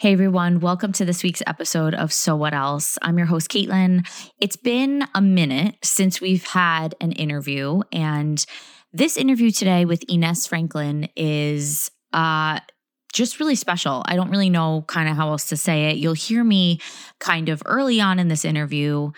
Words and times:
Hey 0.00 0.12
everyone, 0.12 0.60
welcome 0.60 0.92
to 0.92 1.04
this 1.04 1.24
week's 1.24 1.42
episode 1.44 1.92
of 1.92 2.12
So 2.12 2.36
What 2.36 2.54
Else. 2.54 2.98
I'm 3.02 3.18
your 3.18 3.26
host, 3.26 3.50
Kaitlin. 3.50 4.06
It's 4.40 4.54
been 4.54 5.04
a 5.12 5.20
minute 5.20 5.74
since 5.82 6.20
we've 6.20 6.44
had 6.44 6.94
an 7.00 7.10
interview, 7.10 7.80
and 7.90 8.46
this 8.92 9.16
interview 9.16 9.50
today 9.50 9.86
with 9.86 10.04
Ines 10.08 10.46
Franklin 10.46 11.08
is 11.16 11.90
uh, 12.12 12.60
just 13.12 13.40
really 13.40 13.56
special. 13.56 14.04
I 14.06 14.14
don't 14.14 14.30
really 14.30 14.50
know 14.50 14.84
kind 14.86 15.08
of 15.08 15.16
how 15.16 15.30
else 15.30 15.48
to 15.48 15.56
say 15.56 15.86
it. 15.86 15.96
You'll 15.96 16.12
hear 16.12 16.44
me 16.44 16.78
kind 17.18 17.48
of 17.48 17.60
early 17.66 18.00
on 18.00 18.20
in 18.20 18.28
this 18.28 18.44
interview 18.44 19.10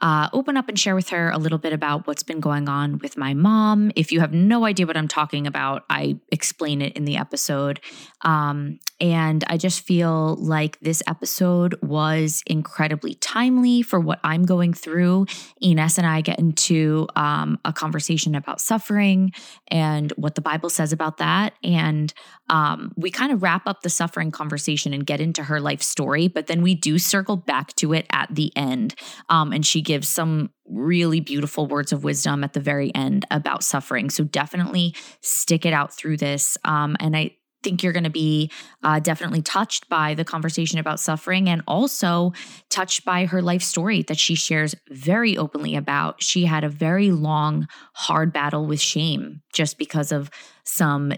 uh, 0.00 0.28
open 0.32 0.56
up 0.56 0.68
and 0.68 0.78
share 0.78 0.94
with 0.94 1.10
her 1.10 1.30
a 1.30 1.38
little 1.38 1.58
bit 1.58 1.72
about 1.72 2.06
what's 2.06 2.22
been 2.22 2.40
going 2.40 2.68
on 2.68 2.98
with 2.98 3.16
my 3.16 3.34
mom. 3.34 3.90
If 3.96 4.12
you 4.12 4.20
have 4.20 4.32
no 4.32 4.64
idea 4.64 4.86
what 4.86 4.96
I'm 4.96 5.08
talking 5.08 5.46
about, 5.46 5.84
I 5.90 6.18
explain 6.32 6.80
it 6.80 6.96
in 6.96 7.04
the 7.04 7.16
episode. 7.16 7.80
Um, 8.22 8.78
and 9.00 9.44
I 9.48 9.56
just 9.56 9.80
feel 9.80 10.36
like 10.36 10.78
this 10.80 11.02
episode 11.06 11.74
was 11.82 12.42
incredibly 12.46 13.14
timely 13.14 13.82
for 13.82 13.98
what 13.98 14.20
I'm 14.22 14.44
going 14.44 14.74
through. 14.74 15.26
Ines 15.62 15.96
and 15.96 16.06
I 16.06 16.20
get 16.20 16.38
into 16.38 17.06
um, 17.16 17.58
a 17.64 17.72
conversation 17.72 18.34
about 18.34 18.60
suffering 18.60 19.32
and 19.68 20.12
what 20.16 20.34
the 20.34 20.40
Bible 20.42 20.68
says 20.68 20.92
about 20.92 21.16
that. 21.16 21.54
And 21.64 22.12
um, 22.50 22.92
we 22.96 23.10
kind 23.10 23.32
of 23.32 23.42
wrap 23.42 23.66
up 23.66 23.82
the 23.82 23.90
suffering 23.90 24.30
conversation 24.30 24.92
and 24.92 25.06
get 25.06 25.20
into 25.20 25.44
her 25.44 25.60
life 25.60 25.82
story, 25.82 26.28
but 26.28 26.46
then 26.46 26.62
we 26.62 26.74
do 26.74 26.98
circle 26.98 27.36
back 27.36 27.74
to 27.76 27.94
it 27.94 28.06
at 28.10 28.34
the 28.34 28.52
end. 28.56 28.94
Um, 29.28 29.52
and 29.52 29.64
she 29.64 29.80
gives 29.80 30.08
some 30.08 30.50
really 30.66 31.20
beautiful 31.20 31.66
words 31.66 31.92
of 31.92 32.04
wisdom 32.04 32.44
at 32.44 32.52
the 32.52 32.60
very 32.60 32.94
end 32.94 33.24
about 33.30 33.64
suffering. 33.64 34.10
So 34.10 34.24
definitely 34.24 34.94
stick 35.20 35.66
it 35.66 35.72
out 35.72 35.92
through 35.92 36.18
this. 36.18 36.56
Um, 36.64 36.96
and 37.00 37.16
I, 37.16 37.36
think 37.62 37.82
you're 37.82 37.92
going 37.92 38.04
to 38.04 38.10
be 38.10 38.50
uh, 38.82 39.00
definitely 39.00 39.42
touched 39.42 39.88
by 39.88 40.14
the 40.14 40.24
conversation 40.24 40.78
about 40.78 41.00
suffering 41.00 41.48
and 41.48 41.62
also 41.66 42.32
touched 42.68 43.04
by 43.04 43.26
her 43.26 43.42
life 43.42 43.62
story 43.62 44.02
that 44.02 44.18
she 44.18 44.34
shares 44.34 44.74
very 44.90 45.36
openly 45.36 45.76
about. 45.76 46.22
She 46.22 46.44
had 46.44 46.64
a 46.64 46.68
very 46.68 47.10
long, 47.10 47.68
hard 47.94 48.32
battle 48.32 48.66
with 48.66 48.80
shame 48.80 49.42
just 49.52 49.78
because 49.78 50.12
of 50.12 50.30
some 50.64 51.12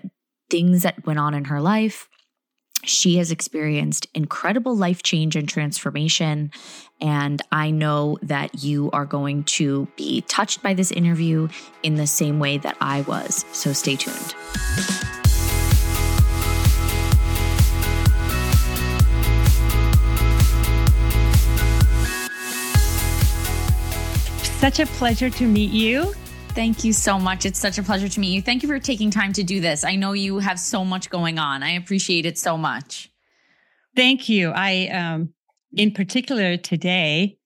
things 0.50 0.82
that 0.82 1.06
went 1.06 1.18
on 1.18 1.34
in 1.34 1.44
her 1.46 1.60
life. 1.60 2.08
She 2.84 3.18
has 3.18 3.30
experienced 3.30 4.08
incredible 4.12 4.77
life 4.77 5.04
change 5.04 5.36
and 5.36 5.48
transformation. 5.48 6.50
And 7.00 7.40
I 7.52 7.70
know 7.70 8.18
that 8.22 8.62
you 8.64 8.90
are 8.90 9.06
going 9.06 9.44
to 9.44 9.86
be 9.96 10.22
touched 10.22 10.62
by 10.62 10.74
this 10.74 10.90
interview 10.90 11.48
in 11.84 11.94
the 11.94 12.08
same 12.08 12.40
way 12.40 12.58
that 12.58 12.77
I 12.80 13.02
was. 13.02 13.44
So 13.52 13.72
stay 13.72 13.94
tuned. 13.94 14.34
Such 24.62 24.78
a 24.78 24.86
pleasure 24.86 25.28
to 25.28 25.44
meet 25.48 25.72
you. 25.72 26.14
Thank 26.50 26.84
you 26.84 26.92
so 26.92 27.18
much. 27.18 27.44
It's 27.44 27.58
such 27.58 27.78
a 27.78 27.82
pleasure 27.82 28.08
to 28.08 28.20
meet 28.20 28.32
you. 28.32 28.41
Thank 28.41 28.62
you 28.62 28.68
for 28.68 28.78
taking 28.78 29.10
time 29.10 29.32
to 29.32 29.42
do 29.42 29.60
this. 29.60 29.82
I 29.82 29.96
know 29.96 30.12
you 30.12 30.38
have 30.38 30.60
so 30.60 30.84
much 30.84 31.10
going 31.10 31.41
on. 31.41 31.64
I 31.64 31.72
appreciate 31.72 32.27
it 32.27 32.38
so 32.38 32.56
much. 32.56 33.10
Thank 33.96 34.28
you. 34.28 34.52
I, 34.55 34.86
um, 34.86 35.34
in 35.72 35.90
particular, 35.90 36.56
today, 36.56 37.38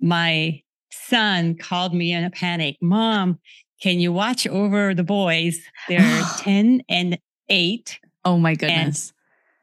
my 0.00 0.62
son 0.92 1.56
called 1.56 1.92
me 1.92 2.12
in 2.12 2.22
a 2.22 2.30
panic. 2.30 2.76
Mom, 2.80 3.40
can 3.82 3.98
you 3.98 4.12
watch 4.12 4.46
over 4.46 4.94
the 4.94 5.02
boys? 5.02 5.58
They're 5.88 6.22
10 6.38 6.82
and 6.88 7.18
8. 7.48 7.98
Oh 8.24 8.38
my 8.38 8.54
goodness. 8.54 9.12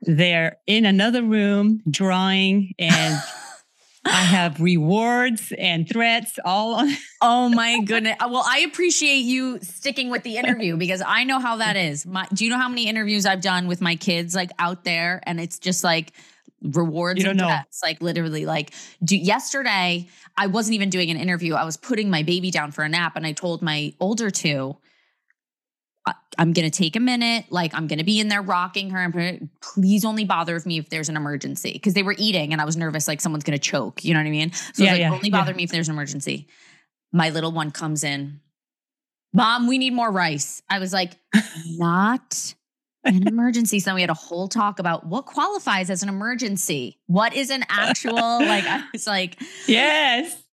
They're 0.02 0.58
in 0.68 0.86
another 0.86 1.24
room 1.24 1.82
drawing 1.90 2.74
and 2.78 3.18
I 4.08 4.22
have 4.22 4.60
rewards 4.60 5.54
and 5.58 5.88
threats 5.88 6.40
all 6.44 6.76
on. 6.76 6.90
oh 7.22 7.50
my 7.50 7.82
goodness. 7.82 8.16
Uh, 8.20 8.30
well, 8.32 8.44
I 8.48 8.60
appreciate 8.60 9.20
you 9.20 9.60
sticking 9.62 10.10
with 10.10 10.24
the 10.24 10.38
interview 10.38 10.78
because 10.78 11.02
I 11.06 11.24
know 11.24 11.40
how 11.40 11.58
that 11.58 11.76
is. 11.76 12.06
My, 12.06 12.28
do 12.34 12.46
you 12.46 12.52
know 12.52 12.58
how 12.58 12.70
many 12.70 12.88
interviews 12.88 13.26
I've 13.26 13.42
done 13.42 13.68
with 13.68 13.82
my 13.82 13.96
kids 13.96 14.36
like 14.36 14.52
out 14.60 14.84
there 14.84 15.22
and 15.24 15.40
it's 15.40 15.60
just 15.60 15.84
like 15.84 16.14
rewards 16.62 17.20
you 17.20 17.26
don't 17.26 17.40
and 17.40 17.48
threats. 17.48 17.82
Like 17.84 18.02
literally 18.02 18.46
like 18.46 18.74
do, 19.04 19.16
yesterday 19.16 20.08
I 20.38 20.48
wasn't 20.48 20.76
even 20.76 20.90
doing 20.90 21.10
an 21.10 21.18
interview. 21.18 21.54
I 21.54 21.66
was 21.66 21.78
putting 21.78 22.10
my 22.10 22.24
baby 22.24 22.52
down 22.52 22.72
for 22.72 22.84
a 22.84 22.90
nap 22.90 23.16
and 23.16 23.26
I 23.26 23.32
told 23.32 23.62
my 23.62 23.94
older 24.00 24.30
two 24.30 24.78
I'm 26.38 26.54
going 26.54 26.70
to 26.70 26.76
take 26.76 26.96
a 26.96 27.00
minute. 27.00 27.46
Like, 27.50 27.74
I'm 27.74 27.88
going 27.88 28.00
to 28.00 28.06
be 28.06 28.20
in 28.20 28.28
there 28.28 28.42
rocking 28.42 28.92
her. 28.92 29.10
Gonna, 29.10 29.40
please 29.62 30.06
only 30.06 30.26
bother 30.26 30.54
with 30.54 30.66
me 30.66 30.78
if 30.78 30.90
there's 30.90 31.10
an 31.10 31.18
emergency. 31.18 31.74
Because 31.74 31.94
they 31.94 32.04
were 32.04 32.16
eating 32.18 32.52
and 32.52 32.62
I 32.62 32.66
was 32.66 32.78
nervous, 32.78 33.08
like 33.08 33.22
someone's 33.22 33.44
going 33.44 33.58
to 33.58 33.64
choke. 33.64 34.04
You 34.06 34.14
know 34.14 34.20
what 34.20 34.28
I 34.28 34.32
mean? 34.32 34.52
So 34.52 34.84
yeah, 34.84 34.92
like, 34.92 35.00
yeah, 35.00 35.12
only 35.12 35.30
bother 35.30 35.52
yeah. 35.52 35.58
me 35.58 35.64
if 35.64 35.72
there's 35.72 35.88
an 35.88 35.96
emergency. 35.96 36.48
My 37.12 37.30
little 37.30 37.52
one 37.52 37.72
comes 37.72 38.04
in. 38.04 38.40
Mom, 39.34 39.68
we 39.68 39.78
need 39.78 39.94
more 39.94 40.12
rice. 40.12 40.62
I 40.70 40.80
was 40.80 40.94
like, 40.94 41.14
not 41.66 42.54
an 43.04 43.28
emergency. 43.28 43.80
So 43.80 43.96
we 43.96 44.02
had 44.02 44.10
a 44.10 44.16
whole 44.16 44.48
talk 44.48 44.80
about 44.80 45.06
what 45.06 45.26
qualifies 45.26 45.90
as 45.90 46.04
an 46.04 46.10
emergency. 46.10 47.00
What 47.08 47.34
is 47.36 47.50
an 47.50 47.64
actual, 47.70 48.16
like, 48.16 48.66
I 48.66 48.84
was 48.94 49.08
like, 49.08 49.42
yes. 49.68 50.44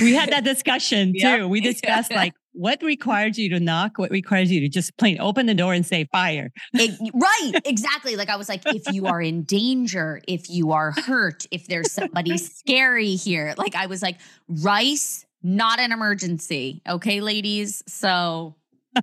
we 0.00 0.14
had 0.14 0.30
that 0.30 0.44
discussion 0.44 1.12
too. 1.12 1.18
Yep. 1.18 1.48
We 1.48 1.60
discussed 1.60 2.12
like 2.12 2.34
what 2.54 2.80
requires 2.82 3.36
you 3.36 3.50
to 3.50 3.60
knock, 3.60 3.98
what 3.98 4.10
requires 4.10 4.50
you 4.50 4.60
to 4.60 4.68
just 4.68 4.96
plain 4.96 5.20
open 5.20 5.46
the 5.46 5.54
door 5.54 5.74
and 5.74 5.84
say 5.84 6.08
fire. 6.10 6.52
It, 6.72 6.98
right, 7.14 7.60
exactly. 7.64 8.16
Like 8.16 8.30
I 8.30 8.36
was 8.36 8.48
like, 8.48 8.62
if 8.66 8.92
you 8.92 9.06
are 9.06 9.20
in 9.20 9.42
danger, 9.42 10.22
if 10.28 10.48
you 10.48 10.72
are 10.72 10.92
hurt, 10.92 11.46
if 11.50 11.66
there's 11.66 11.92
somebody 11.92 12.38
scary 12.38 13.16
here, 13.16 13.54
like 13.58 13.74
I 13.74 13.86
was 13.86 14.02
like, 14.02 14.18
rice, 14.48 15.26
not 15.42 15.80
an 15.80 15.92
emergency. 15.92 16.80
Okay, 16.88 17.20
ladies. 17.20 17.82
So 17.88 18.54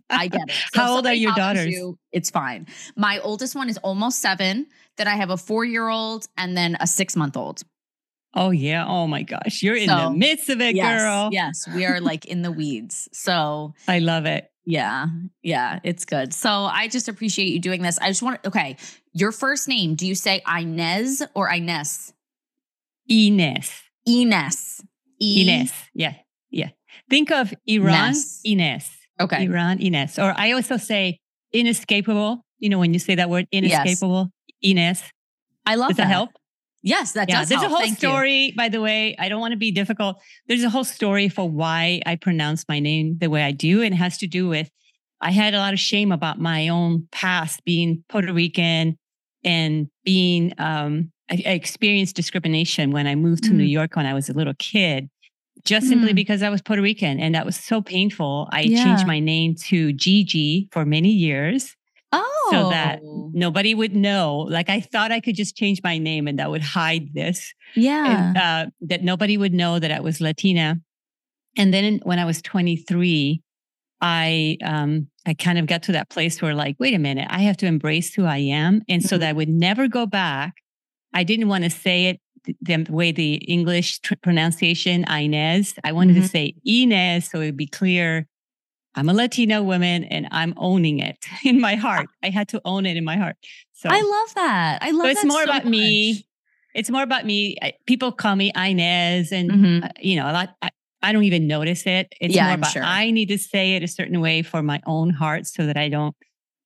I 0.10 0.28
get 0.30 0.50
it. 0.50 0.56
So 0.74 0.82
How 0.82 0.96
old 0.96 1.06
are 1.06 1.14
your 1.14 1.34
daughters? 1.34 1.68
You, 1.68 1.98
it's 2.14 2.30
fine. 2.30 2.68
My 2.96 3.20
oldest 3.20 3.56
one 3.56 3.70
is 3.70 3.78
almost 3.80 4.22
seven. 4.22 4.68
Then 4.98 5.08
I 5.08 5.16
have 5.16 5.30
a 5.30 5.38
four 5.38 5.66
year 5.66 5.90
old 5.90 6.28
and 6.38 6.56
then 6.56 6.78
a 6.80 6.88
six 6.88 7.16
month 7.18 7.36
old. 7.36 7.64
Oh 8.34 8.52
yeah. 8.52 8.86
Oh 8.88 9.08
my 9.08 9.24
gosh. 9.24 9.62
You're 9.62 9.78
so, 9.78 9.82
in 9.84 9.88
the 9.90 10.10
midst 10.12 10.50
of 10.50 10.62
it, 10.62 10.76
yes, 10.76 11.02
girl. 11.02 11.30
Yes. 11.32 11.68
We 11.76 11.86
are 11.86 12.00
like 12.00 12.26
in 12.26 12.42
the 12.42 12.52
weeds. 12.52 13.10
So 13.12 13.74
I 13.88 14.00
love 14.00 14.26
it. 14.26 14.50
Yeah. 14.66 15.08
Yeah. 15.42 15.80
It's 15.84 16.06
good. 16.06 16.34
So 16.34 16.50
I 16.50 16.88
just 16.88 17.10
appreciate 17.10 17.50
you 17.50 17.60
doing 17.60 17.82
this. 17.82 17.98
I 18.00 18.08
just 18.08 18.22
want 18.22 18.42
to, 18.44 18.50
okay. 18.50 18.78
Your 19.14 19.32
first 19.32 19.68
name, 19.68 19.96
do 19.96 20.08
you 20.08 20.16
say 20.16 20.42
Inez 20.48 21.24
or 21.34 21.50
Ines? 21.52 22.14
Ines. 23.10 23.72
Ines. 24.08 24.82
E- 25.20 25.42
Ines. 25.42 25.74
Yeah. 25.94 26.14
Yeah. 26.52 26.70
Think 27.10 27.32
of 27.32 27.54
Iran, 27.66 28.14
Ness. 28.14 28.42
Ines. 28.46 28.90
Okay. 29.20 29.44
Iran, 29.46 29.80
Ines. 29.82 30.18
Or 30.18 30.34
I 30.38 30.54
also 30.54 30.78
say 30.78 31.20
inescapable. 31.52 32.46
You 32.60 32.70
know, 32.70 32.80
when 32.80 32.94
you 32.94 33.00
say 33.00 33.16
that 33.16 33.30
word, 33.30 33.48
inescapable, 33.52 34.30
yes. 34.62 34.72
Ines. 34.72 35.04
I 35.66 35.76
love 35.76 35.90
Does 35.90 35.98
that. 35.98 36.04
that 36.04 36.10
help? 36.10 36.30
Yes, 36.84 37.12
that 37.14 37.30
yeah, 37.30 37.40
does. 37.40 37.50
There's 37.50 37.62
help. 37.62 37.72
a 37.72 37.76
whole 37.76 37.84
Thank 37.84 37.98
story, 37.98 38.46
you. 38.46 38.56
by 38.56 38.70
the 38.70 38.82
way. 38.82 39.16
I 39.20 39.30
don't 39.30 39.40
want 39.40 39.52
to 39.52 39.58
be 39.58 39.72
difficult. 39.72 40.18
There's 40.48 40.64
a 40.64 40.70
whole 40.70 40.84
story 40.84 41.30
for 41.30 41.48
why 41.48 42.02
I 42.06 42.16
pronounce 42.16 42.68
my 42.68 42.80
name 42.80 43.18
the 43.20 43.30
way 43.30 43.44
I 43.44 43.52
do. 43.52 43.82
And 43.82 43.94
it 43.94 43.98
has 43.98 44.18
to 44.20 44.28
do 44.28 44.48
with 44.48 44.70
I 45.22 45.32
had 45.32 45.54
a 45.54 45.60
lot 45.60 45.74
of 45.74 45.80
shame 45.80 46.12
about 46.12 46.40
my 46.40 46.68
own 46.68 47.08
past 47.12 47.64
being 47.64 48.04
Puerto 48.10 48.34
Rican 48.34 48.98
and 49.44 49.88
being 50.04 50.54
um, 50.58 51.12
I, 51.30 51.42
I, 51.46 51.52
experienced 51.52 52.16
discrimination 52.16 52.92
when 52.92 53.08
I 53.08 53.16
moved 53.16 53.44
to 53.46 53.52
mm. 53.52 53.58
New 53.58 53.64
York 53.64 53.96
when 53.96 54.06
I 54.06 54.14
was 54.14 54.30
a 54.30 54.34
little 54.34 54.54
kid, 54.58 55.10
just 55.64 55.86
mm. 55.86 55.90
simply 55.90 56.14
because 56.14 56.42
I 56.42 56.50
was 56.50 56.62
Puerto 56.62 56.82
Rican. 56.82 57.20
And 57.20 57.36
that 57.36 57.46
was 57.46 57.56
so 57.56 57.82
painful. 57.82 58.50
I 58.52 58.62
yeah. 58.62 58.84
changed 58.84 59.06
my 59.06 59.20
name 59.20 59.56
to 59.68 59.94
Gigi 59.94 60.70
for 60.72 60.86
many 60.86 61.10
years. 61.10 61.76
Oh. 62.12 62.48
So 62.52 62.70
that 62.70 63.00
oh. 63.04 63.32
nobody 63.34 63.74
would 63.74 63.96
know. 63.96 64.40
Like 64.50 64.70
I 64.70 64.82
thought 64.82 65.12
I 65.12 65.20
could 65.20 65.36
just 65.36 65.56
change 65.56 65.82
my 65.84 65.98
name 65.98 66.28
and 66.28 66.40
that 66.40 66.50
would 66.50 66.64
hide 66.64 67.14
this. 67.14 67.54
Yeah. 67.76 68.30
And, 68.30 68.38
uh, 68.38 68.72
that 68.82 69.04
nobody 69.04 69.38
would 69.38 69.54
know 69.54 69.80
that 69.80 69.92
I 69.92 70.00
was 70.00 70.20
Latina. 70.20 70.80
And 71.58 71.74
then 71.74 72.00
when 72.04 72.20
I 72.20 72.26
was 72.26 72.42
23, 72.42 73.42
I 74.02 74.58
um 74.64 75.08
I 75.26 75.36
kind 75.36 75.60
of 75.60 75.68
got 75.68 75.84
to 75.84 75.92
that 75.92 76.10
place 76.10 76.42
where 76.42 76.56
like, 76.56 76.76
wait 76.80 76.94
a 76.94 77.00
minute, 77.00 77.28
I 77.30 77.42
have 77.42 77.58
to 77.58 77.68
embrace 77.68 78.14
who 78.14 78.26
I 78.26 78.38
am. 78.38 78.82
And 78.90 79.04
so 79.04 79.16
mm-hmm. 79.16 79.22
that 79.22 79.30
I 79.30 79.34
would 79.34 79.50
never 79.50 79.88
go 79.88 80.06
back. 80.06 80.56
I 81.14 81.24
didn't 81.24 81.48
want 81.48 81.64
to 81.64 81.70
say 81.70 82.08
it 82.08 82.20
the 82.62 82.88
way 82.90 83.12
the 83.12 83.36
English 83.36 84.00
tr- 84.00 84.16
pronunciation, 84.24 85.06
Inez. 85.08 85.76
I 85.84 85.92
wanted 85.92 86.14
mm-hmm. 86.14 86.24
to 86.24 86.28
say 86.28 86.56
Inez 86.66 87.30
so 87.30 87.40
it 87.40 87.46
would 87.46 87.58
be 87.58 87.68
clear 87.68 88.28
I'm 88.96 89.10
a 89.10 89.14
Latina 89.14 89.64
woman 89.64 90.04
and 90.04 90.28
I'm 90.32 90.54
owning 90.58 91.00
it 91.00 91.26
in 91.46 91.60
my 91.60 91.76
heart. 91.76 92.08
I 92.24 92.30
had 92.30 92.48
to 92.50 92.62
own 92.66 92.86
it 92.86 92.98
in 92.98 93.04
my 93.04 93.18
heart. 93.18 93.38
So 93.74 93.90
I 93.90 94.02
love 94.02 94.36
that. 94.36 94.80
I 94.82 94.92
love 94.92 95.06
so 95.06 95.10
it's 95.10 95.26
more 95.26 95.40
so 95.40 95.44
about 95.44 95.64
much. 95.64 95.72
me. 95.72 96.26
It's 96.74 96.90
more 96.90 97.04
about 97.04 97.26
me. 97.26 97.58
People 97.86 98.12
call 98.12 98.36
me 98.36 98.52
Inez 98.56 99.32
and 99.32 99.52
mm-hmm. 99.52 99.84
uh, 99.84 99.90
you 100.00 100.16
know, 100.16 100.30
a 100.30 100.34
lot 100.34 100.56
I, 100.62 100.70
I, 101.02 101.12
don't 101.12 101.24
even 101.24 101.48
notice 101.48 101.86
it. 101.86 102.14
It's 102.22 102.36
yeah, 102.36 102.46
more 102.46 102.56
about 102.56 102.72
sure. 102.72 102.84
I 102.84 103.12
need 103.12 103.28
to 103.28 103.38
say 103.38 103.76
it 103.76 103.84
a 103.84 103.88
certain 103.88 104.22
way 104.22 104.42
for 104.42 104.62
my 104.62 104.82
own 104.86 105.10
heart 105.10 105.48
so 105.48 105.66
that 105.66 105.78
I 105.78 105.90
don't 105.90 106.16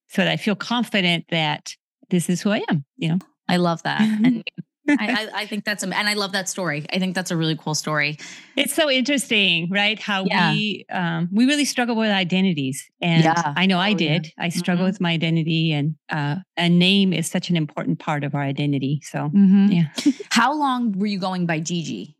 so 0.07 0.23
that 0.23 0.31
I 0.31 0.37
feel 0.37 0.55
confident 0.55 1.25
that 1.29 1.75
this 2.09 2.29
is 2.29 2.41
who 2.41 2.51
I 2.51 2.63
am, 2.69 2.85
you 2.97 3.09
know. 3.09 3.19
I 3.47 3.57
love 3.57 3.83
that. 3.83 4.01
and 4.01 4.43
I, 4.87 4.95
I, 4.99 5.41
I, 5.41 5.45
think 5.45 5.65
that's, 5.65 5.83
and 5.83 5.93
I 5.93 6.13
love 6.13 6.31
that 6.33 6.47
story. 6.49 6.85
I 6.91 6.99
think 6.99 7.15
that's 7.15 7.31
a 7.31 7.37
really 7.37 7.55
cool 7.55 7.75
story. 7.75 8.17
It's 8.55 8.73
so 8.73 8.89
interesting, 8.89 9.69
right? 9.71 9.99
How 9.99 10.25
yeah. 10.25 10.51
we, 10.51 10.85
um, 10.91 11.29
we 11.31 11.45
really 11.45 11.65
struggle 11.65 11.95
with 11.95 12.11
identities. 12.11 12.89
And 13.01 13.23
yeah. 13.23 13.53
I 13.55 13.65
know 13.65 13.79
I 13.79 13.91
oh, 13.91 13.95
did. 13.95 14.25
Yeah. 14.25 14.45
I 14.45 14.49
struggle 14.49 14.83
mm-hmm. 14.83 14.91
with 14.91 15.01
my 15.01 15.11
identity 15.11 15.71
and, 15.71 15.95
uh, 16.09 16.37
a 16.57 16.69
name 16.69 17.13
is 17.13 17.29
such 17.29 17.49
an 17.49 17.57
important 17.57 17.99
part 17.99 18.23
of 18.23 18.35
our 18.35 18.41
identity. 18.41 19.01
So, 19.03 19.29
mm-hmm. 19.29 19.67
yeah. 19.67 19.87
How 20.31 20.53
long 20.53 20.97
were 20.97 21.07
you 21.07 21.19
going 21.19 21.45
by 21.45 21.59
Gigi? 21.59 22.15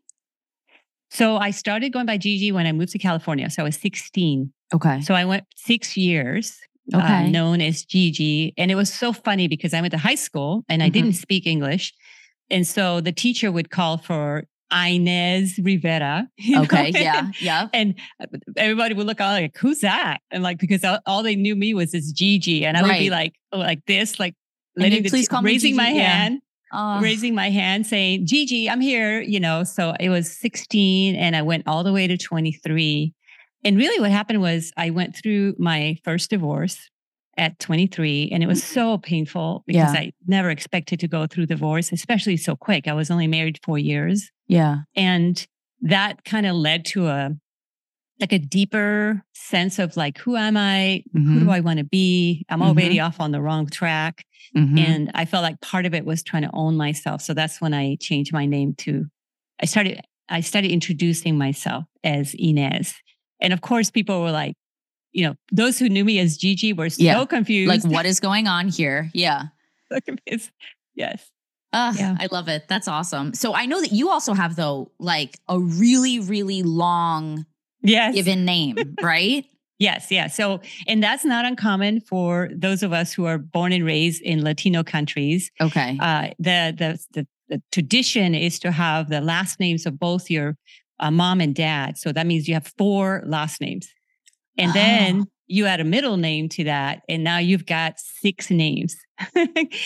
So 1.10 1.36
I 1.36 1.50
started 1.50 1.92
going 1.92 2.06
by 2.06 2.18
Gigi 2.18 2.52
when 2.52 2.66
I 2.66 2.72
moved 2.72 2.92
to 2.92 2.98
California. 2.98 3.48
So 3.48 3.62
I 3.62 3.64
was 3.64 3.76
16. 3.76 4.52
Okay. 4.74 5.00
So 5.02 5.14
I 5.14 5.24
went 5.24 5.44
six 5.56 5.96
years 5.96 6.58
uh, 6.94 6.98
okay. 6.98 7.26
Uh, 7.26 7.28
known 7.28 7.60
as 7.60 7.84
Gigi. 7.84 8.54
And 8.56 8.70
it 8.70 8.74
was 8.74 8.92
so 8.92 9.12
funny 9.12 9.48
because 9.48 9.74
I 9.74 9.80
went 9.80 9.92
to 9.92 9.98
high 9.98 10.14
school 10.14 10.64
and 10.68 10.82
I 10.82 10.86
mm-hmm. 10.86 10.92
didn't 10.92 11.12
speak 11.14 11.46
English. 11.46 11.92
And 12.50 12.66
so 12.66 13.00
the 13.00 13.12
teacher 13.12 13.50
would 13.50 13.70
call 13.70 13.98
for 13.98 14.44
Inez 14.72 15.58
Rivera. 15.62 16.28
Okay. 16.56 16.90
Know? 16.90 17.00
Yeah. 17.00 17.30
Yeah. 17.40 17.68
And 17.72 17.94
everybody 18.56 18.94
would 18.94 19.06
look 19.06 19.20
all 19.20 19.32
like, 19.32 19.56
who's 19.56 19.80
that? 19.80 20.18
And 20.30 20.42
like, 20.42 20.58
because 20.58 20.84
all, 21.06 21.22
they 21.22 21.36
knew 21.36 21.56
me 21.56 21.74
was 21.74 21.92
this 21.92 22.12
Gigi. 22.12 22.64
And 22.64 22.76
I 22.76 22.82
right. 22.82 22.88
would 22.88 22.98
be 22.98 23.10
like, 23.10 23.34
oh, 23.52 23.58
like 23.58 23.84
this, 23.86 24.18
like 24.18 24.34
letting 24.76 25.02
the, 25.02 25.10
please 25.10 25.28
call 25.28 25.42
raising 25.42 25.76
my 25.76 25.88
yeah. 25.88 26.02
hand. 26.02 26.40
Uh, 26.72 26.98
raising 27.00 27.34
my 27.34 27.48
hand 27.48 27.86
saying, 27.86 28.26
Gigi, 28.26 28.68
I'm 28.68 28.80
here, 28.80 29.20
you 29.20 29.38
know. 29.38 29.62
So 29.62 29.94
it 30.00 30.08
was 30.08 30.30
16 30.36 31.14
and 31.14 31.36
I 31.36 31.42
went 31.42 31.66
all 31.66 31.84
the 31.84 31.92
way 31.92 32.06
to 32.06 32.16
23. 32.16 33.14
And 33.64 33.76
really 33.76 34.00
what 34.00 34.10
happened 34.10 34.40
was 34.40 34.72
I 34.76 34.90
went 34.90 35.16
through 35.16 35.54
my 35.58 35.96
first 36.04 36.30
divorce 36.30 36.90
at 37.36 37.58
23 37.58 38.30
and 38.32 38.42
it 38.42 38.46
was 38.46 38.62
mm. 38.62 38.66
so 38.66 38.98
painful 38.98 39.62
because 39.66 39.92
yeah. 39.92 40.00
I 40.00 40.12
never 40.26 40.50
expected 40.50 41.00
to 41.00 41.08
go 41.08 41.26
through 41.26 41.46
divorce, 41.46 41.92
especially 41.92 42.36
so 42.36 42.56
quick. 42.56 42.88
I 42.88 42.94
was 42.94 43.10
only 43.10 43.26
married 43.26 43.60
4 43.62 43.78
years. 43.78 44.30
Yeah. 44.48 44.78
And 44.94 45.46
that 45.82 46.24
kind 46.24 46.46
of 46.46 46.56
led 46.56 46.84
to 46.86 47.08
a 47.08 47.30
like 48.18 48.32
a 48.32 48.38
deeper 48.38 49.22
sense 49.34 49.78
of 49.78 49.96
like 49.96 50.18
who 50.18 50.36
am 50.36 50.56
I? 50.56 51.04
Mm-hmm. 51.14 51.26
Who 51.26 51.34
do 51.34 51.40
mm-hmm. 51.40 51.50
I 51.50 51.60
want 51.60 51.78
to 51.78 51.84
be? 51.84 52.46
I'm 52.48 52.60
mm-hmm. 52.60 52.68
already 52.68 53.00
off 53.00 53.20
on 53.20 53.30
the 53.30 53.42
wrong 53.42 53.66
track. 53.66 54.24
Mm-hmm. 54.56 54.78
And 54.78 55.10
I 55.14 55.26
felt 55.26 55.42
like 55.42 55.60
part 55.60 55.86
of 55.86 55.94
it 55.94 56.04
was 56.04 56.22
trying 56.22 56.42
to 56.42 56.50
own 56.54 56.76
myself. 56.76 57.20
So 57.20 57.34
that's 57.34 57.60
when 57.60 57.74
I 57.74 57.96
changed 58.00 58.32
my 58.32 58.46
name 58.46 58.74
to 58.78 59.06
I 59.60 59.66
started 59.66 60.00
I 60.28 60.40
started 60.40 60.70
introducing 60.70 61.36
myself 61.36 61.84
as 62.02 62.34
Inez. 62.34 62.94
And 63.40 63.52
of 63.52 63.60
course 63.60 63.90
people 63.90 64.22
were 64.22 64.32
like, 64.32 64.54
you 65.16 65.26
know, 65.26 65.34
those 65.50 65.78
who 65.78 65.88
knew 65.88 66.04
me 66.04 66.18
as 66.18 66.36
Gigi 66.36 66.74
were 66.74 66.90
so 66.90 67.02
yeah. 67.02 67.24
confused. 67.24 67.68
Like, 67.68 67.90
what 67.90 68.04
is 68.04 68.20
going 68.20 68.46
on 68.46 68.68
here? 68.68 69.10
Yeah. 69.14 69.44
so 69.92 69.98
confused. 70.00 70.50
Yes. 70.94 71.30
Uh, 71.72 71.94
yeah. 71.96 72.16
I 72.20 72.28
love 72.30 72.48
it. 72.48 72.68
That's 72.68 72.86
awesome. 72.86 73.32
So 73.32 73.54
I 73.54 73.64
know 73.64 73.80
that 73.80 73.92
you 73.92 74.10
also 74.10 74.34
have 74.34 74.56
though, 74.56 74.92
like 74.98 75.38
a 75.48 75.58
really, 75.58 76.20
really 76.20 76.62
long 76.62 77.46
yes. 77.82 78.14
given 78.14 78.44
name, 78.44 78.76
right? 79.02 79.46
yes, 79.78 80.10
yeah. 80.10 80.26
So, 80.26 80.60
and 80.86 81.02
that's 81.02 81.24
not 81.24 81.44
uncommon 81.44 82.00
for 82.00 82.50
those 82.54 82.82
of 82.82 82.92
us 82.92 83.12
who 83.12 83.24
are 83.24 83.38
born 83.38 83.72
and 83.72 83.84
raised 83.84 84.22
in 84.22 84.44
Latino 84.44 84.84
countries. 84.84 85.50
Okay. 85.60 85.98
Uh, 86.00 86.28
the, 86.38 86.74
the 86.76 87.06
the 87.12 87.26
the 87.48 87.62
tradition 87.70 88.34
is 88.34 88.58
to 88.58 88.72
have 88.72 89.08
the 89.08 89.20
last 89.20 89.60
names 89.60 89.86
of 89.86 89.98
both 89.98 90.30
your 90.30 90.56
uh, 90.98 91.10
mom 91.10 91.40
and 91.40 91.54
dad. 91.54 91.96
So 91.96 92.12
that 92.12 92.26
means 92.26 92.48
you 92.48 92.54
have 92.54 92.72
four 92.76 93.22
last 93.24 93.60
names. 93.60 93.88
And 94.58 94.72
then 94.72 95.26
you 95.46 95.66
add 95.66 95.80
a 95.80 95.84
middle 95.84 96.16
name 96.16 96.48
to 96.50 96.64
that, 96.64 97.02
and 97.08 97.22
now 97.22 97.38
you've 97.38 97.66
got 97.66 97.98
six 97.98 98.50
names. 98.50 98.96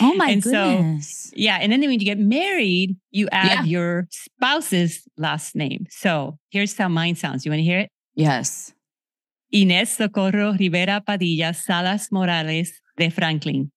oh 0.00 0.14
my 0.14 0.30
and 0.30 0.42
goodness. 0.42 1.30
So, 1.30 1.32
yeah. 1.36 1.58
And 1.60 1.72
then 1.72 1.80
when 1.80 1.92
you 1.92 1.98
get 1.98 2.18
married, 2.18 2.96
you 3.10 3.28
add 3.30 3.50
yeah. 3.50 3.64
your 3.64 4.08
spouse's 4.10 5.02
last 5.16 5.54
name. 5.54 5.86
So 5.90 6.38
here's 6.50 6.76
how 6.76 6.88
mine 6.88 7.14
sounds. 7.14 7.44
You 7.44 7.50
want 7.52 7.60
to 7.60 7.64
hear 7.64 7.80
it? 7.80 7.90
Yes. 8.14 8.72
Inés 9.54 9.88
Socorro 9.88 10.54
Rivera 10.58 11.02
Padilla 11.04 11.52
Salas 11.54 12.10
Morales 12.10 12.72
de 12.96 13.10
Franklin. 13.10 13.70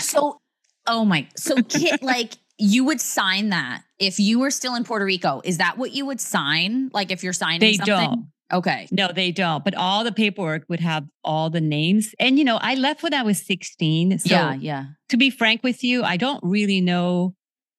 So, 0.00 0.40
oh 0.86 1.04
my, 1.04 1.26
so 1.36 1.56
kid, 1.62 2.02
like 2.02 2.34
you 2.58 2.84
would 2.84 3.00
sign 3.00 3.48
that 3.48 3.82
if 3.98 4.20
you 4.20 4.38
were 4.38 4.50
still 4.50 4.74
in 4.74 4.84
Puerto 4.84 5.04
Rico. 5.04 5.40
Is 5.44 5.58
that 5.58 5.78
what 5.78 5.92
you 5.92 6.04
would 6.06 6.20
sign? 6.20 6.90
Like 6.92 7.10
if 7.10 7.22
you're 7.22 7.32
signing 7.32 7.60
they 7.60 7.74
something? 7.74 7.94
don't. 7.94 8.26
Okay. 8.52 8.88
No, 8.90 9.08
they 9.14 9.30
don't. 9.30 9.64
But 9.64 9.74
all 9.74 10.04
the 10.04 10.12
paperwork 10.12 10.64
would 10.68 10.80
have 10.80 11.06
all 11.22 11.50
the 11.50 11.60
names. 11.60 12.14
And, 12.18 12.38
you 12.38 12.44
know, 12.44 12.58
I 12.60 12.74
left 12.74 13.02
when 13.02 13.14
I 13.14 13.22
was 13.22 13.44
16. 13.46 14.18
So, 14.18 14.30
yeah, 14.30 14.54
yeah. 14.54 14.84
To 15.10 15.16
be 15.16 15.30
frank 15.30 15.62
with 15.62 15.84
you, 15.84 16.02
I 16.02 16.16
don't 16.16 16.42
really 16.42 16.80
know 16.80 17.34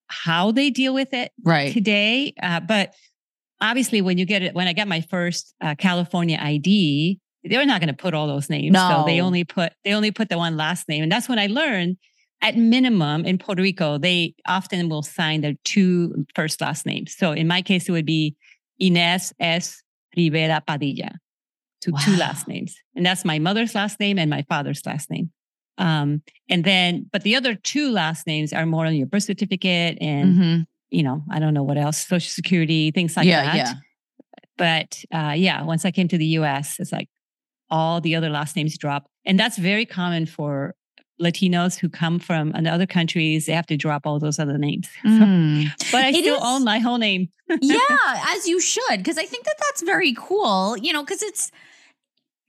how 0.07 0.51
they 0.51 0.69
deal 0.69 0.93
with 0.93 1.13
it 1.13 1.31
right. 1.43 1.73
today. 1.73 2.33
Uh, 2.41 2.59
but 2.59 2.93
obviously, 3.59 4.01
when 4.01 4.17
you 4.17 4.25
get 4.25 4.41
it, 4.41 4.53
when 4.53 4.67
I 4.67 4.73
got 4.73 4.87
my 4.87 5.01
first 5.01 5.53
uh, 5.61 5.75
California 5.75 6.37
ID, 6.39 7.19
they're 7.43 7.65
not 7.65 7.81
going 7.81 7.87
to 7.87 7.95
put 7.95 8.13
all 8.13 8.27
those 8.27 8.49
names. 8.49 8.73
No. 8.73 8.89
So 8.89 9.03
they 9.05 9.21
only 9.21 9.43
put 9.43 9.73
they 9.83 9.93
only 9.93 10.11
put 10.11 10.29
the 10.29 10.37
one 10.37 10.57
last 10.57 10.87
name, 10.87 11.03
and 11.03 11.11
that's 11.11 11.29
when 11.29 11.39
I 11.39 11.47
learned. 11.47 11.97
At 12.43 12.57
minimum, 12.57 13.23
in 13.23 13.37
Puerto 13.37 13.61
Rico, 13.61 13.99
they 13.99 14.33
often 14.47 14.89
will 14.89 15.03
sign 15.03 15.41
their 15.41 15.53
two 15.63 16.25
first 16.33 16.59
last 16.59 16.87
names. 16.87 17.15
So 17.15 17.33
in 17.33 17.47
my 17.47 17.61
case, 17.61 17.87
it 17.87 17.91
would 17.91 18.07
be 18.07 18.35
Inés 18.81 19.31
S. 19.39 19.80
Rivera 20.15 20.61
Padilla, 20.65 21.11
to 21.81 21.91
wow. 21.91 21.99
two 22.03 22.15
last 22.15 22.47
names. 22.47 22.75
And 22.95 23.05
that's 23.05 23.25
my 23.25 23.39
mother's 23.39 23.75
last 23.75 23.99
name 23.99 24.19
and 24.19 24.29
my 24.29 24.43
father's 24.49 24.85
last 24.85 25.09
name. 25.09 25.31
Um, 25.77 26.21
and 26.49 26.63
then, 26.63 27.09
but 27.11 27.23
the 27.23 27.35
other 27.35 27.55
two 27.55 27.91
last 27.91 28.27
names 28.27 28.53
are 28.53 28.65
more 28.65 28.85
on 28.85 28.95
your 28.95 29.07
birth 29.07 29.23
certificate 29.23 29.97
and, 29.99 30.35
mm-hmm. 30.35 30.61
you 30.91 31.03
know, 31.03 31.23
I 31.31 31.39
don't 31.39 31.53
know 31.53 31.63
what 31.63 31.77
else, 31.77 32.05
social 32.05 32.29
security, 32.29 32.91
things 32.91 33.17
like 33.17 33.25
yeah, 33.25 33.43
that. 33.43 33.55
Yeah. 33.55 33.73
But 34.57 35.03
uh, 35.11 35.33
yeah, 35.35 35.63
once 35.63 35.85
I 35.85 35.91
came 35.91 36.07
to 36.09 36.17
the 36.17 36.25
US, 36.37 36.79
it's 36.79 36.91
like 36.91 37.09
all 37.69 38.01
the 38.01 38.15
other 38.15 38.29
last 38.29 38.55
names 38.55 38.77
drop. 38.77 39.07
And 39.25 39.39
that's 39.39 39.57
very 39.57 39.85
common 39.85 40.25
for 40.25 40.75
Latinos 41.21 41.79
who 41.79 41.89
come 41.89 42.19
from 42.19 42.53
other 42.55 42.85
countries, 42.85 43.45
they 43.45 43.53
have 43.53 43.67
to 43.67 43.77
drop 43.77 44.05
all 44.05 44.19
those 44.19 44.39
other 44.39 44.57
names. 44.57 44.89
Mm. 45.11 45.69
but 45.91 46.05
I 46.05 46.09
it 46.09 46.15
still 46.15 46.37
is, 46.37 46.41
own 46.43 46.63
my 46.63 46.79
whole 46.79 46.97
name. 46.97 47.29
yeah, 47.61 47.77
as 48.29 48.47
you 48.47 48.59
should, 48.59 48.97
because 48.97 49.17
I 49.17 49.25
think 49.25 49.45
that 49.45 49.55
that's 49.59 49.83
very 49.83 50.13
cool, 50.13 50.77
you 50.77 50.93
know, 50.93 51.03
because 51.03 51.21
it's, 51.21 51.51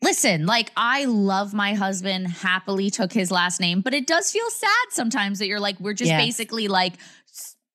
listen, 0.01 0.47
like 0.47 0.71
I 0.77 1.05
love 1.07 1.53
my 1.53 1.75
husband, 1.75 2.29
happily 2.29 2.89
took 2.89 3.13
his 3.13 3.31
last 3.31 3.61
name, 3.61 3.81
but 3.81 3.95
it 3.95 4.07
does 4.07 4.31
feel 4.31 4.49
sad 4.51 4.87
sometimes 4.91 5.39
that 5.41 5.49
you're 5.49 5.61
like, 5.61 5.79
we're 5.81 5.93
just 5.93 6.11
yes. 6.11 6.23
basically 6.23 6.69
like, 6.69 6.95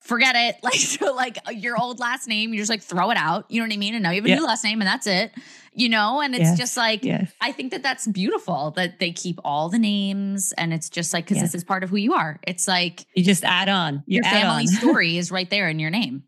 forget 0.02 0.36
it. 0.36 0.56
Like, 0.64 0.76
so 0.76 1.14
like 1.14 1.38
your 1.52 1.80
old 1.80 2.00
last 2.00 2.28
name, 2.28 2.54
you 2.54 2.60
just 2.60 2.70
like 2.70 2.82
throw 2.82 3.12
it 3.12 3.18
out. 3.18 3.46
You 3.50 3.62
know 3.62 3.68
what 3.68 3.74
I 3.74 3.78
mean? 3.78 3.94
And 3.94 4.04
now 4.04 4.12
you 4.12 4.22
have 4.22 4.32
a 4.32 4.36
new 4.36 4.46
last 4.46 4.64
name 4.64 4.82
and 4.82 4.88
that's 4.88 5.08
it 5.08 5.32
you 5.78 5.88
know 5.88 6.20
and 6.20 6.34
it's 6.34 6.42
yes. 6.42 6.58
just 6.58 6.76
like 6.76 7.04
yes. 7.04 7.32
i 7.40 7.52
think 7.52 7.72
that 7.72 7.84
that's 7.84 8.08
beautiful 8.08 8.72
that 8.72 9.00
they 9.00 9.12
keep 9.12 9.40
all 9.46 9.70
the 9.70 9.78
names 9.78 10.52
and 10.58 10.74
it's 10.74 10.90
just 10.90 11.14
like 11.14 11.26
because 11.26 11.38
yes. 11.38 11.46
this 11.46 11.56
is 11.56 11.64
part 11.64 11.84
of 11.84 11.90
who 11.90 11.96
you 11.96 12.14
are 12.14 12.40
it's 12.46 12.68
like 12.68 13.06
you 13.16 13.24
just 13.24 13.46
add 13.46 13.70
on 13.70 14.04
you 14.08 14.16
your 14.16 14.24
family 14.24 14.64
on. 14.64 14.68
story 14.68 15.18
is 15.18 15.32
right 15.32 15.50
there 15.50 15.70
in 15.70 15.80
your 15.80 15.92
name 15.92 16.24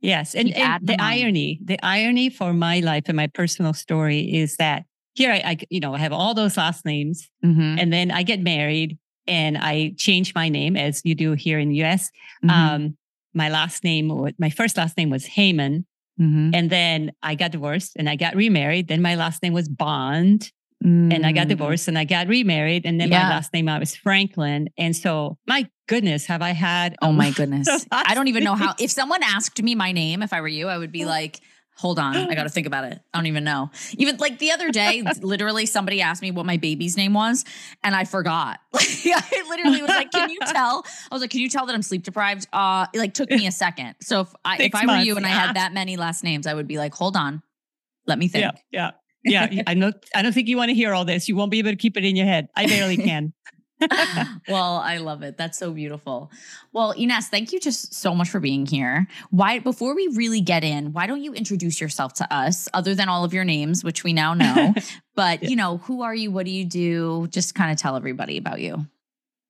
yes 0.00 0.34
and, 0.34 0.52
and 0.54 0.86
the 0.86 1.00
irony 1.00 1.60
the 1.64 1.78
irony 1.82 2.28
for 2.28 2.52
my 2.52 2.80
life 2.80 3.04
and 3.06 3.16
my 3.16 3.28
personal 3.28 3.72
story 3.72 4.20
is 4.20 4.56
that 4.56 4.84
here 5.14 5.30
I, 5.30 5.36
I 5.44 5.58
you 5.70 5.80
know 5.80 5.94
i 5.94 5.98
have 5.98 6.12
all 6.12 6.34
those 6.34 6.56
last 6.56 6.84
names 6.84 7.30
mm-hmm. 7.44 7.78
and 7.78 7.92
then 7.92 8.10
i 8.10 8.22
get 8.24 8.40
married 8.40 8.98
and 9.28 9.56
i 9.56 9.94
change 9.96 10.34
my 10.34 10.48
name 10.48 10.76
as 10.76 11.00
you 11.04 11.14
do 11.14 11.32
here 11.32 11.58
in 11.58 11.68
the 11.68 11.84
us 11.84 12.10
mm-hmm. 12.44 12.50
um, 12.50 12.96
my 13.32 13.48
last 13.48 13.84
name 13.84 14.08
my 14.38 14.50
first 14.50 14.76
last 14.76 14.96
name 14.96 15.08
was 15.08 15.24
Heyman 15.24 15.84
Mm-hmm. 16.20 16.50
And 16.54 16.70
then 16.70 17.12
I 17.22 17.34
got 17.34 17.52
divorced 17.52 17.92
and 17.96 18.08
I 18.08 18.16
got 18.16 18.36
remarried. 18.36 18.88
Then 18.88 19.02
my 19.02 19.14
last 19.14 19.42
name 19.42 19.52
was 19.52 19.68
Bond. 19.68 20.50
Mm. 20.84 21.14
And 21.14 21.24
I 21.24 21.32
got 21.32 21.46
mm. 21.46 21.50
divorced 21.50 21.86
and 21.88 21.96
I 21.96 22.04
got 22.04 22.26
remarried. 22.26 22.86
And 22.86 23.00
then 23.00 23.10
yeah. 23.10 23.22
my 23.22 23.30
last 23.30 23.52
name 23.52 23.68
I 23.68 23.78
was 23.78 23.94
Franklin. 23.94 24.68
And 24.76 24.96
so 24.96 25.38
my 25.46 25.68
goodness, 25.86 26.26
have 26.26 26.42
I 26.42 26.50
had 26.50 26.96
Oh 27.00 27.12
my 27.12 27.30
goodness. 27.36 27.86
I 27.90 28.14
don't 28.14 28.28
even 28.28 28.44
know 28.44 28.54
how 28.54 28.74
if 28.78 28.90
someone 28.90 29.22
asked 29.22 29.62
me 29.62 29.74
my 29.74 29.92
name, 29.92 30.22
if 30.22 30.32
I 30.32 30.40
were 30.40 30.48
you, 30.48 30.68
I 30.68 30.78
would 30.78 30.92
be 30.92 31.04
like, 31.06 31.40
hold 31.76 31.98
on, 31.98 32.16
I 32.16 32.34
got 32.34 32.44
to 32.44 32.48
think 32.50 32.66
about 32.66 32.84
it. 32.84 33.00
I 33.12 33.18
don't 33.18 33.26
even 33.26 33.44
know. 33.44 33.70
Even 33.98 34.16
like 34.18 34.38
the 34.38 34.52
other 34.52 34.70
day, 34.70 35.02
literally 35.20 35.66
somebody 35.66 36.00
asked 36.00 36.22
me 36.22 36.30
what 36.30 36.46
my 36.46 36.56
baby's 36.56 36.96
name 36.96 37.14
was, 37.14 37.44
and 37.82 37.94
I 37.94 38.04
forgot. 38.04 38.60
Like 38.72 38.88
I 39.04 39.42
literally 39.48 39.82
was 39.82 39.90
like, 39.90 40.10
"Can 40.12 40.30
you 40.30 40.38
tell?" 40.46 40.84
I 41.10 41.14
was 41.14 41.20
like, 41.20 41.30
"Can 41.30 41.40
you 41.40 41.48
tell 41.48 41.66
that 41.66 41.74
I'm 41.74 41.82
sleep 41.82 42.04
deprived?" 42.04 42.46
Uh, 42.52 42.86
it 42.94 42.98
like 42.98 43.14
took 43.14 43.30
me 43.30 43.46
a 43.46 43.52
second. 43.52 43.96
So 44.00 44.20
if 44.22 44.34
I 44.44 44.56
Six 44.58 44.78
if 44.78 44.88
I 44.88 44.98
were 44.98 45.02
you 45.02 45.16
and 45.16 45.26
I 45.26 45.30
had 45.30 45.56
that 45.56 45.72
many 45.72 45.96
last 45.96 46.22
names, 46.22 46.46
I 46.46 46.54
would 46.54 46.68
be 46.68 46.78
like, 46.78 46.94
"Hold 46.94 47.16
on, 47.16 47.42
let 48.06 48.18
me 48.18 48.28
think." 48.28 48.54
Yeah, 48.70 48.92
yeah, 49.24 49.48
yeah. 49.50 49.62
I 49.66 49.74
know. 49.74 49.92
I 50.14 50.22
don't 50.22 50.32
think 50.32 50.48
you 50.48 50.56
want 50.56 50.70
to 50.70 50.74
hear 50.74 50.94
all 50.94 51.04
this. 51.04 51.28
You 51.28 51.36
won't 51.36 51.50
be 51.50 51.58
able 51.58 51.70
to 51.70 51.76
keep 51.76 51.96
it 51.96 52.04
in 52.04 52.16
your 52.16 52.26
head. 52.26 52.48
I 52.56 52.66
barely 52.66 52.96
can. 52.96 53.32
well, 54.48 54.76
I 54.76 54.98
love 54.98 55.22
it. 55.22 55.36
That's 55.36 55.58
so 55.58 55.72
beautiful. 55.72 56.30
Well, 56.72 56.92
Ines, 56.92 57.28
thank 57.28 57.52
you 57.52 57.60
just 57.60 57.94
so 57.94 58.14
much 58.14 58.28
for 58.28 58.40
being 58.40 58.66
here. 58.66 59.06
Why 59.30 59.58
before 59.58 59.94
we 59.94 60.08
really 60.08 60.40
get 60.40 60.64
in, 60.64 60.92
why 60.92 61.06
don't 61.06 61.22
you 61.22 61.32
introduce 61.34 61.80
yourself 61.80 62.14
to 62.14 62.34
us 62.34 62.68
other 62.74 62.94
than 62.94 63.08
all 63.08 63.24
of 63.24 63.34
your 63.34 63.44
names, 63.44 63.84
which 63.84 64.04
we 64.04 64.12
now 64.12 64.34
know? 64.34 64.74
but, 65.14 65.42
yeah. 65.42 65.48
you 65.48 65.56
know, 65.56 65.78
who 65.78 66.02
are 66.02 66.14
you? 66.14 66.30
What 66.30 66.46
do 66.46 66.52
you 66.52 66.64
do? 66.64 67.28
Just 67.30 67.54
kind 67.54 67.70
of 67.70 67.78
tell 67.78 67.96
everybody 67.96 68.36
about 68.36 68.60
you. 68.60 68.86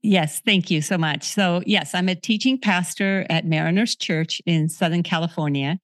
Yes, 0.03 0.41
thank 0.41 0.69
you 0.69 0.83
so 0.83 0.99
much. 0.99 1.23
So, 1.23 1.63
yes, 1.65 1.95
I'm 1.95 2.09
a 2.09 2.17
teaching 2.17 2.59
pastor 2.59 3.25
at 3.31 3.47
Mariners 3.47 3.95
Church 3.95 4.43
in 4.47 4.69
Southern 4.69 5.05
California. 5.05 5.79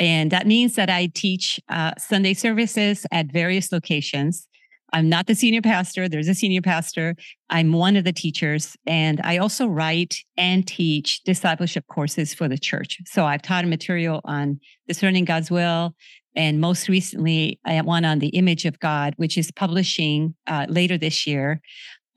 And 0.00 0.32
that 0.32 0.48
means 0.48 0.74
that 0.74 0.90
I 0.90 1.06
teach 1.06 1.60
uh, 1.68 1.92
Sunday 1.96 2.34
services 2.34 3.06
at 3.12 3.26
various 3.26 3.70
locations. 3.70 4.48
I'm 4.92 5.08
not 5.08 5.26
the 5.26 5.34
senior 5.34 5.62
pastor, 5.62 6.08
there's 6.08 6.28
a 6.28 6.34
senior 6.34 6.62
pastor. 6.62 7.14
I'm 7.50 7.72
one 7.72 7.96
of 7.96 8.04
the 8.04 8.12
teachers. 8.12 8.76
And 8.86 9.20
I 9.24 9.38
also 9.38 9.66
write 9.66 10.16
and 10.36 10.66
teach 10.66 11.22
discipleship 11.24 11.86
courses 11.88 12.34
for 12.34 12.48
the 12.48 12.58
church. 12.58 12.98
So, 13.06 13.24
I've 13.24 13.42
taught 13.42 13.66
material 13.66 14.20
on 14.24 14.60
discerning 14.88 15.24
God's 15.24 15.50
will. 15.50 15.94
And 16.34 16.60
most 16.60 16.88
recently, 16.88 17.60
I 17.64 17.72
have 17.74 17.86
one 17.86 18.04
on 18.04 18.18
the 18.18 18.28
image 18.28 18.64
of 18.64 18.78
God, 18.80 19.14
which 19.16 19.36
is 19.36 19.50
publishing 19.50 20.34
uh, 20.46 20.66
later 20.68 20.96
this 20.96 21.26
year 21.26 21.60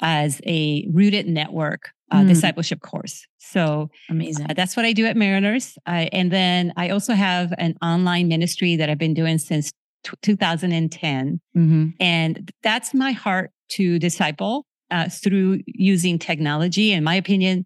as 0.01 0.41
a 0.45 0.87
rooted 0.91 1.27
network 1.27 1.91
uh, 2.11 2.21
mm. 2.21 2.27
discipleship 2.27 2.81
course. 2.81 3.25
So 3.39 3.89
amazing. 4.09 4.47
Uh, 4.49 4.53
that's 4.53 4.75
what 4.75 4.85
I 4.85 4.93
do 4.93 5.05
at 5.05 5.17
Mariners. 5.17 5.77
and 5.85 6.31
then 6.31 6.73
I 6.77 6.89
also 6.89 7.13
have 7.13 7.53
an 7.57 7.75
online 7.81 8.27
ministry 8.27 8.75
that 8.75 8.89
I've 8.89 8.97
been 8.97 9.13
doing 9.13 9.37
since 9.37 9.71
t- 10.05 10.13
2010. 10.21 11.41
Mm-hmm. 11.55 11.87
And 11.99 12.51
that's 12.63 12.93
my 12.93 13.11
heart 13.11 13.51
to 13.69 13.99
disciple 13.99 14.65
uh, 14.91 15.09
through 15.09 15.61
using 15.65 16.19
technology. 16.19 16.91
In 16.91 17.03
my 17.03 17.15
opinion, 17.15 17.65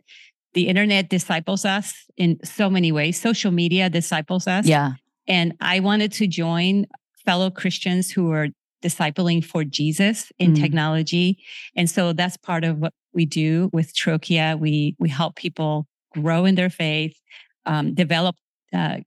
the 0.54 0.68
internet 0.68 1.10
disciples 1.10 1.66
us 1.66 1.94
in 2.18 2.40
so 2.44 2.70
many 2.70 2.92
ways. 2.92 3.20
Social 3.20 3.52
media 3.52 3.90
disciples 3.90 4.48
us. 4.48 4.66
Yeah. 4.66 4.94
And 5.28 5.54
I 5.62 5.80
wanted 5.80 6.12
to 6.14 6.28
join 6.28 6.88
fellow 7.26 7.52
Christians 7.52 8.10
who 8.10 8.32
are 8.32 8.48
discipling 8.84 9.44
for 9.44 9.64
Jesus 9.64 10.32
in 10.40 10.54
mm. 10.54 10.62
technology. 10.62 11.38
And 11.76 11.90
so 11.90 12.14
that's 12.14 12.38
part 12.38 12.64
of 12.64 12.78
what 12.80 12.94
we 13.14 13.26
do 13.26 13.70
with 13.74 13.94
Trochia. 13.94 14.58
We 14.58 14.96
we 14.98 15.10
help 15.10 15.36
people 15.36 15.86
grow 16.14 16.46
in 16.46 16.56
their 16.56 16.70
faith, 16.70 17.16
um, 17.66 17.94
develop 17.94 18.36
uh, 18.74 19.00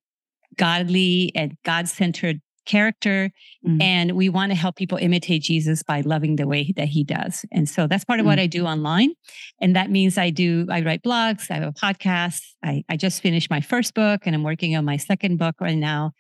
godly 0.56 1.32
and 1.34 1.56
God 1.64 1.88
centered 1.88 2.40
character, 2.64 3.30
mm. 3.66 3.82
and 3.82 4.12
we 4.12 4.28
want 4.28 4.50
to 4.50 4.56
help 4.56 4.76
people 4.76 4.98
imitate 4.98 5.42
Jesus 5.42 5.82
by 5.82 6.00
loving 6.00 6.36
the 6.36 6.46
way 6.46 6.72
that 6.76 6.88
He 6.88 7.04
does. 7.04 7.44
And 7.52 7.68
so 7.68 7.86
that's 7.86 8.04
part 8.04 8.20
of 8.20 8.24
mm. 8.24 8.28
what 8.28 8.38
I 8.38 8.46
do 8.46 8.66
online, 8.66 9.14
and 9.60 9.76
that 9.76 9.90
means 9.90 10.18
I 10.18 10.30
do 10.30 10.66
I 10.70 10.82
write 10.82 11.02
blogs, 11.02 11.50
I 11.50 11.54
have 11.54 11.64
a 11.64 11.72
podcast. 11.72 12.42
I, 12.64 12.84
I 12.88 12.96
just 12.96 13.22
finished 13.22 13.50
my 13.50 13.60
first 13.60 13.94
book, 13.94 14.22
and 14.26 14.34
I'm 14.34 14.42
working 14.42 14.76
on 14.76 14.84
my 14.84 14.96
second 14.96 15.38
book 15.38 15.56
right 15.60 15.76
now 15.76 16.12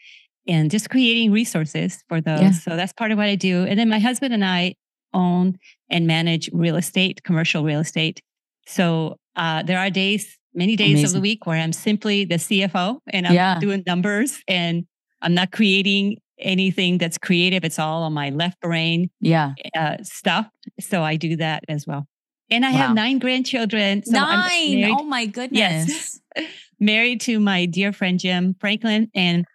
and 0.46 0.70
just 0.70 0.90
creating 0.90 1.30
resources 1.32 2.02
for 2.08 2.20
those. 2.20 2.40
Yeah. 2.40 2.50
So 2.52 2.76
that's 2.76 2.92
part 2.92 3.12
of 3.12 3.18
what 3.18 3.28
I 3.28 3.36
do. 3.36 3.64
And 3.64 3.78
then 3.78 3.88
my 3.88 3.98
husband 3.98 4.34
and 4.34 4.44
I 4.44 4.74
own 5.14 5.58
and 5.90 6.06
manage 6.06 6.50
real 6.52 6.76
estate, 6.76 7.22
commercial 7.22 7.64
real 7.64 7.80
estate. 7.80 8.20
So 8.66 9.18
uh, 9.36 9.62
there 9.62 9.78
are 9.78 9.90
days, 9.90 10.38
many 10.54 10.76
days 10.76 10.98
Amazing. 10.98 11.06
of 11.06 11.12
the 11.12 11.20
week 11.20 11.46
where 11.46 11.58
I'm 11.58 11.72
simply 11.72 12.24
the 12.24 12.36
CFO 12.36 12.98
and 13.08 13.26
I'm 13.26 13.34
yeah. 13.34 13.58
doing 13.58 13.82
numbers 13.86 14.42
and 14.48 14.84
I'm 15.20 15.34
not 15.34 15.52
creating 15.52 16.16
anything 16.42 16.98
that's 16.98 17.18
creative. 17.18 17.64
It's 17.64 17.78
all 17.78 18.02
on 18.02 18.12
my 18.12 18.30
left 18.30 18.60
brain 18.60 19.10
yeah. 19.20 19.52
Uh, 19.76 19.96
stuff. 20.02 20.46
So 20.80 21.02
I 21.02 21.16
do 21.16 21.36
that 21.36 21.64
as 21.68 21.86
well. 21.86 22.06
And 22.50 22.66
I 22.66 22.72
wow. 22.72 22.78
have 22.78 22.94
nine 22.94 23.18
grandchildren. 23.18 24.04
So 24.04 24.12
nine. 24.12 24.84
Oh 24.98 25.04
my 25.04 25.26
goodness. 25.26 26.20
Yes. 26.36 26.46
married 26.80 27.20
to 27.22 27.38
my 27.38 27.64
dear 27.64 27.92
friend 27.92 28.18
Jim 28.18 28.54
Franklin. 28.60 29.08
And 29.14 29.46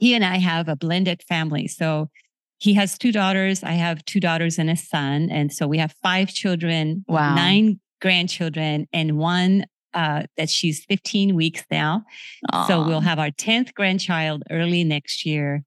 he 0.00 0.14
and 0.14 0.24
I 0.24 0.38
have 0.38 0.68
a 0.68 0.74
blended 0.74 1.22
family. 1.22 1.68
So 1.68 2.10
he 2.58 2.74
has 2.74 2.98
two 2.98 3.12
daughters. 3.12 3.62
I 3.62 3.72
have 3.72 4.04
two 4.06 4.20
daughters 4.20 4.58
and 4.58 4.70
a 4.70 4.76
son. 4.76 5.28
And 5.30 5.52
so 5.52 5.66
we 5.66 5.78
have 5.78 5.94
five 6.02 6.28
children, 6.28 7.04
wow. 7.06 7.34
nine 7.34 7.80
grandchildren, 8.00 8.86
and 8.92 9.18
one 9.18 9.66
uh, 9.92 10.24
that 10.36 10.50
she's 10.50 10.84
15 10.86 11.36
weeks 11.36 11.62
now. 11.70 12.04
Aww. 12.52 12.66
So 12.66 12.86
we'll 12.86 13.00
have 13.00 13.18
our 13.18 13.30
10th 13.30 13.74
grandchild 13.74 14.42
early 14.50 14.82
next 14.82 15.24
year. 15.24 15.62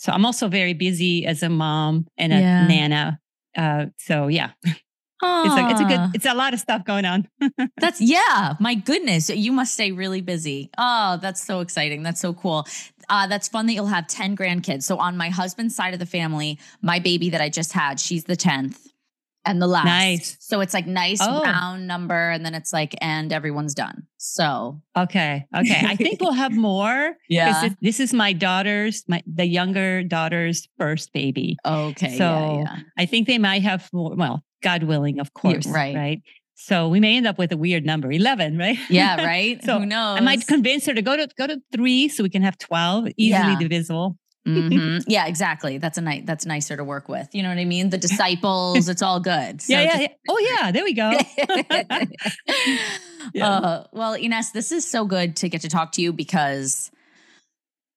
So 0.00 0.12
I'm 0.12 0.24
also 0.24 0.48
very 0.48 0.72
busy 0.72 1.26
as 1.26 1.42
a 1.42 1.50
mom 1.50 2.06
and 2.16 2.32
a 2.32 2.36
yeah. 2.36 2.66
nana. 2.66 3.20
Uh, 3.56 3.86
so 3.98 4.28
yeah. 4.28 4.52
It's 5.22 5.54
a, 5.54 5.68
it's 5.68 5.80
a 5.82 5.84
good, 5.84 6.00
it's 6.14 6.24
a 6.24 6.32
lot 6.32 6.54
of 6.54 6.60
stuff 6.60 6.82
going 6.86 7.04
on. 7.04 7.28
that's, 7.76 8.00
yeah, 8.00 8.54
my 8.58 8.74
goodness. 8.74 9.28
You 9.28 9.52
must 9.52 9.74
stay 9.74 9.92
really 9.92 10.22
busy. 10.22 10.70
Oh, 10.78 11.18
that's 11.20 11.44
so 11.44 11.60
exciting. 11.60 12.02
That's 12.02 12.22
so 12.22 12.32
cool. 12.32 12.66
Uh, 13.10 13.26
that's 13.26 13.46
fun 13.46 13.66
that 13.66 13.74
you'll 13.74 13.84
have 13.84 14.06
10 14.06 14.34
grandkids. 14.34 14.84
So 14.84 14.96
on 14.96 15.18
my 15.18 15.28
husband's 15.28 15.76
side 15.76 15.92
of 15.92 16.00
the 16.00 16.06
family, 16.06 16.58
my 16.80 17.00
baby 17.00 17.28
that 17.28 17.42
I 17.42 17.50
just 17.50 17.74
had, 17.74 18.00
she's 18.00 18.24
the 18.24 18.34
10th 18.34 18.89
and 19.44 19.60
the 19.60 19.66
last. 19.66 19.86
Nice. 19.86 20.36
So 20.40 20.60
it's 20.60 20.74
like 20.74 20.86
nice 20.86 21.20
oh. 21.20 21.42
round 21.42 21.86
number, 21.86 22.30
and 22.30 22.44
then 22.44 22.54
it's 22.54 22.72
like, 22.72 22.94
and 23.00 23.32
everyone's 23.32 23.74
done. 23.74 24.06
So 24.18 24.80
okay, 24.96 25.46
okay. 25.54 25.82
I 25.86 25.96
think 25.96 26.20
we'll 26.20 26.32
have 26.32 26.52
more. 26.56 27.16
yeah. 27.28 27.62
This, 27.62 27.76
this, 27.80 28.00
is 28.00 28.14
my 28.14 28.32
daughter's, 28.32 29.04
my 29.08 29.22
the 29.26 29.46
younger 29.46 30.02
daughter's 30.02 30.68
first 30.78 31.12
baby. 31.12 31.56
Okay. 31.64 32.16
So 32.16 32.24
yeah, 32.24 32.76
yeah. 32.76 32.82
I 32.98 33.06
think 33.06 33.26
they 33.26 33.38
might 33.38 33.62
have 33.62 33.88
more. 33.92 34.14
Well, 34.14 34.42
God 34.62 34.82
willing, 34.84 35.20
of 35.20 35.32
course. 35.34 35.66
Yeah, 35.66 35.72
right. 35.72 35.96
Right. 35.96 36.22
So 36.62 36.88
we 36.88 37.00
may 37.00 37.16
end 37.16 37.26
up 37.26 37.38
with 37.38 37.52
a 37.52 37.56
weird 37.56 37.86
number, 37.86 38.12
11, 38.12 38.58
right? 38.58 38.76
Yeah, 38.90 39.24
right. 39.24 39.64
so 39.64 39.78
Who 39.78 39.86
knows? 39.86 40.18
I 40.18 40.20
might 40.20 40.46
convince 40.46 40.84
her 40.84 40.92
to 40.92 41.00
go 41.00 41.16
to 41.16 41.26
go 41.38 41.46
to 41.46 41.58
3 41.72 42.08
so 42.10 42.22
we 42.22 42.28
can 42.28 42.42
have 42.42 42.58
12 42.58 43.08
easily 43.16 43.56
divisible. 43.56 44.18
Mm-hmm. 44.46 44.98
Yeah, 45.06 45.26
exactly. 45.26 45.78
That's 45.78 45.98
a 45.98 46.00
nice. 46.00 46.22
That's 46.24 46.46
nicer 46.46 46.76
to 46.76 46.84
work 46.84 47.08
with. 47.08 47.28
You 47.34 47.42
know 47.42 47.48
what 47.50 47.58
I 47.58 47.64
mean? 47.64 47.90
The 47.90 47.98
disciples. 47.98 48.88
it's 48.88 49.02
all 49.02 49.20
good. 49.20 49.60
So 49.70 49.72
yeah, 49.72 49.82
yeah, 49.82 49.88
just- 49.90 50.00
yeah, 50.02 50.08
Oh 50.28 50.38
yeah, 50.38 50.72
there 50.72 50.84
we 50.84 50.94
go. 50.94 51.10
yeah. 53.34 53.48
Uh, 53.48 53.84
well, 53.92 54.14
Ines, 54.14 54.52
this 54.52 54.72
is 54.72 54.88
so 54.88 55.04
good 55.04 55.36
to 55.36 55.48
get 55.48 55.62
to 55.62 55.68
talk 55.68 55.92
to 55.92 56.02
you 56.02 56.12
because 56.12 56.90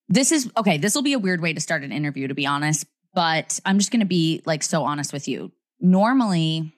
this 0.10 0.32
is 0.32 0.50
okay. 0.58 0.78
This 0.78 0.96
will 0.96 1.04
be 1.04 1.14
a 1.14 1.20
weird 1.20 1.42
way 1.42 1.54
to 1.54 1.62
start 1.62 1.84
an 1.84 1.92
interview, 1.92 2.28
to 2.28 2.34
be 2.34 2.46
honest. 2.46 2.86
But 3.14 3.60
I'm 3.66 3.78
just 3.78 3.92
going 3.92 4.00
to 4.02 4.06
be 4.08 4.42
like 4.46 4.64
so 4.64 4.84
honest 4.84 5.14
with 5.14 5.28
you 5.28 5.52
normally, 5.80 6.74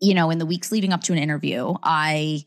you 0.00 0.14
know, 0.14 0.30
in 0.30 0.38
the 0.38 0.46
weeks 0.46 0.70
leading 0.70 0.92
up 0.92 1.02
to 1.04 1.12
an 1.12 1.18
interview, 1.18 1.74
I 1.82 2.44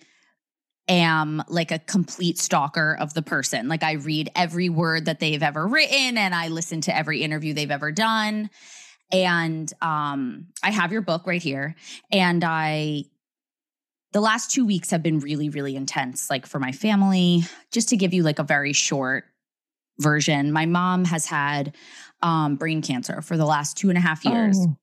am 0.92 1.44
like 1.48 1.72
a 1.72 1.80
complete 1.80 2.38
stalker 2.38 2.98
of 3.00 3.14
the 3.14 3.22
person. 3.22 3.68
Like 3.68 3.82
I 3.82 3.94
read 3.94 4.30
every 4.36 4.70
word 4.70 5.06
that 5.06 5.20
they've 5.20 5.42
ever 5.42 5.66
written 5.66 6.18
and 6.18 6.36
I 6.36 6.50
listen 6.50 6.82
to 6.82 6.96
every 6.96 7.22
interview 7.22 7.54
they've 7.54 7.72
ever 7.72 7.92
done. 7.92 8.50
And 9.12 9.72
um 9.82 10.48
I 10.64 10.72
have 10.72 10.92
your 10.92 11.02
book 11.02 11.26
right 11.26 11.42
here 11.42 11.76
and 12.12 12.44
I 12.44 13.06
the 14.12 14.22
last 14.22 14.52
2 14.52 14.66
weeks 14.66 14.92
have 14.92 15.02
been 15.02 15.20
really 15.20 15.50
really 15.50 15.76
intense 15.76 16.30
like 16.30 16.46
for 16.46 16.60
my 16.60 16.72
family. 16.72 17.44
Just 17.72 17.90
to 17.90 17.98
give 17.98 18.14
you 18.14 18.24
like 18.24 18.40
a 18.40 18.44
very 18.44 18.74
short 18.74 19.24
version, 20.00 20.52
my 20.52 20.66
mom 20.66 21.06
has 21.06 21.26
had 21.26 21.76
um 22.22 22.58
brain 22.58 22.82
cancer 22.82 23.22
for 23.22 23.38
the 23.38 23.46
last 23.46 23.78
two 23.78 23.90
and 23.90 23.98
a 23.98 24.02
half 24.02 24.26
years. 24.26 24.58
Oh. 24.60 24.78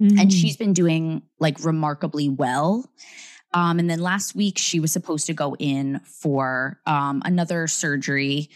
Mm-hmm. 0.00 0.18
And 0.18 0.32
she's 0.32 0.56
been 0.56 0.72
doing 0.72 1.22
like 1.38 1.62
remarkably 1.62 2.30
well. 2.30 2.90
Um, 3.52 3.78
and 3.78 3.90
then 3.90 4.00
last 4.00 4.34
week, 4.34 4.58
she 4.58 4.80
was 4.80 4.92
supposed 4.92 5.26
to 5.26 5.34
go 5.34 5.56
in 5.58 6.00
for 6.04 6.80
um, 6.86 7.22
another 7.24 7.66
surgery. 7.66 8.48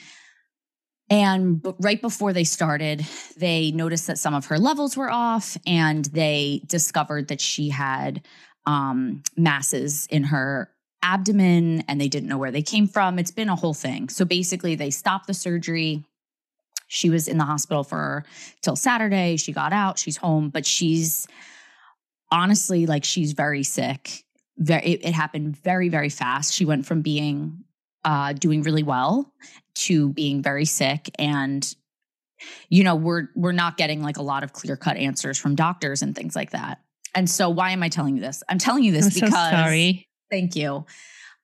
And 1.11 1.63
b- 1.63 1.73
right 1.81 2.01
before 2.01 2.33
they 2.33 2.45
started, 2.45 3.05
they 3.37 3.73
noticed 3.73 4.07
that 4.07 4.19
some 4.19 4.35
of 4.35 4.47
her 4.47 4.59
levels 4.59 4.97
were 4.97 5.11
off 5.11 5.57
and 5.67 6.05
they 6.07 6.63
discovered 6.67 7.29
that 7.29 7.41
she 7.41 7.71
had 7.71 8.23
um, 8.67 9.23
masses 9.37 10.07
in 10.11 10.25
her 10.25 10.71
abdomen 11.03 11.83
and 11.89 12.01
they 12.01 12.09
didn't 12.09 12.29
know 12.29 12.39
where 12.39 12.53
they 12.53 12.63
came 12.63 12.87
from. 12.87 13.19
It's 13.19 13.31
been 13.31 13.49
a 13.49 13.57
whole 13.57 13.75
thing. 13.75 14.09
So 14.09 14.25
basically, 14.25 14.75
they 14.75 14.91
stopped 14.91 15.27
the 15.27 15.35
surgery 15.35 16.05
she 16.87 17.11
was 17.11 17.29
in 17.29 17.39
the 17.39 17.45
hospital 17.45 17.85
for 17.85 18.25
till 18.63 18.77
Saturday. 18.77 19.37
She 19.37 19.53
got 19.53 19.73
out, 19.73 19.99
she's 19.99 20.17
home, 20.17 20.51
but 20.51 20.67
she's 20.67 21.27
honestly 22.31 22.87
like 22.87 23.05
she's 23.05 23.33
very 23.33 23.63
sick. 23.63 24.24
Very, 24.57 24.83
it, 24.83 25.05
it 25.05 25.15
happened 25.15 25.57
very, 25.57 25.89
very 25.89 26.09
fast. 26.09 26.55
She 26.55 26.65
went 26.65 26.87
from 26.87 27.03
being 27.03 27.65
uh, 28.05 28.33
doing 28.35 28.63
really 28.63 28.83
well 28.83 29.33
to 29.75 30.11
being 30.11 30.43
very 30.43 30.65
sick 30.65 31.11
and 31.19 31.75
you 32.69 32.85
know 32.85 32.95
we're 32.95 33.29
we're 33.35 33.53
not 33.53 33.77
getting 33.77 34.03
like 34.03 34.19
a 34.19 34.23
lot 34.23 34.45
of 34.45 34.53
clear 34.53 34.77
cut 34.77 34.97
answers 34.97 35.39
from 35.39 35.55
doctors 35.55 36.03
and 36.03 36.15
things 36.15 36.37
like 36.37 36.51
that. 36.51 36.81
And 37.15 37.29
so 37.31 37.49
why 37.49 37.71
am 37.71 37.83
i 37.83 37.89
telling 37.89 38.17
you 38.17 38.23
this? 38.23 38.43
I'm 38.49 38.59
telling 38.59 38.85
you 38.85 38.93
this 38.93 39.07
I'm 39.07 39.15
because 39.15 39.31
so 39.31 39.51
sorry. 39.51 40.09
thank 40.31 40.55
you. 40.55 40.85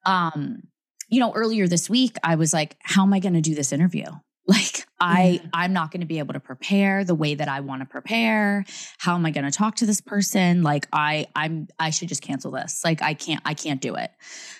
Um 0.05 0.63
you 1.09 1.21
know 1.21 1.33
earlier 1.33 1.67
this 1.67 1.91
week 1.91 2.17
i 2.23 2.37
was 2.37 2.53
like 2.53 2.77
how 2.83 3.03
am 3.03 3.13
i 3.13 3.19
going 3.19 3.35
to 3.35 3.41
do 3.41 3.55
this 3.55 3.73
interview? 3.73 4.07
Like 4.47 4.80
i 5.01 5.41
i'm 5.53 5.73
not 5.73 5.91
going 5.91 6.01
to 6.01 6.07
be 6.07 6.19
able 6.19 6.35
to 6.35 6.41
prepare 6.41 7.05
the 7.05 7.15
way 7.15 7.35
that 7.35 7.49
i 7.49 7.61
want 7.61 7.81
to 7.83 7.87
prepare. 7.87 8.65
How 8.99 9.15
am 9.15 9.25
i 9.27 9.31
going 9.31 9.45
to 9.45 9.51
talk 9.51 9.77
to 9.77 9.87
this 9.87 10.01
person? 10.01 10.63
Like 10.63 10.87
i 10.93 11.27
i'm 11.35 11.69
i 11.79 11.91
should 11.91 12.09
just 12.09 12.23
cancel 12.23 12.51
this. 12.51 12.83
Like 12.85 13.03
i 13.03 13.15
can't 13.15 13.43
i 13.45 13.55
can't 13.55 13.81
do 13.81 13.95
it. 13.95 14.11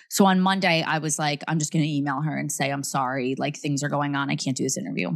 So 0.09 0.25
on 0.25 0.39
monday 0.39 0.83
i 0.85 0.97
was 0.97 1.17
like 1.19 1.43
i'm 1.47 1.59
just 1.59 1.71
going 1.71 1.83
to 1.83 1.91
email 1.91 2.21
her 2.21 2.37
and 2.37 2.51
say 2.51 2.71
i'm 2.71 2.83
sorry 2.83 3.35
like 3.37 3.57
things 3.57 3.83
are 3.83 3.89
going 3.89 4.15
on. 4.15 4.29
I 4.29 4.35
can't 4.35 4.57
do 4.57 4.63
this 4.63 4.77
interview. 4.77 5.11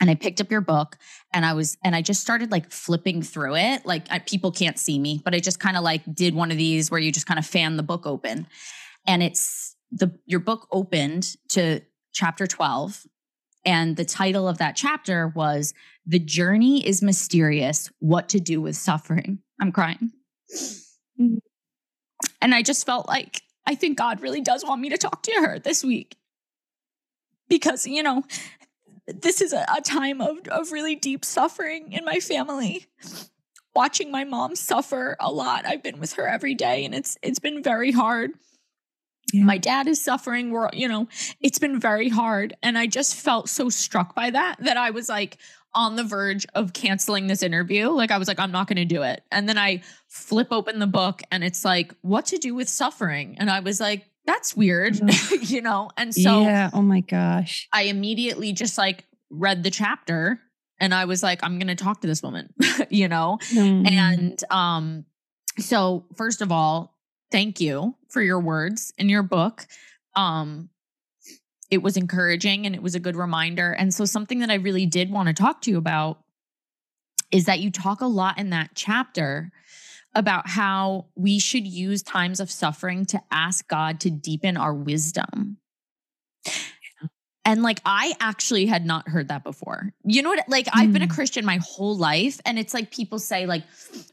And 0.00 0.10
I 0.10 0.16
picked 0.16 0.40
up 0.40 0.50
your 0.50 0.60
book 0.60 0.98
and 1.32 1.46
I 1.46 1.52
was 1.52 1.78
and 1.84 1.94
I 1.94 2.02
just 2.02 2.20
started 2.20 2.50
like 2.50 2.72
flipping 2.72 3.22
through 3.22 3.54
it. 3.54 3.86
Like 3.86 4.06
I, 4.10 4.18
people 4.18 4.50
can't 4.50 4.76
see 4.76 4.98
me, 4.98 5.22
but 5.24 5.32
I 5.32 5.38
just 5.38 5.60
kind 5.60 5.76
of 5.76 5.84
like 5.84 6.02
did 6.12 6.34
one 6.34 6.50
of 6.50 6.56
these 6.56 6.90
where 6.90 6.98
you 6.98 7.12
just 7.12 7.26
kind 7.26 7.38
of 7.38 7.46
fan 7.46 7.76
the 7.76 7.84
book 7.84 8.04
open. 8.04 8.48
And 9.06 9.22
it's 9.22 9.76
the 9.92 10.18
your 10.26 10.40
book 10.40 10.66
opened 10.72 11.36
to 11.50 11.82
chapter 12.12 12.48
12 12.48 13.06
and 13.64 13.96
the 13.96 14.04
title 14.04 14.48
of 14.48 14.58
that 14.58 14.76
chapter 14.76 15.28
was 15.28 15.74
The 16.06 16.18
Journey 16.18 16.86
is 16.86 17.02
Mysterious: 17.02 17.90
What 18.00 18.28
to 18.30 18.40
Do 18.40 18.60
with 18.60 18.76
Suffering. 18.76 19.38
I'm 19.60 19.72
crying. 19.72 20.12
Mm-hmm. 21.20 21.36
And 22.40 22.54
I 22.54 22.62
just 22.62 22.84
felt 22.86 23.06
like 23.06 23.42
I 23.66 23.74
think 23.74 23.96
God 23.96 24.20
really 24.20 24.40
does 24.40 24.64
want 24.64 24.80
me 24.80 24.90
to 24.90 24.98
talk 24.98 25.22
to 25.22 25.32
her 25.32 25.58
this 25.58 25.84
week. 25.84 26.16
Because, 27.48 27.86
you 27.86 28.02
know, 28.02 28.24
this 29.06 29.40
is 29.40 29.52
a, 29.52 29.64
a 29.76 29.80
time 29.80 30.20
of, 30.20 30.38
of 30.48 30.72
really 30.72 30.96
deep 30.96 31.24
suffering 31.24 31.92
in 31.92 32.04
my 32.04 32.18
family. 32.18 32.86
Watching 33.74 34.10
my 34.10 34.24
mom 34.24 34.56
suffer 34.56 35.16
a 35.20 35.30
lot. 35.30 35.66
I've 35.66 35.82
been 35.82 36.00
with 36.00 36.14
her 36.14 36.26
every 36.26 36.54
day 36.54 36.84
and 36.84 36.94
it's 36.94 37.16
it's 37.22 37.38
been 37.38 37.62
very 37.62 37.92
hard. 37.92 38.32
Yeah. 39.32 39.44
My 39.44 39.58
dad 39.58 39.86
is 39.86 40.02
suffering. 40.02 40.50
We're, 40.50 40.68
you 40.72 40.88
know, 40.88 41.08
it's 41.40 41.58
been 41.58 41.80
very 41.80 42.08
hard. 42.08 42.54
And 42.62 42.76
I 42.76 42.86
just 42.86 43.14
felt 43.14 43.48
so 43.48 43.68
struck 43.68 44.14
by 44.14 44.30
that 44.30 44.56
that 44.60 44.76
I 44.76 44.90
was 44.90 45.08
like 45.08 45.38
on 45.74 45.96
the 45.96 46.04
verge 46.04 46.46
of 46.54 46.72
canceling 46.72 47.26
this 47.26 47.42
interview. 47.42 47.88
Like 47.88 48.10
I 48.10 48.18
was 48.18 48.28
like, 48.28 48.38
I'm 48.38 48.52
not 48.52 48.66
going 48.66 48.76
to 48.76 48.84
do 48.84 49.02
it. 49.02 49.22
And 49.32 49.48
then 49.48 49.58
I 49.58 49.82
flip 50.08 50.48
open 50.50 50.78
the 50.78 50.86
book 50.86 51.22
and 51.30 51.42
it's 51.42 51.64
like, 51.64 51.94
what 52.02 52.26
to 52.26 52.38
do 52.38 52.54
with 52.54 52.68
suffering. 52.68 53.36
And 53.38 53.50
I 53.50 53.60
was 53.60 53.80
like, 53.80 54.04
that's 54.26 54.54
weird, 54.54 55.00
you 55.42 55.62
know? 55.62 55.90
And 55.96 56.14
so, 56.14 56.42
yeah, 56.42 56.70
oh 56.72 56.82
my 56.82 57.00
gosh. 57.00 57.68
I 57.72 57.84
immediately 57.84 58.52
just 58.52 58.78
like 58.78 59.06
read 59.30 59.62
the 59.62 59.70
chapter 59.70 60.40
and 60.78 60.94
I 60.94 61.06
was 61.06 61.22
like, 61.22 61.42
I'm 61.42 61.58
going 61.58 61.68
to 61.68 61.74
talk 61.74 62.02
to 62.02 62.06
this 62.06 62.22
woman, 62.22 62.52
you 62.90 63.08
know? 63.08 63.38
Mm. 63.52 63.90
And, 63.90 64.44
um, 64.50 65.04
so 65.58 66.06
first 66.16 66.40
of 66.40 66.52
all, 66.52 66.91
thank 67.32 67.60
you 67.60 67.96
for 68.08 68.22
your 68.22 68.38
words 68.38 68.92
in 68.98 69.08
your 69.08 69.22
book. 69.22 69.66
Um, 70.14 70.68
it 71.70 71.82
was 71.82 71.96
encouraging 71.96 72.66
and 72.66 72.74
it 72.74 72.82
was 72.82 72.94
a 72.94 73.00
good 73.00 73.16
reminder. 73.16 73.72
And 73.72 73.92
so, 73.92 74.04
something 74.04 74.40
that 74.40 74.50
I 74.50 74.56
really 74.56 74.86
did 74.86 75.10
want 75.10 75.28
to 75.28 75.34
talk 75.34 75.62
to 75.62 75.70
you 75.70 75.78
about 75.78 76.20
is 77.32 77.46
that 77.46 77.60
you 77.60 77.70
talk 77.70 78.02
a 78.02 78.06
lot 78.06 78.38
in 78.38 78.50
that 78.50 78.70
chapter 78.74 79.50
about 80.14 80.46
how 80.46 81.06
we 81.16 81.38
should 81.38 81.66
use 81.66 82.02
times 82.02 82.38
of 82.38 82.50
suffering 82.50 83.06
to 83.06 83.20
ask 83.30 83.66
God 83.66 83.98
to 84.00 84.10
deepen 84.10 84.58
our 84.58 84.74
wisdom. 84.74 85.56
And 87.44 87.62
like, 87.62 87.80
I 87.84 88.14
actually 88.20 88.66
had 88.66 88.86
not 88.86 89.08
heard 89.08 89.28
that 89.28 89.42
before. 89.42 89.92
You 90.04 90.22
know 90.22 90.30
what? 90.30 90.48
Like, 90.48 90.66
mm. 90.66 90.70
I've 90.74 90.92
been 90.92 91.02
a 91.02 91.06
hmm. 91.06 91.12
Christian 91.12 91.44
my 91.44 91.58
whole 91.62 91.96
life. 91.96 92.40
And 92.46 92.56
it's 92.56 92.72
like 92.72 92.92
people 92.92 93.18
say, 93.18 93.46
like, 93.46 93.64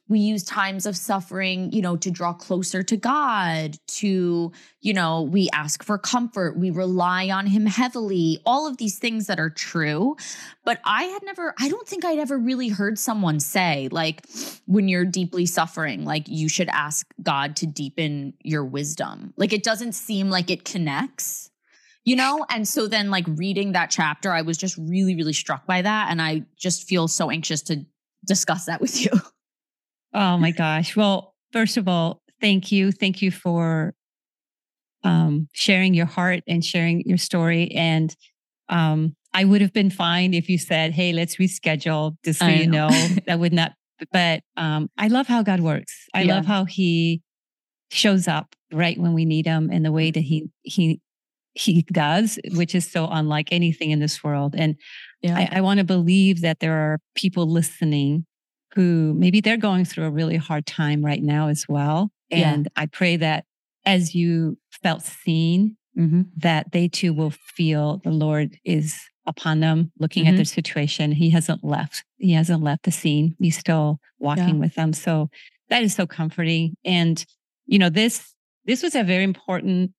we 0.07 0.19
use 0.19 0.43
times 0.43 0.87
of 0.87 0.97
suffering, 0.97 1.71
you 1.71 1.83
know, 1.83 1.95
to 1.97 2.09
draw 2.09 2.33
closer 2.33 2.81
to 2.81 2.97
God, 2.97 3.77
to, 3.87 4.51
you 4.81 4.93
know, 4.93 5.21
we 5.21 5.47
ask 5.53 5.83
for 5.83 5.99
comfort, 5.99 6.57
we 6.57 6.71
rely 6.71 7.29
on 7.29 7.45
Him 7.45 7.67
heavily, 7.67 8.41
all 8.47 8.65
of 8.65 8.77
these 8.77 8.97
things 8.97 9.27
that 9.27 9.39
are 9.39 9.51
true. 9.51 10.17
But 10.65 10.79
I 10.83 11.03
had 11.03 11.21
never, 11.23 11.53
I 11.59 11.69
don't 11.69 11.87
think 11.87 12.05
I'd 12.05 12.19
ever 12.19 12.37
really 12.37 12.69
heard 12.69 12.97
someone 12.97 13.39
say, 13.39 13.89
like, 13.91 14.25
when 14.65 14.87
you're 14.87 15.05
deeply 15.05 15.45
suffering, 15.45 16.03
like, 16.03 16.27
you 16.27 16.49
should 16.49 16.69
ask 16.69 17.13
God 17.21 17.55
to 17.57 17.67
deepen 17.67 18.33
your 18.43 18.65
wisdom. 18.65 19.35
Like, 19.37 19.53
it 19.53 19.61
doesn't 19.61 19.93
seem 19.93 20.31
like 20.31 20.49
it 20.49 20.65
connects 20.65 21.48
you 22.09 22.15
know? 22.15 22.43
And 22.49 22.67
so 22.67 22.87
then, 22.87 23.11
like, 23.11 23.25
reading 23.27 23.73
that 23.73 23.91
chapter, 23.91 24.31
I 24.31 24.41
was 24.41 24.57
just 24.57 24.75
really, 24.79 25.15
really 25.15 25.31
struck 25.31 25.67
by 25.67 25.83
that. 25.83 26.07
And 26.09 26.19
I 26.19 26.41
just 26.57 26.87
feel 26.87 27.07
so 27.07 27.29
anxious 27.29 27.61
to 27.63 27.85
discuss 28.25 28.65
that 28.65 28.81
with 28.81 29.05
you. 29.05 29.11
Oh 30.11 30.39
my 30.39 30.49
gosh. 30.49 30.95
Well, 30.95 31.35
first 31.53 31.77
of 31.77 31.87
all, 31.87 32.23
thank 32.41 32.71
you. 32.71 32.91
Thank 32.91 33.21
you 33.21 33.29
for 33.29 33.93
um, 35.03 35.47
sharing 35.53 35.93
your 35.93 36.07
heart 36.07 36.41
and 36.47 36.65
sharing 36.65 37.03
your 37.05 37.19
story. 37.19 37.69
And 37.75 38.15
um, 38.69 39.15
I 39.35 39.45
would 39.45 39.61
have 39.61 39.71
been 39.71 39.91
fine 39.91 40.33
if 40.33 40.49
you 40.49 40.57
said, 40.57 40.93
hey, 40.93 41.13
let's 41.13 41.35
reschedule, 41.35 42.15
just 42.25 42.39
so 42.39 42.47
you 42.47 42.65
know. 42.65 42.89
know. 42.89 43.07
that 43.27 43.37
would 43.37 43.53
not, 43.53 43.73
but 44.11 44.41
um, 44.57 44.89
I 44.97 45.09
love 45.09 45.27
how 45.27 45.43
God 45.43 45.59
works. 45.59 46.07
I 46.11 46.23
yeah. 46.23 46.37
love 46.37 46.47
how 46.47 46.65
he 46.65 47.21
shows 47.91 48.27
up 48.27 48.55
right 48.73 48.97
when 48.97 49.13
we 49.13 49.25
need 49.25 49.45
him 49.45 49.69
and 49.71 49.85
the 49.85 49.91
way 49.91 50.09
that 50.09 50.21
he 50.21 50.49
he 50.63 51.01
he 51.59 51.83
does, 51.91 52.39
which 52.53 52.73
is 52.73 52.89
so 52.89 53.07
unlike 53.11 53.49
anything 53.51 53.91
in 53.91 53.99
this 53.99 54.23
world. 54.23 54.55
And 54.57 54.75
yeah. 55.21 55.37
I, 55.37 55.57
I 55.57 55.61
want 55.61 55.79
to 55.79 55.83
believe 55.83 56.41
that 56.41 56.59
there 56.59 56.73
are 56.73 56.99
people 57.15 57.47
listening 57.47 58.25
who 58.75 59.13
maybe 59.17 59.41
they're 59.41 59.57
going 59.57 59.83
through 59.83 60.05
a 60.05 60.11
really 60.11 60.37
hard 60.37 60.65
time 60.65 61.03
right 61.03 61.21
now 61.21 61.49
as 61.49 61.65
well. 61.67 62.11
And 62.31 62.65
yeah. 62.65 62.83
I 62.83 62.85
pray 62.85 63.17
that 63.17 63.45
as 63.85 64.15
you 64.15 64.57
felt 64.83 65.01
seen, 65.01 65.75
mm-hmm. 65.97 66.21
that 66.37 66.71
they 66.71 66.87
too 66.87 67.13
will 67.13 67.31
feel 67.31 67.99
the 68.03 68.11
Lord 68.11 68.57
is 68.63 68.97
upon 69.25 69.59
them, 69.59 69.91
looking 69.99 70.23
mm-hmm. 70.23 70.33
at 70.33 70.37
their 70.37 70.45
situation. 70.45 71.11
He 71.11 71.29
hasn't 71.31 71.63
left. 71.63 72.03
He 72.17 72.33
hasn't 72.33 72.63
left 72.63 72.83
the 72.83 72.91
scene. 72.91 73.35
He's 73.39 73.57
still 73.57 73.99
walking 74.19 74.55
yeah. 74.55 74.61
with 74.61 74.75
them. 74.75 74.93
So 74.93 75.29
that 75.69 75.83
is 75.83 75.93
so 75.93 76.07
comforting. 76.07 76.75
And 76.85 77.23
you 77.65 77.79
know, 77.79 77.89
this 77.89 78.33
this 78.65 78.81
was 78.81 78.95
a 78.95 79.03
very 79.03 79.23
important 79.23 79.91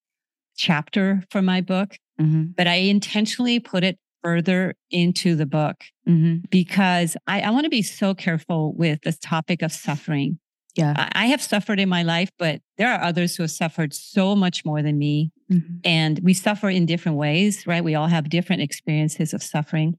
chapter 0.60 1.22
for 1.30 1.40
my 1.40 1.60
book, 1.60 1.96
mm-hmm. 2.20 2.52
but 2.56 2.66
I 2.66 2.74
intentionally 2.74 3.58
put 3.58 3.82
it 3.82 3.98
further 4.22 4.74
into 4.90 5.34
the 5.34 5.46
book 5.46 5.76
mm-hmm. 6.06 6.44
because 6.50 7.16
I, 7.26 7.40
I 7.40 7.50
want 7.50 7.64
to 7.64 7.70
be 7.70 7.82
so 7.82 8.14
careful 8.14 8.74
with 8.74 9.00
this 9.02 9.18
topic 9.18 9.62
of 9.62 9.72
suffering. 9.72 10.38
Yeah. 10.76 10.94
I, 10.96 11.24
I, 11.24 11.26
have 11.28 11.42
suffered 11.42 11.80
in 11.80 11.88
my 11.88 12.02
life, 12.02 12.30
but 12.38 12.60
there 12.76 12.92
are 12.92 13.02
others 13.02 13.34
who 13.34 13.42
have 13.42 13.50
suffered 13.50 13.94
so 13.94 14.36
much 14.36 14.64
more 14.64 14.82
than 14.82 14.98
me. 14.98 15.32
Mm-hmm. 15.50 15.76
And 15.82 16.20
we 16.20 16.34
suffer 16.34 16.68
in 16.68 16.86
different 16.86 17.16
ways, 17.16 17.66
right? 17.66 17.82
We 17.82 17.94
all 17.94 18.06
have 18.06 18.28
different 18.28 18.62
experiences 18.62 19.32
of 19.32 19.42
suffering. 19.42 19.98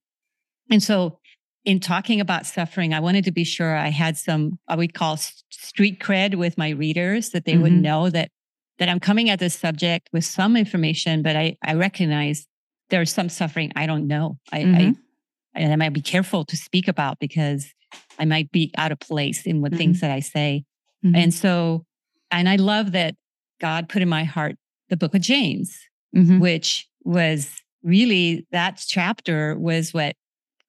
And 0.69 0.81
so, 0.81 1.17
in 1.63 1.79
talking 1.79 2.19
about 2.19 2.45
suffering, 2.47 2.93
I 2.93 2.99
wanted 2.99 3.23
to 3.25 3.31
be 3.31 3.43
sure 3.43 3.75
I 3.75 3.89
had 3.89 4.17
some, 4.17 4.57
what 4.65 4.79
we 4.79 4.87
call 4.87 5.17
street 5.51 5.99
cred 5.99 6.35
with 6.35 6.57
my 6.57 6.69
readers, 6.69 7.31
that 7.31 7.45
they 7.45 7.55
would 7.57 7.73
mm-hmm. 7.73 7.81
know 7.81 8.09
that 8.09 8.31
that 8.81 8.89
I'm 8.89 8.99
coming 8.99 9.29
at 9.29 9.37
this 9.37 9.53
subject 9.53 10.09
with 10.11 10.25
some 10.25 10.57
information, 10.57 11.21
but 11.21 11.35
I, 11.35 11.55
I 11.63 11.75
recognize 11.75 12.47
there's 12.89 13.13
some 13.13 13.29
suffering 13.29 13.71
I 13.75 13.85
don't 13.85 14.07
know. 14.07 14.39
I, 14.51 14.63
mm-hmm. 14.63 14.75
I, 14.75 14.95
and 15.53 15.71
I 15.71 15.75
might 15.75 15.93
be 15.93 16.01
careful 16.01 16.45
to 16.45 16.57
speak 16.57 16.87
about 16.87 17.19
because 17.19 17.71
I 18.17 18.25
might 18.25 18.51
be 18.51 18.71
out 18.79 18.91
of 18.91 18.99
place 18.99 19.45
in 19.45 19.61
what 19.61 19.69
mm-hmm. 19.69 19.77
things 19.77 20.01
that 20.01 20.09
I 20.09 20.19
say. 20.19 20.65
Mm-hmm. 21.05 21.15
And 21.15 21.31
so, 21.31 21.85
and 22.31 22.49
I 22.49 22.55
love 22.55 22.93
that 22.93 23.13
God 23.59 23.87
put 23.87 24.01
in 24.01 24.09
my 24.09 24.23
heart 24.23 24.55
the 24.89 24.97
book 24.97 25.13
of 25.13 25.21
James, 25.21 25.77
mm-hmm. 26.15 26.39
which 26.39 26.87
was 27.03 27.61
really 27.83 28.47
that 28.51 28.83
chapter 28.87 29.59
was 29.59 29.93
what 29.93 30.15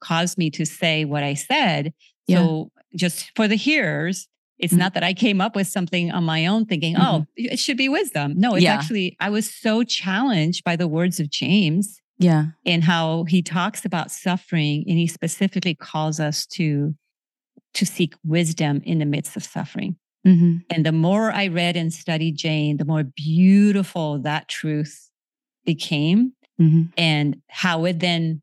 caused 0.01 0.37
me 0.37 0.51
to 0.51 0.67
say 0.67 1.07
what 1.07 1.23
I 1.23 1.33
said. 1.33 1.95
Yeah. 2.27 2.41
So 2.41 2.73
just 2.95 3.33
for 3.37 3.49
the 3.49 3.57
hearers, 3.57 4.29
it's 4.59 4.73
mm-hmm. 4.73 4.81
not 4.81 4.95
that 4.95 5.03
I 5.03 5.13
came 5.13 5.41
up 5.41 5.57
with 5.57 5.67
something 5.67 6.11
on 6.13 6.25
my 6.25 6.47
own 6.47 6.67
thinking, 6.67 6.95
mm-hmm. 6.95 7.03
oh, 7.05 7.27
it 7.37 7.59
should 7.59 7.77
be 7.77 7.89
wisdom. 7.89 8.35
No, 8.37 8.55
it's 8.55 8.65
yeah. 8.65 8.75
actually, 8.75 9.17
I 9.21 9.31
was 9.31 9.53
so 9.53 9.83
challenged 9.83 10.65
by 10.65 10.77
the 10.77 10.89
words 10.89 11.21
of 11.21 11.31
James. 11.31 12.01
Yeah. 12.19 12.47
And 12.65 12.85
how 12.85 13.25
he 13.25 13.43
talks 13.43 13.85
about 13.85 14.13
suffering 14.13 14.85
and 14.87 14.97
he 14.97 15.09
specifically 15.09 15.75
calls 15.75 16.21
us 16.21 16.47
to 16.49 16.95
to 17.75 17.87
seek 17.87 18.15
wisdom 18.23 18.83
in 18.85 18.99
the 18.99 19.07
midst 19.07 19.35
of 19.35 19.43
suffering. 19.43 19.97
Mm-hmm. 20.27 20.59
And 20.71 20.87
the 20.87 20.93
more 20.93 21.33
I 21.33 21.49
read 21.49 21.77
and 21.77 21.93
studied 21.93 22.37
James, 22.37 22.79
the 22.79 22.85
more 22.85 23.03
beautiful 23.03 24.19
that 24.21 24.49
truth 24.49 25.11
became 25.65 26.35
mm-hmm. 26.61 26.83
and 26.97 27.41
how 27.49 27.85
it 27.87 28.01
then 28.01 28.43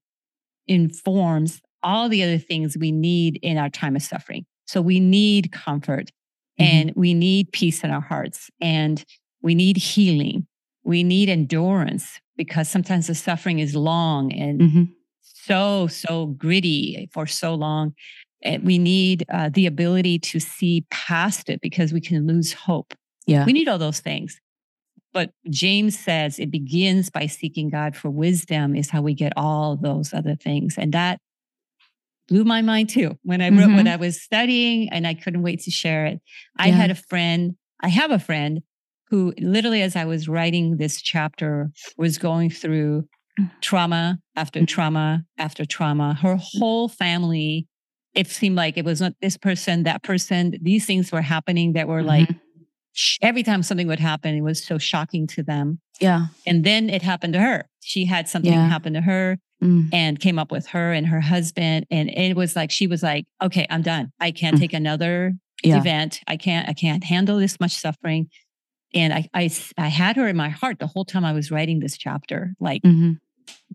informs 0.68 1.62
all 1.82 2.10
the 2.10 2.24
other 2.24 2.38
things 2.38 2.78
we 2.78 2.92
need 2.92 3.40
in 3.42 3.58
our 3.58 3.70
time 3.70 3.96
of 3.96 4.02
suffering. 4.02 4.46
So 4.70 4.84
we 4.84 5.00
need 5.00 5.52
comfort 5.52 6.12
mm-hmm. 6.60 6.64
and 6.64 6.94
we 6.96 7.16
need 7.16 7.52
peace 7.52 7.84
in 7.84 7.90
our 7.90 8.02
hearts 8.02 8.52
and 8.62 9.04
we 9.42 9.56
need 9.56 9.78
healing. 9.78 10.46
We 10.84 11.04
need 11.04 11.28
endurance 11.28 12.22
because 12.38 12.70
sometimes 12.70 13.08
the 13.08 13.16
suffering 13.16 13.58
is 13.58 13.76
long 13.76 14.32
and 14.32 14.62
mm-hmm. 14.62 14.84
so, 15.22 15.88
so 15.88 16.28
gritty 16.28 17.10
for 17.12 17.26
so 17.26 17.56
long. 17.56 17.96
And 18.44 18.64
we 18.64 18.78
need 18.78 19.26
uh, 19.34 19.50
the 19.52 19.66
ability 19.66 20.20
to 20.20 20.40
see 20.40 20.86
past 20.92 21.50
it 21.50 21.62
because 21.62 21.92
we 21.92 22.00
can 22.00 22.28
lose 22.28 22.54
hope. 22.54 22.94
Yeah. 23.26 23.46
We 23.46 23.54
need 23.54 23.68
all 23.68 23.80
those 23.80 24.02
things. 24.02 24.40
But 25.14 25.32
James 25.50 25.98
says 25.98 26.38
it 26.38 26.52
begins 26.52 27.10
by 27.10 27.26
seeking 27.26 27.72
God 27.72 27.96
for 27.96 28.12
wisdom, 28.12 28.76
is 28.76 28.92
how 28.92 29.02
we 29.02 29.16
get 29.16 29.34
all 29.36 29.76
those 29.76 30.14
other 30.14 30.36
things. 30.36 30.76
And 30.78 30.94
that 30.94 31.20
blew 32.30 32.44
my 32.44 32.62
mind 32.62 32.90
too 32.90 33.18
when 33.24 33.42
I 33.42 33.50
wrote 33.50 33.60
mm-hmm. 33.68 33.76
when 33.76 33.88
I 33.88 33.96
was 33.96 34.22
studying 34.22 34.90
and 34.92 35.06
I 35.08 35.14
couldn't 35.16 35.42
wait 35.42 35.62
to 35.62 35.72
share 35.72 36.06
it. 36.06 36.22
I 36.58 36.68
yeah. 36.68 36.76
had 36.76 36.92
a 36.92 36.96
friend, 36.96 37.56
I 37.82 37.90
have 37.90 38.12
a 38.12 38.20
friend 38.20 38.62
who 39.10 39.34
literally 39.40 39.82
as 39.82 39.96
I 39.96 40.06
was 40.06 40.30
writing 40.30 40.78
this 40.78 41.02
chapter 41.02 41.72
was 41.98 42.18
going 42.18 42.50
through 42.52 43.06
trauma 43.62 44.20
after 44.36 44.60
Mhm. 44.62 44.68
trauma 44.68 45.24
after 45.38 45.66
trauma. 45.66 46.14
Her 46.22 46.38
whole 46.40 46.88
family, 46.90 47.68
it 48.14 48.28
seemed 48.28 48.56
like 48.56 48.78
it 48.78 48.86
was 48.86 49.02
not 49.02 49.14
this 49.22 49.38
person, 49.38 49.84
that 49.84 50.04
person. 50.04 50.56
These 50.62 50.86
things 50.86 51.12
were 51.12 51.22
happening 51.22 51.74
that 51.74 51.88
were 51.88 52.04
like 52.04 52.28
Mhm. 52.30 52.40
sh- 52.94 53.18
every 53.22 53.44
time 53.44 53.64
something 53.64 53.88
would 53.88 54.00
happen, 54.00 54.36
it 54.36 54.42
was 54.42 54.64
so 54.64 54.78
shocking 54.78 55.26
to 55.28 55.44
them. 55.44 55.80
yeah. 56.02 56.28
And 56.46 56.64
then 56.64 56.90
it 56.90 57.02
happened 57.02 57.34
to 57.34 57.40
her. 57.42 57.66
She 57.82 58.06
had 58.06 58.30
something 58.30 58.54
Yeah. 58.54 58.70
happen 58.70 58.94
to 58.94 59.02
her 59.02 59.38
Mm. 59.64 59.90
and 59.92 60.20
came 60.20 60.40
up 60.40 60.52
with 60.52 60.68
her 60.68 60.94
and 60.94 61.06
her 61.08 61.20
husband. 61.20 61.86
And 61.92 62.10
it 62.10 62.36
was 62.38 62.56
like, 62.56 62.72
she 62.72 62.88
was 62.88 63.04
like, 63.04 63.26
okay, 63.42 63.68
I'm 63.70 63.82
done. 63.82 64.12
I 64.20 64.32
can't 64.32 64.56
Mm. 64.56 64.60
take 64.60 64.72
another 64.74 65.34
Yeah. 65.64 65.78
event. 65.80 66.22
I 66.28 66.38
can't, 66.38 66.70
I 66.70 66.74
can't 66.74 67.04
handle 67.04 67.38
this 67.40 67.60
much 67.60 67.74
suffering. 67.74 68.30
And 68.94 69.14
I, 69.14 69.28
I, 69.34 69.50
I 69.78 69.88
had 69.90 70.16
her 70.16 70.28
in 70.30 70.38
my 70.38 70.48
heart 70.50 70.80
the 70.80 70.88
whole 70.88 71.04
time 71.04 71.26
I 71.26 71.34
was 71.34 71.52
writing 71.52 71.80
this 71.80 71.98
chapter. 71.98 72.54
Like, 72.60 72.84
Mhm. 72.84 73.18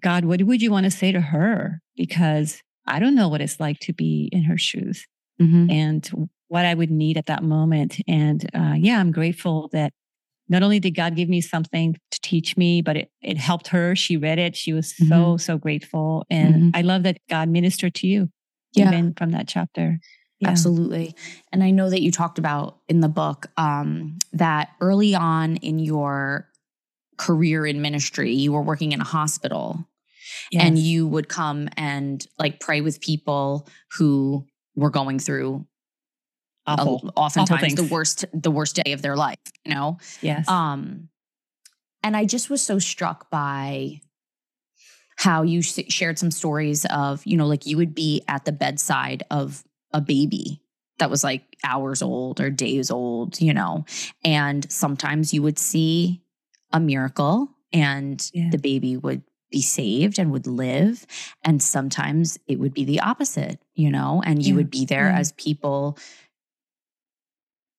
God, 0.00 0.24
what 0.24 0.42
would 0.42 0.62
you 0.62 0.70
want 0.70 0.84
to 0.84 0.90
say 0.90 1.12
to 1.12 1.20
her? 1.20 1.80
Because 1.96 2.62
I 2.86 2.98
don't 2.98 3.14
know 3.14 3.28
what 3.28 3.40
it's 3.42 3.60
like 3.60 3.78
to 3.80 3.92
be 3.92 4.28
in 4.32 4.44
her 4.44 4.56
shoes 4.58 5.06
Mhm. 5.40 5.70
and 5.70 6.28
what 6.48 6.64
I 6.64 6.72
would 6.74 6.90
need 6.90 7.16
at 7.18 7.26
that 7.26 7.42
moment. 7.42 8.00
And 8.08 8.44
uh, 8.54 8.74
yeah, 8.78 8.98
I'm 9.00 9.12
grateful 9.12 9.68
that 9.72 9.92
not 10.48 10.62
only 10.62 10.78
did 10.80 10.92
God 10.92 11.16
give 11.16 11.28
me 11.28 11.40
something 11.40 11.96
to 12.10 12.20
teach 12.20 12.56
me, 12.56 12.82
but 12.82 12.96
it, 12.96 13.10
it 13.22 13.38
helped 13.38 13.68
her. 13.68 13.96
She 13.96 14.16
read 14.16 14.38
it. 14.38 14.54
She 14.56 14.72
was 14.72 14.94
so, 15.08 15.36
so 15.36 15.56
grateful. 15.58 16.24
And 16.30 16.54
Mhm. 16.54 16.70
I 16.74 16.82
love 16.82 17.02
that 17.04 17.18
God 17.28 17.48
ministered 17.48 17.94
to 17.96 18.06
you 18.06 18.28
Yeah. 18.74 18.88
even 18.88 19.14
from 19.14 19.30
that 19.30 19.48
chapter. 19.48 20.00
Yeah. 20.40 20.50
Absolutely. 20.50 21.14
And 21.52 21.62
I 21.64 21.70
know 21.70 21.88
that 21.88 22.02
you 22.02 22.10
talked 22.10 22.38
about 22.38 22.78
in 22.88 23.00
the 23.00 23.08
book 23.08 23.46
um, 23.56 24.18
that 24.32 24.70
early 24.80 25.14
on 25.14 25.56
in 25.56 25.78
your 25.78 26.48
career 27.16 27.64
in 27.64 27.80
ministry, 27.80 28.32
you 28.34 28.52
were 28.52 28.62
working 28.62 28.92
in 28.92 29.00
a 29.00 29.04
hospital 29.04 29.88
and 30.52 30.78
you 30.78 31.06
would 31.06 31.28
come 31.28 31.68
and 31.76 32.26
like 32.38 32.60
pray 32.60 32.80
with 32.80 33.00
people 33.00 33.68
who 33.96 34.46
were 34.76 34.90
going 34.90 35.18
through 35.18 35.66
awful. 36.66 37.12
oftentimes 37.16 37.74
the 37.74 37.84
worst 37.84 38.24
the 38.32 38.50
worst 38.50 38.76
day 38.82 38.92
of 38.92 39.02
their 39.02 39.16
life, 39.16 39.38
you 39.64 39.74
know? 39.74 39.98
Yes. 40.20 40.48
Um, 40.48 41.08
and 42.02 42.16
I 42.16 42.24
just 42.24 42.50
was 42.50 42.62
so 42.62 42.78
struck 42.78 43.30
by 43.30 44.00
how 45.16 45.42
you 45.42 45.60
s- 45.60 45.80
shared 45.88 46.18
some 46.18 46.30
stories 46.30 46.84
of, 46.86 47.24
you 47.24 47.36
know, 47.36 47.46
like 47.46 47.66
you 47.66 47.76
would 47.76 47.94
be 47.94 48.22
at 48.28 48.44
the 48.44 48.52
bedside 48.52 49.22
of 49.30 49.64
a 49.92 50.00
baby 50.00 50.60
that 50.98 51.10
was 51.10 51.22
like 51.24 51.56
hours 51.64 52.02
old 52.02 52.40
or 52.40 52.50
days 52.50 52.90
old, 52.90 53.40
you 53.40 53.54
know, 53.54 53.84
and 54.24 54.70
sometimes 54.70 55.32
you 55.32 55.42
would 55.42 55.58
see 55.58 56.20
a 56.72 56.80
miracle 56.80 57.48
and 57.72 58.28
Yeah. 58.34 58.50
the 58.50 58.58
baby 58.58 58.96
would 58.96 59.22
be 59.50 59.62
saved 59.62 60.18
and 60.18 60.32
would 60.32 60.48
live. 60.48 61.06
And 61.44 61.62
sometimes 61.62 62.38
it 62.48 62.58
would 62.58 62.74
be 62.74 62.84
the 62.84 63.00
opposite, 63.00 63.60
you 63.74 63.90
know, 63.90 64.20
and 64.26 64.42
you 64.44 64.54
Yeah. 64.54 64.56
would 64.58 64.70
be 64.70 64.84
there 64.84 65.08
Yeah. 65.10 65.18
as 65.18 65.30
people, 65.32 65.96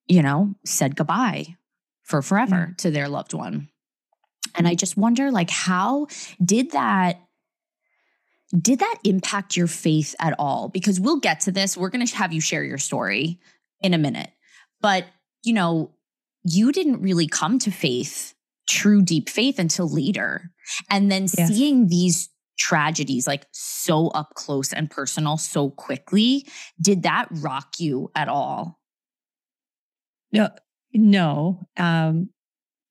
you 0.07 0.21
know, 0.21 0.53
said 0.63 0.95
goodbye 0.95 1.55
for 2.03 2.21
forever 2.21 2.69
mm. 2.71 2.77
to 2.77 2.91
their 2.91 3.09
loved 3.09 3.33
one. 3.33 3.69
And 4.55 4.67
I 4.67 4.73
mm. 4.73 4.79
just 4.79 4.97
wonder 4.97 5.31
like 5.31 5.49
how 5.49 6.07
did 6.43 6.71
that 6.71 7.19
did 8.61 8.79
that 8.79 8.95
impact 9.03 9.57
your 9.57 9.67
faith 9.67 10.15
at 10.19 10.35
all? 10.37 10.69
Because 10.69 10.99
we'll 10.99 11.19
get 11.19 11.41
to 11.41 11.51
this. 11.51 11.75
We're 11.75 11.89
going 11.89 12.05
to 12.05 12.15
have 12.15 12.31
you 12.31 12.39
share 12.39 12.63
your 12.63 12.77
story 12.77 13.39
in 13.81 13.93
a 13.93 13.97
minute. 13.97 14.29
But, 14.81 15.05
you 15.43 15.53
know, 15.53 15.91
you 16.43 16.71
didn't 16.71 17.01
really 17.01 17.27
come 17.27 17.57
to 17.59 17.71
faith, 17.71 18.35
true 18.69 19.01
deep 19.01 19.29
faith 19.29 19.57
until 19.57 19.89
later. 19.89 20.51
And 20.89 21.11
then 21.11 21.23
Yes. 21.23 21.49
seeing 21.49 21.87
these 21.87 22.29
tragedies 22.57 23.27
like 23.27 23.45
so 23.51 24.07
up 24.09 24.35
close 24.35 24.71
and 24.71 24.89
personal 24.89 25.37
so 25.37 25.71
quickly, 25.71 26.47
did 26.79 27.03
that 27.03 27.27
rock 27.31 27.79
you 27.79 28.11
at 28.15 28.29
all? 28.29 28.74
No, 30.35 30.49
no. 30.93 31.67
Um, 31.77 32.29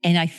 and 0.02 0.18
I, 0.18 0.32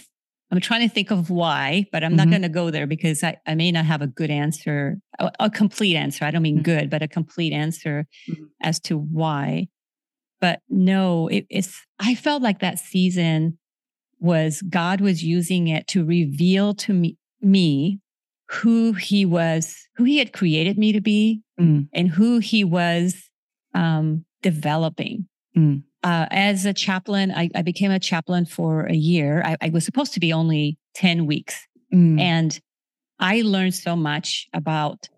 I'm 0.52 0.60
trying 0.60 0.88
to 0.88 0.94
think 0.94 1.12
of 1.12 1.30
why, 1.30 1.86
but 1.91 2.04
I'm 2.04 2.15
not 2.15 2.28
Mhm. 2.28 2.32
going 2.32 2.41
to 2.44 2.50
go 2.50 2.72
there 2.72 2.88
because 2.88 3.24
I, 3.24 3.38
I 3.46 3.56
may 3.56 3.72
not 3.72 3.86
have 3.86 4.02
a 4.02 4.08
good 4.08 4.30
answer, 4.32 5.00
a, 5.20 5.32
a 5.39 5.50
complete 5.50 5.96
answer. 5.96 6.26
I 6.26 6.32
don't 6.32 6.41
mean 6.41 6.60
Mhm. 6.60 6.63
good, 6.63 6.89
but 6.89 7.02
a 7.02 7.08
complete 7.08 7.54
answer 7.54 8.08
Mhm. 8.30 8.48
as 8.62 8.80
to 8.82 8.98
why. 8.98 9.68
But 10.41 10.62
no, 10.70 11.28
it, 11.30 11.46
it's, 11.50 11.82
I 12.00 12.15
felt 12.15 12.41
like 12.44 12.60
that 12.60 12.80
season 12.80 13.58
was 14.20 14.62
God 14.63 15.02
was 15.02 15.24
using 15.24 15.68
it 15.68 15.88
to 15.88 16.06
reveal 16.06 16.74
to 16.76 16.94
me, 16.94 17.18
me 17.41 18.00
who 18.50 18.94
he 18.94 19.26
was, 19.26 19.76
who 19.96 20.04
he 20.04 20.18
had 20.18 20.32
created 20.34 20.78
me 20.78 20.91
to 20.91 21.02
be 21.02 21.41
Mm. 21.60 21.88
and 21.94 22.10
who 22.10 22.39
he 22.39 22.63
was 22.63 23.30
um, 23.74 24.26
developing. 24.41 25.28
Mm. 25.58 25.84
Uh, 26.06 26.28
as 26.30 26.65
a 26.65 26.74
chaplain, 26.74 27.32
I, 27.32 27.50
I 27.56 27.62
became 27.63 27.89
a 27.91 28.00
chaplain 28.00 28.46
for 28.46 28.86
a 28.86 28.94
year. 28.94 29.41
I, 29.44 29.58
I 29.60 29.70
was 29.72 29.84
supposed 29.84 30.13
to 30.13 30.20
be 30.20 30.32
only 30.32 30.78
10 30.94 31.26
weeks. 31.26 31.68
Mm. 31.94 32.20
And 32.20 32.60
I 33.20 33.41
learned 33.41 33.74
so 33.74 33.96
much 33.96 34.48
about 34.54 35.10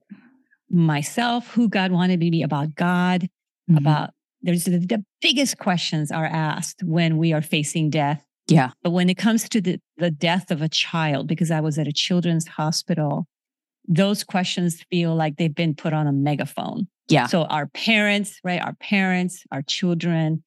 myself, 0.69 1.47
who 1.54 1.67
God 1.69 1.91
wanted 1.91 2.19
me 2.19 2.28
to 2.28 2.32
be, 2.32 2.41
about 2.41 2.76
God, 2.76 3.28
Mhm. 3.69 3.78
about 3.80 4.12
there's 4.41 4.63
the, 4.65 4.78
the 4.78 5.04
biggest 5.21 5.58
questions 5.58 6.12
are 6.12 6.26
asked 6.26 6.82
when 6.84 7.17
we 7.17 7.34
are 7.34 7.41
facing 7.41 7.89
death. 7.89 8.23
yeah. 8.47 8.69
But 8.82 8.91
when 8.91 9.10
it 9.10 9.17
comes 9.17 9.50
to 9.50 9.60
the, 9.60 9.80
the 9.97 10.10
death 10.12 10.52
of 10.52 10.62
a 10.62 10.69
child, 10.69 11.28
because 11.28 11.52
I 11.52 11.60
was 11.60 11.78
at 11.78 11.88
a 11.88 11.91
children's 11.91 12.47
hospital, 12.47 13.28
those 13.89 14.23
questions 14.23 14.86
feel 14.89 15.15
like 15.15 15.36
they've 15.36 15.54
been 15.54 15.76
put 15.76 15.91
on 15.91 16.08
a 16.08 16.13
megaphone. 16.13 16.88
Yeah. 17.10 17.28
So 17.28 17.43
our 17.45 17.67
parents, 17.67 18.39
right? 18.45 18.62
Our 18.62 18.76
parents, 18.76 19.43
our 19.52 19.63
children, 19.63 20.43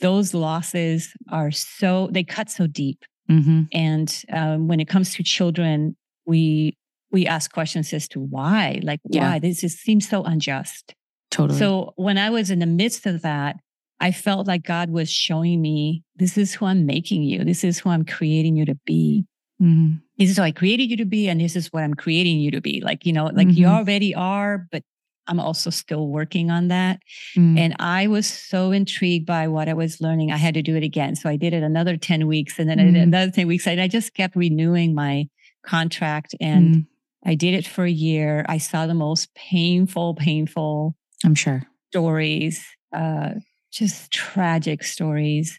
those 0.00 0.34
losses 0.34 1.12
are 1.30 1.50
so, 1.50 2.08
they 2.12 2.24
cut 2.24 2.50
so 2.50 2.66
deep. 2.66 3.04
hmm 3.28 3.62
And 3.72 4.24
um, 4.32 4.68
when 4.68 4.80
it 4.80 4.88
comes 4.88 5.14
to 5.14 5.22
children, 5.22 5.96
we, 6.26 6.76
we 7.10 7.26
ask 7.26 7.52
questions 7.52 7.92
as 7.92 8.08
to 8.08 8.20
why, 8.20 8.80
like 8.82 9.00
Yeah. 9.08 9.30
why 9.30 9.38
this 9.38 9.60
just 9.60 9.78
seems 9.78 10.08
so 10.08 10.22
unjust. 10.24 10.94
Totally. 11.30 11.58
So 11.58 11.92
when 11.96 12.18
I 12.18 12.30
was 12.30 12.50
in 12.50 12.58
the 12.58 12.66
midst 12.66 13.06
of 13.06 13.22
that, 13.22 13.56
I 14.00 14.12
felt 14.12 14.46
like 14.46 14.62
God 14.62 14.90
was 14.90 15.10
showing 15.10 15.62
me, 15.62 16.02
this 16.16 16.36
is 16.36 16.52
who 16.54 16.66
I'm 16.66 16.84
making 16.84 17.22
you. 17.22 17.44
This 17.44 17.64
is 17.64 17.78
who 17.78 17.88
I'm 17.90 18.04
creating 18.04 18.56
you 18.56 18.66
to 18.66 18.74
be. 18.84 19.24
Mhm. 19.62 20.02
This 20.18 20.30
is 20.30 20.36
who 20.36 20.42
I 20.42 20.52
created 20.52 20.90
you 20.90 20.96
to 20.98 21.06
be. 21.06 21.28
And 21.28 21.40
this 21.40 21.56
is 21.56 21.72
what 21.72 21.82
I'm 21.82 21.94
creating 21.94 22.38
you 22.40 22.50
to 22.50 22.60
be. 22.60 22.80
Like, 22.82 23.06
you 23.06 23.12
know, 23.12 23.26
like 23.26 23.56
you 23.56 23.66
Mhm. 23.66 23.70
already 23.78 24.14
are, 24.14 24.66
but 24.70 24.82
I'm 25.28 25.40
also 25.40 25.70
still 25.70 26.08
working 26.08 26.50
on 26.50 26.68
that. 26.68 27.00
Mm. 27.36 27.58
And 27.58 27.76
I 27.78 28.06
was 28.06 28.26
so 28.26 28.70
intrigued 28.72 29.26
by 29.26 29.48
what 29.48 29.68
I 29.68 29.74
was 29.74 30.00
learning. 30.00 30.30
I 30.32 30.36
had 30.36 30.54
to 30.54 30.62
do 30.62 30.76
it 30.76 30.82
again. 30.82 31.16
So 31.16 31.28
I 31.28 31.36
did 31.36 31.52
it 31.52 31.62
another 31.62 31.96
10 31.96 32.26
weeks 32.26 32.58
and 32.58 32.68
then 32.68 32.78
I 32.80 32.84
did 32.84 32.94
Mhm. 32.94 33.02
another 33.02 33.30
10 33.32 33.46
weeks. 33.46 33.66
And 33.66 33.80
I 33.80 33.88
just 33.88 34.14
kept 34.14 34.36
renewing 34.36 34.94
my 34.94 35.28
contract. 35.64 36.34
And 36.40 36.74
Mm. 36.74 36.86
I 37.24 37.34
did 37.34 37.54
it 37.54 37.66
for 37.66 37.84
a 37.84 37.90
year. 37.90 38.44
I 38.48 38.58
saw 38.58 38.86
the 38.86 38.94
most 38.94 39.34
painful, 39.34 40.14
painful 40.14 40.94
I'm 41.24 41.34
sure. 41.34 41.62
stories, 41.90 42.64
uh, 42.92 43.30
just 43.72 44.12
tragic 44.12 44.84
stories. 44.84 45.58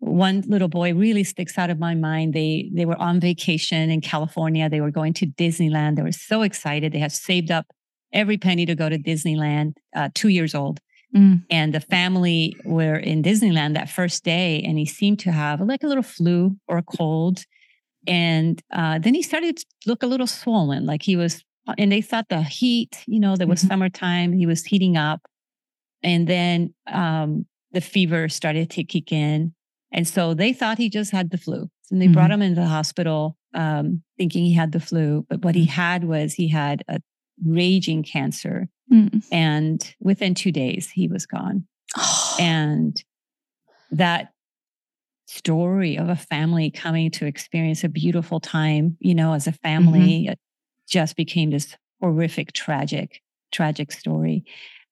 One 0.00 0.42
little 0.46 0.68
boy 0.68 0.94
really 0.94 1.24
sticks 1.24 1.58
out 1.58 1.70
of 1.70 1.80
my 1.80 1.96
mind. 1.96 2.32
They 2.32 2.70
they 2.72 2.86
were 2.86 2.96
on 3.00 3.18
vacation 3.18 3.90
in 3.90 4.00
California. 4.00 4.68
They 4.70 4.80
were 4.80 4.92
going 4.92 5.12
to 5.14 5.26
Disneyland. 5.26 5.96
They 5.96 6.02
were 6.02 6.12
so 6.12 6.42
excited. 6.42 6.92
They 6.92 7.00
had 7.00 7.10
saved 7.10 7.50
up 7.50 7.66
every 8.12 8.38
penny 8.38 8.66
to 8.66 8.74
go 8.74 8.88
to 8.88 8.98
Disneyland. 8.98 9.74
Uh, 9.94 10.08
two 10.14 10.28
years 10.28 10.54
old, 10.54 10.80
Mm. 11.16 11.44
and 11.50 11.72
the 11.74 11.80
family 11.80 12.54
were 12.66 12.96
in 12.96 13.22
Disneyland 13.22 13.72
that 13.74 13.88
first 13.88 14.24
day, 14.24 14.62
and 14.62 14.76
he 14.78 14.84
seemed 14.84 15.18
to 15.20 15.32
have 15.32 15.60
like 15.62 15.82
a 15.82 15.86
little 15.86 16.02
flu 16.02 16.56
or 16.68 16.76
a 16.78 16.82
cold. 16.82 17.44
And 18.06 18.60
uh, 18.72 18.98
then 18.98 19.14
he 19.14 19.22
started 19.22 19.56
to 19.56 19.64
look 19.86 20.02
a 20.02 20.06
little 20.06 20.26
swollen, 20.26 20.84
like 20.86 21.02
he 21.02 21.16
was. 21.16 21.42
And 21.76 21.92
they 21.92 22.00
thought 22.00 22.28
the 22.30 22.42
heat, 22.42 23.04
you 23.06 23.20
know, 23.20 23.36
there 23.36 23.46
was 23.46 23.62
Mhm. 23.62 23.68
summertime. 23.68 24.32
He 24.32 24.46
was 24.46 24.64
heating 24.64 24.96
up, 24.96 25.20
and 26.02 26.26
then 26.26 26.74
um, 26.86 27.46
the 27.72 27.80
fever 27.82 28.28
started 28.28 28.70
to 28.70 28.84
kick 28.84 29.12
in. 29.12 29.52
And 29.92 30.06
so 30.08 30.32
they 30.34 30.52
thought 30.54 30.78
he 30.78 30.88
just 30.90 31.10
had 31.10 31.30
the 31.30 31.38
flu. 31.38 31.70
And 31.90 32.00
they 32.02 32.08
brought 32.08 32.30
him 32.30 32.42
into 32.42 32.60
the 32.60 32.66
hospital 32.66 33.36
um, 33.54 34.02
thinking 34.18 34.44
he 34.44 34.52
had 34.52 34.72
the 34.72 34.80
flu. 34.80 35.24
But 35.30 35.42
what 35.42 35.54
he 35.54 35.64
had 35.64 36.04
was 36.04 36.34
he 36.34 36.48
had 36.48 36.84
a 36.88 37.00
raging 37.44 38.02
cancer. 38.02 38.68
Mm. 38.92 39.24
And 39.30 39.94
within 40.00 40.34
two 40.34 40.52
days, 40.52 40.90
he 40.90 41.08
was 41.08 41.26
gone. 41.26 41.66
And 42.40 43.02
that 43.90 44.32
story 45.26 45.96
of 45.98 46.08
a 46.08 46.16
family 46.16 46.70
coming 46.70 47.10
to 47.12 47.26
experience 47.26 47.84
a 47.84 47.88
beautiful 47.88 48.40
time, 48.40 48.96
you 49.00 49.14
know, 49.14 49.32
as 49.34 49.46
a 49.46 49.52
family, 49.52 50.26
it 50.26 50.38
just 50.88 51.16
became 51.16 51.50
this 51.50 51.76
horrific, 52.00 52.52
tragic, 52.52 53.20
tragic 53.52 53.92
story. 53.92 54.44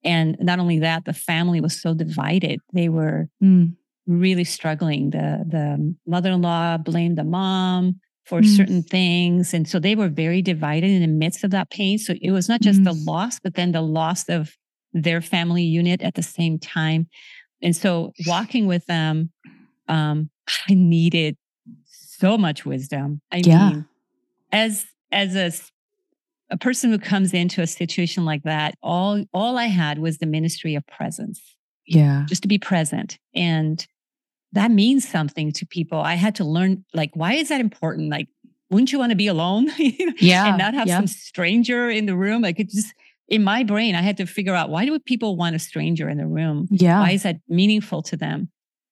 And 0.04 0.37
not 0.40 0.59
only 0.59 0.78
that, 0.80 1.04
the 1.04 1.12
family 1.14 1.61
was 1.61 1.80
so 1.80 1.94
divided. 1.94 2.61
They 2.72 2.88
were 2.88 3.28
Mm. 3.42 3.76
really 4.06 4.44
struggling. 4.44 5.11
The 5.11 5.44
the 5.48 5.94
mother-in-law 6.06 6.78
blamed 6.78 7.16
the 7.18 7.24
mom 7.24 8.00
for 8.26 8.40
mm. 8.40 8.56
certain 8.56 8.82
things. 8.82 9.54
And 9.54 9.68
so 9.68 9.78
they 9.78 9.94
were 9.94 10.08
very 10.08 10.42
divided 10.42 10.90
in 10.90 11.00
the 11.00 11.08
midst 11.08 11.44
of 11.44 11.50
that 11.52 11.70
pain. 11.70 11.98
So 11.98 12.14
it 12.20 12.32
was 12.32 12.48
not 12.48 12.60
just 12.60 12.80
mm. 12.80 12.84
the 12.84 12.92
loss, 12.92 13.38
but 13.38 13.54
then 13.54 13.72
the 13.72 13.82
loss 13.82 14.28
of 14.28 14.56
their 14.92 15.20
family 15.20 15.62
unit 15.62 16.02
at 16.02 16.14
the 16.14 16.22
same 16.22 16.58
time. 16.58 17.08
And 17.62 17.74
so 17.74 18.12
walking 18.26 18.66
with 18.66 18.84
them, 18.86 19.30
um, 19.88 20.30
I 20.68 20.74
needed 20.74 21.36
so 21.86 22.36
much 22.36 22.64
wisdom. 22.64 23.20
I 23.32 23.42
yeah. 23.44 23.70
mean, 23.70 23.86
as 24.52 24.86
as 25.12 25.36
a 25.36 25.52
a 26.50 26.56
person 26.56 26.90
who 26.90 26.98
comes 26.98 27.34
into 27.34 27.60
a 27.60 27.66
situation 27.66 28.24
like 28.24 28.42
that, 28.44 28.74
all 28.82 29.24
all 29.32 29.58
I 29.58 29.66
had 29.66 29.98
was 29.98 30.18
the 30.18 30.26
ministry 30.26 30.74
of 30.74 30.86
presence. 30.86 31.40
Yeah. 31.86 32.24
Just 32.28 32.42
to 32.42 32.48
be 32.48 32.58
present. 32.58 33.18
And 33.34 33.86
that 34.52 34.70
means 34.70 35.06
something 35.06 35.52
to 35.52 35.66
people. 35.66 36.00
I 36.00 36.14
had 36.14 36.35
to 36.37 36.44
learn 36.44 36.85
like 36.94 37.11
why 37.14 37.35
is 37.35 37.48
that 37.48 37.61
important? 37.61 38.11
Like 38.11 38.28
wouldn't 38.70 38.92
you 38.92 38.98
want 38.98 39.11
to 39.11 39.16
be 39.16 39.28
alone? 39.28 39.70
yeah. 40.18 40.48
And 40.48 40.59
not 40.59 40.74
have 40.74 40.88
yeah. 40.88 40.96
some 40.96 41.06
stranger 41.06 41.88
in 41.88 42.06
the 42.06 42.16
room? 42.16 42.42
Like 42.42 42.59
it 42.59 42.70
just 42.70 42.92
in 43.28 43.42
my 43.42 43.64
brain, 43.64 43.94
I 43.94 44.02
had 44.02 44.16
to 44.18 44.26
figure 44.26 44.54
out 44.54 44.70
why 44.70 44.85
do 44.85 44.98
people 44.98 45.37
want 45.37 45.56
a 45.56 45.59
stranger 45.59 46.09
in 46.09 46.18
the 46.18 46.26
room? 46.26 46.68
Yeah. 46.70 47.00
Why 47.00 47.11
is 47.12 47.22
that 47.24 47.37
meaningful 47.48 48.02
to 48.02 48.16
them? 48.16 48.50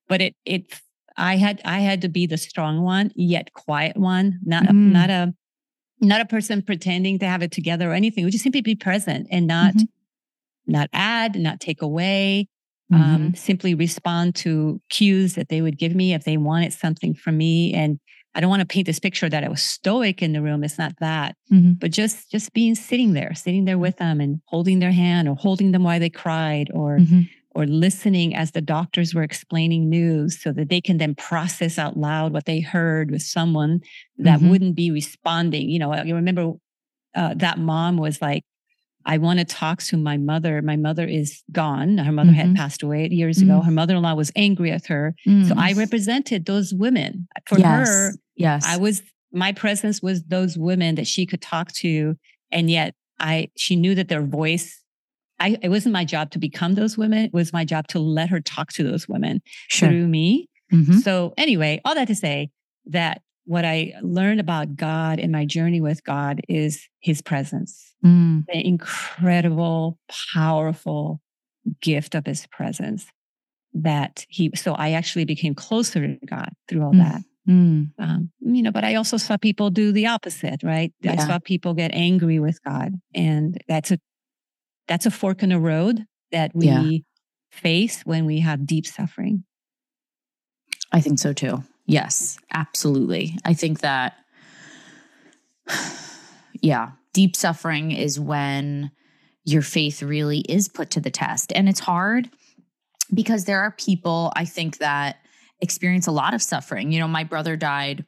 But 0.09 0.21
it 0.21 0.37
it 0.45 0.81
I 1.17 1.37
had 1.37 1.61
I 1.65 1.81
had 1.81 2.03
to 2.03 2.09
be 2.09 2.27
the 2.27 2.37
strong 2.37 2.83
one, 2.83 3.11
yet 3.15 3.53
quiet 3.53 3.97
one, 3.97 4.41
not 4.45 4.65
mm. 4.65 4.71
a, 4.71 4.73
not 4.73 5.11
a 5.11 5.35
not 6.01 6.21
a 6.21 6.27
person 6.27 6.63
pretending 6.63 7.19
to 7.21 7.27
have 7.27 7.43
it 7.43 7.53
together 7.53 7.91
or 7.91 7.95
anything. 7.95 8.25
We 8.25 8.31
just 8.31 8.45
simply 8.45 8.61
be 8.61 8.75
present 8.75 9.29
and 9.31 9.47
not 9.47 9.75
mm-hmm. 9.75 10.73
not 10.73 10.91
add, 10.93 11.37
not 11.37 11.61
take 11.61 11.83
away. 11.83 12.49
Um, 12.93 13.01
mm-hmm. 13.01 13.15
Um, 13.15 13.35
simply 13.35 13.75
respond 13.75 14.35
to 14.37 14.81
cues 14.91 15.35
that 15.35 15.49
they 15.49 15.63
would 15.63 15.79
give 15.79 15.95
me 15.95 16.13
if 16.13 16.25
they 16.25 16.37
wanted 16.37 16.73
something 16.73 17.15
from 17.15 17.39
me. 17.39 17.73
And 17.73 17.99
I 18.35 18.41
don't 18.41 18.51
want 18.51 18.61
to 18.61 18.67
paint 18.67 18.87
this 18.87 18.99
picture 18.99 19.29
that 19.29 19.45
I 19.45 19.49
was 19.49 19.63
stoic 19.63 20.21
in 20.21 20.33
the 20.33 20.43
room. 20.43 20.65
It's 20.65 20.79
not 20.79 20.93
that, 21.01 21.37
mm-hmm. 21.53 21.75
but 21.75 21.93
just 21.93 22.31
just 22.31 22.53
being 22.53 22.75
sitting 22.75 23.13
there, 23.13 23.35
sitting 23.35 23.65
there 23.65 23.79
with 23.79 23.97
them 23.99 24.21
and 24.21 24.41
holding 24.47 24.81
their 24.81 24.93
hand 24.93 25.29
or 25.29 25.37
holding 25.37 25.73
them 25.73 25.85
while 25.85 26.01
they 26.01 26.11
cried 26.11 26.69
or 26.75 26.99
mm-hmm. 26.99 27.23
or 27.55 27.67
listening 27.67 28.35
as 28.35 28.51
the 28.51 28.61
doctors 28.61 29.15
were 29.15 29.23
explaining 29.23 29.89
news 29.89 30.43
so 30.43 30.53
that 30.53 30.69
they 30.69 30.81
can 30.81 30.99
then 30.99 31.15
process 31.15 31.79
out 31.79 31.97
loud 31.97 32.33
what 32.33 32.45
they 32.45 32.61
heard 32.61 33.11
with 33.11 33.23
someone 33.23 33.81
that 34.19 34.41
mm-hmm. 34.41 34.51
wouldn't 34.51 34.75
be 34.75 34.91
responding. 34.91 35.71
You 35.71 35.79
know, 35.79 35.93
I 35.93 36.03
remember 36.03 36.55
uh, 37.15 37.35
that 37.37 37.59
mom 37.59 37.97
was 37.97 38.21
like, 38.21 38.43
I 39.07 39.19
want 39.19 39.39
to 39.39 39.45
talk 39.45 39.83
to 39.85 39.97
my 39.97 40.17
mother. 40.17 40.63
My 40.63 40.77
mother 40.77 41.07
is 41.07 41.43
gone. 41.53 41.99
Her 41.99 42.13
mother 42.13 42.31
mm-hmm. 42.31 42.39
had 42.39 42.57
passed 42.57 42.83
away 42.83 43.09
years 43.09 43.39
mm-hmm. 43.39 43.51
ago. 43.51 43.61
Her 43.61 43.71
mother 43.71 43.97
in 43.97 44.03
law 44.03 44.15
was 44.15 44.33
angry 44.35 44.71
at 44.71 44.87
her. 44.87 45.15
Mm-hmm. 45.27 45.49
So 45.49 45.55
I 45.59 45.73
mm. 45.73 45.79
represented 45.79 46.47
those 46.47 46.73
women. 46.73 47.29
For 47.47 47.59
yes. 47.59 47.89
her, 47.89 48.13
yes. 48.37 48.65
I 48.67 48.79
was, 48.79 49.03
my 49.33 49.53
presence 49.53 50.01
was 50.01 50.23
those 50.25 50.57
women 50.57 50.95
that 50.95 51.07
she 51.07 51.27
could 51.27 51.43
talk 51.43 51.73
to. 51.73 52.17
And 52.51 52.71
yet 52.71 52.95
I, 53.19 53.51
she 53.57 53.77
knew 53.77 53.95
that 53.95 54.09
their 54.09 54.23
voice, 54.23 54.83
I, 55.39 55.59
it 55.61 55.69
wasn't 55.69 55.93
my 55.93 56.05
job 56.05 56.31
to 56.31 56.39
become 56.39 56.75
those 56.75 56.97
women. 56.97 57.27
It 57.27 57.35
was 57.35 57.53
my 57.53 57.65
job 57.65 57.89
to 57.89 57.99
let 57.99 58.31
her 58.31 58.41
talk 58.41 58.73
to 58.75 58.85
those 58.85 59.07
women 59.07 59.43
sure. 59.69 59.89
through 59.89 60.07
me. 60.09 60.49
Mm-hmm. 60.73 60.99
So 60.99 61.35
anyway, 61.37 61.81
all 61.85 61.95
that 61.95 62.09
to 62.09 62.15
say 62.15 62.51
that 62.87 63.21
what 63.45 63.65
I 63.65 63.95
learned 64.03 64.41
about 64.41 64.77
God 64.77 65.19
in 65.19 65.31
my 65.31 65.45
journey 65.45 65.81
with 65.81 66.03
God 66.05 66.41
is 66.49 66.89
his 67.01 67.21
presence, 67.21 67.95
mm. 68.05 68.45
the 68.47 68.67
incredible, 68.67 69.99
powerful 70.33 71.21
gift 71.83 72.15
of 72.15 72.27
his 72.27 72.47
presence 72.47 73.07
that 73.75 74.25
he, 74.29 74.51
so 74.55 74.75
I 74.75 74.93
actually 74.93 75.25
became 75.25 75.55
closer 75.55 76.07
to 76.07 76.27
God 76.27 76.51
through 76.69 76.85
all 76.85 76.93
mm. 76.93 76.99
that. 76.99 77.23
Mm. 77.49 77.91
Um, 77.99 78.31
you 78.41 78.63
know, 78.63 78.71
but 78.71 78.85
I 78.85 78.95
also 78.95 79.19
saw 79.19 79.37
people 79.37 79.69
do 79.69 79.93
the 79.93 80.07
opposite, 80.07 80.63
right? 80.63 80.93
Yeah. 81.03 81.13
I 81.13 81.17
saw 81.17 81.39
people 81.39 81.75
get 81.75 81.91
angry 81.93 82.39
with 82.39 82.63
God. 82.65 82.93
And 83.15 83.63
that's 83.69 83.91
a, 83.91 83.99
that's 84.89 85.05
a 85.05 85.11
fork 85.11 85.43
in 85.43 85.51
the 85.51 85.61
road 85.61 86.07
that 86.33 86.53
we 86.55 86.67
yeah. 86.67 86.91
face 87.53 88.03
when 88.05 88.25
we 88.25 88.41
have 88.41 88.67
deep 88.67 88.87
suffering. 88.87 89.45
I 90.93 91.01
think 91.01 91.19
so 91.19 91.35
too. 91.35 91.63
Yes, 91.87 92.39
absolutely. 92.53 93.39
I 93.45 93.55
think 93.55 93.81
that, 93.81 94.15
yeah, 96.61 96.93
deep 97.13 97.37
suffering 97.37 97.91
is 97.91 98.19
when 98.19 98.91
your 99.45 99.63
faith 99.63 100.03
really 100.03 100.41
is 100.41 100.69
put 100.69 100.91
to 100.91 101.01
the 101.01 101.11
test. 101.11 101.53
And 101.55 101.69
it's 101.69 101.81
hard 101.81 102.31
because 103.13 103.45
there 103.45 103.61
are 103.61 103.71
people, 103.71 104.33
I 104.35 104.45
think, 104.45 104.79
that 104.79 105.17
experience 105.61 106.07
a 106.07 106.13
lot 106.13 106.35
of 106.35 106.43
suffering. 106.43 106.93
You 106.93 107.01
know, 107.01 107.09
my 107.09 107.25
brother 107.25 107.57
died 107.57 108.05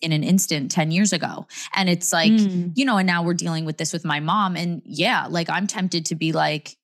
in 0.00 0.12
an 0.12 0.24
instant 0.24 0.70
10 0.70 0.92
years 0.92 1.12
ago. 1.12 1.46
And 1.74 1.88
it's 1.88 2.12
like, 2.12 2.32
mm. 2.32 2.72
you 2.74 2.84
know, 2.84 2.96
and 2.96 3.06
now 3.06 3.22
we're 3.22 3.34
dealing 3.34 3.64
with 3.64 3.76
this 3.76 3.92
with 3.92 4.04
my 4.04 4.20
mom. 4.20 4.56
And 4.56 4.82
yeah, 4.84 5.26
like 5.28 5.50
I'm 5.50 5.66
tempted 5.66 6.06
to 6.06 6.14
be 6.14 6.32
like, 6.32 6.76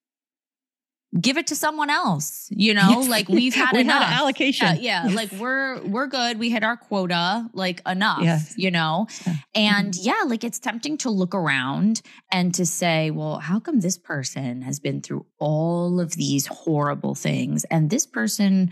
give 1.21 1.37
it 1.37 1.47
to 1.47 1.57
someone 1.57 1.91
else 1.91 2.49
you 2.51 2.75
know 2.81 3.01
yes. 3.01 3.09
like 3.09 3.29
we've 3.29 3.55
had 3.55 3.73
we 3.73 3.81
enough 3.81 4.03
had 4.03 4.21
allocation 4.21 4.67
yeah, 4.67 4.75
yeah. 4.75 5.07
Yes. 5.07 5.15
like 5.15 5.33
we're 5.33 5.83
we're 5.83 6.07
good 6.07 6.39
we 6.39 6.51
hit 6.51 6.63
our 6.63 6.77
quota 6.77 7.49
like 7.53 7.81
enough 7.87 8.23
yes. 8.23 8.55
you 8.57 8.71
know 8.71 9.07
and 9.55 9.95
mm-hmm. 9.95 10.07
yeah 10.07 10.23
like 10.27 10.45
it's 10.45 10.59
tempting 10.59 10.99
to 10.99 11.11
look 11.11 11.35
around 11.35 12.03
and 12.31 12.55
to 12.55 12.67
say 12.67 13.11
well 13.11 13.39
how 13.39 13.61
come 13.61 13.81
this 13.81 13.99
person 13.99 14.63
has 14.63 14.81
been 14.81 15.01
through 15.01 15.27
all 15.39 16.01
of 16.01 16.13
these 16.13 16.47
horrible 16.47 17.15
things 17.15 17.65
and 17.65 17.91
this 17.91 18.07
person 18.07 18.71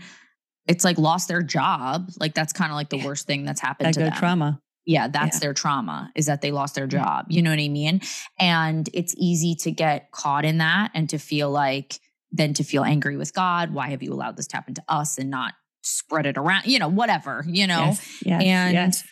it's 0.67 0.83
like 0.83 0.97
lost 0.97 1.27
their 1.27 1.43
job 1.43 2.09
like 2.19 2.33
that's 2.33 2.53
kind 2.53 2.71
of 2.71 2.75
like 2.75 2.89
the 2.89 3.03
worst 3.05 3.27
thing 3.27 3.43
that's 3.43 3.61
happened 3.61 3.87
that 3.87 3.93
to 3.93 3.99
them 3.99 4.13
trauma 4.13 4.59
yeah, 4.85 5.07
that's 5.07 5.37
yeah. 5.37 5.39
their 5.39 5.53
trauma 5.53 6.11
is 6.15 6.27
that 6.27 6.41
they 6.41 6.51
lost 6.51 6.75
their 6.75 6.87
job. 6.87 7.25
You 7.29 7.41
know 7.41 7.49
what 7.49 7.59
I 7.59 7.69
mean? 7.69 8.01
And 8.39 8.87
it's 8.93 9.15
easy 9.17 9.55
to 9.61 9.71
get 9.71 10.11
caught 10.11 10.45
in 10.45 10.59
that 10.59 10.91
and 10.93 11.09
to 11.09 11.17
feel 11.17 11.49
like, 11.49 11.99
then 12.35 12.53
to 12.55 12.63
feel 12.63 12.83
angry 12.83 13.17
with 13.17 13.33
God. 13.33 13.73
Why 13.73 13.89
have 13.89 14.03
you 14.03 14.13
allowed 14.13 14.37
this 14.37 14.47
to 14.47 14.57
happen 14.57 14.73
to 14.75 14.83
us 14.87 15.17
and 15.17 15.29
not 15.29 15.53
spread 15.81 16.25
it 16.25 16.37
around? 16.37 16.65
You 16.65 16.79
know, 16.79 16.87
whatever, 16.87 17.45
you 17.47 17.67
know? 17.67 17.85
Yes, 17.85 18.23
yes, 18.25 18.43
and 18.43 18.73
yes. 18.73 19.03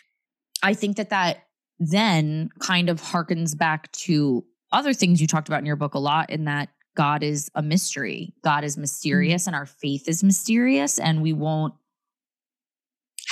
I 0.62 0.74
think 0.74 0.96
that 0.96 1.10
that 1.10 1.44
then 1.78 2.50
kind 2.60 2.88
of 2.88 3.00
harkens 3.00 3.56
back 3.56 3.90
to 3.92 4.44
other 4.72 4.92
things 4.92 5.20
you 5.20 5.26
talked 5.26 5.48
about 5.48 5.60
in 5.60 5.66
your 5.66 5.76
book 5.76 5.94
a 5.94 5.98
lot 5.98 6.30
in 6.30 6.44
that 6.44 6.68
God 6.96 7.22
is 7.22 7.50
a 7.54 7.62
mystery. 7.62 8.34
God 8.42 8.64
is 8.64 8.74
mm-hmm. 8.74 8.82
mysterious 8.82 9.42
mm-hmm. 9.42 9.50
and 9.50 9.56
our 9.56 9.66
faith 9.66 10.08
is 10.08 10.22
mysterious 10.22 10.98
and 10.98 11.22
we 11.22 11.32
won't 11.32 11.74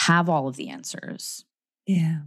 have 0.06 0.28
all 0.28 0.48
of 0.48 0.56
the 0.56 0.70
answers. 0.70 1.44
Yeah. 1.86 2.22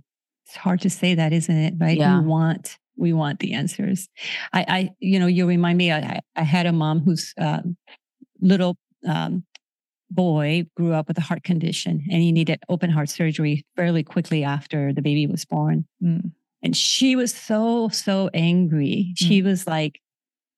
It's 0.46 0.56
hard 0.58 0.82
to 0.82 0.90
say 0.90 1.16
that, 1.16 1.34
isn't 1.34 1.56
it? 1.56 1.74
Right? 1.78 1.98
Yeah. 1.98 2.20
We 2.20 2.28
want 2.28 2.78
we 2.98 3.14
want 3.14 3.40
the 3.40 3.54
answers. 3.54 4.08
I, 4.54 4.66
I 4.68 4.90
you 5.00 5.20
know, 5.20 5.28
you 5.28 5.46
remind 5.46 5.78
me. 5.78 5.92
I, 5.92 6.22
I 6.36 6.44
had 6.44 6.66
a 6.66 6.72
mom 6.72 7.02
whose 7.02 7.34
uh, 7.40 7.62
little 8.42 8.78
um, 9.08 9.44
boy 10.10 10.66
grew 10.76 10.94
up 10.94 11.08
with 11.08 11.18
a 11.18 11.22
heart 11.22 11.44
condition, 11.44 12.04
and 12.10 12.22
he 12.22 12.32
needed 12.32 12.60
open 12.70 12.90
heart 12.90 13.10
surgery 13.10 13.66
fairly 13.76 14.04
quickly 14.04 14.44
after 14.44 14.94
the 14.94 15.02
baby 15.02 15.28
was 15.28 15.46
born. 15.46 15.86
Mm. 16.04 16.32
And 16.62 16.76
she 16.76 17.16
was 17.16 17.34
so 17.34 17.90
so 17.90 18.30
angry. 18.34 19.12
Mm. 19.12 19.28
She 19.28 19.42
was 19.42 19.68
like, 19.68 20.00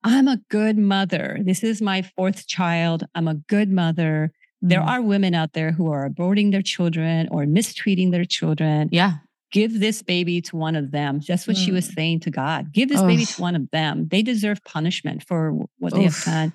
"I'm 0.04 0.28
a 0.28 0.42
good 0.50 0.78
mother. 0.78 1.40
This 1.44 1.64
is 1.64 1.82
my 1.82 2.02
fourth 2.02 2.48
child. 2.48 3.06
I'm 3.16 3.28
a 3.28 3.36
good 3.36 3.70
mother." 3.70 4.32
There 4.60 4.82
mm. 4.82 4.88
are 4.88 5.02
women 5.04 5.36
out 5.36 5.54
there 5.54 5.72
who 5.72 5.92
are 5.92 6.10
aborting 6.10 6.52
their 6.52 6.64
children 6.64 7.28
or 7.30 7.46
mistreating 7.46 8.10
their 8.10 8.26
children. 8.26 8.90
Yeah 8.92 9.18
give 9.52 9.80
this 9.80 10.02
baby 10.02 10.42
to 10.42 10.56
one 10.56 10.76
of 10.76 10.92
them. 10.92 11.22
That's 11.28 11.48
what 11.48 11.58
mm. 11.58 11.66
she 11.66 11.72
was 11.72 11.90
mm. 11.90 11.96
saying 11.96 12.20
to 12.22 12.32
God. 12.32 12.74
Give 12.74 12.90
this 12.90 13.00
Oof. 13.02 13.08
baby 13.08 13.26
to 13.26 13.42
one 13.42 13.56
of 13.56 13.70
them. 13.72 14.08
They 14.10 14.22
deserve 14.22 14.64
punishment 14.64 15.24
for 15.28 15.52
what 15.80 15.94
Oof. 15.94 16.00
they 16.00 16.04
have 16.04 16.24
done. 16.24 16.54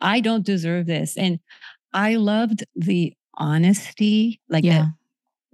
I 0.00 0.20
don't 0.20 0.46
deserve 0.46 0.86
this. 0.86 1.16
And 1.16 1.40
I 1.92 2.16
loved 2.16 2.64
the 2.76 3.14
honesty. 3.34 4.40
Like, 4.48 4.64
yeah. 4.64 4.86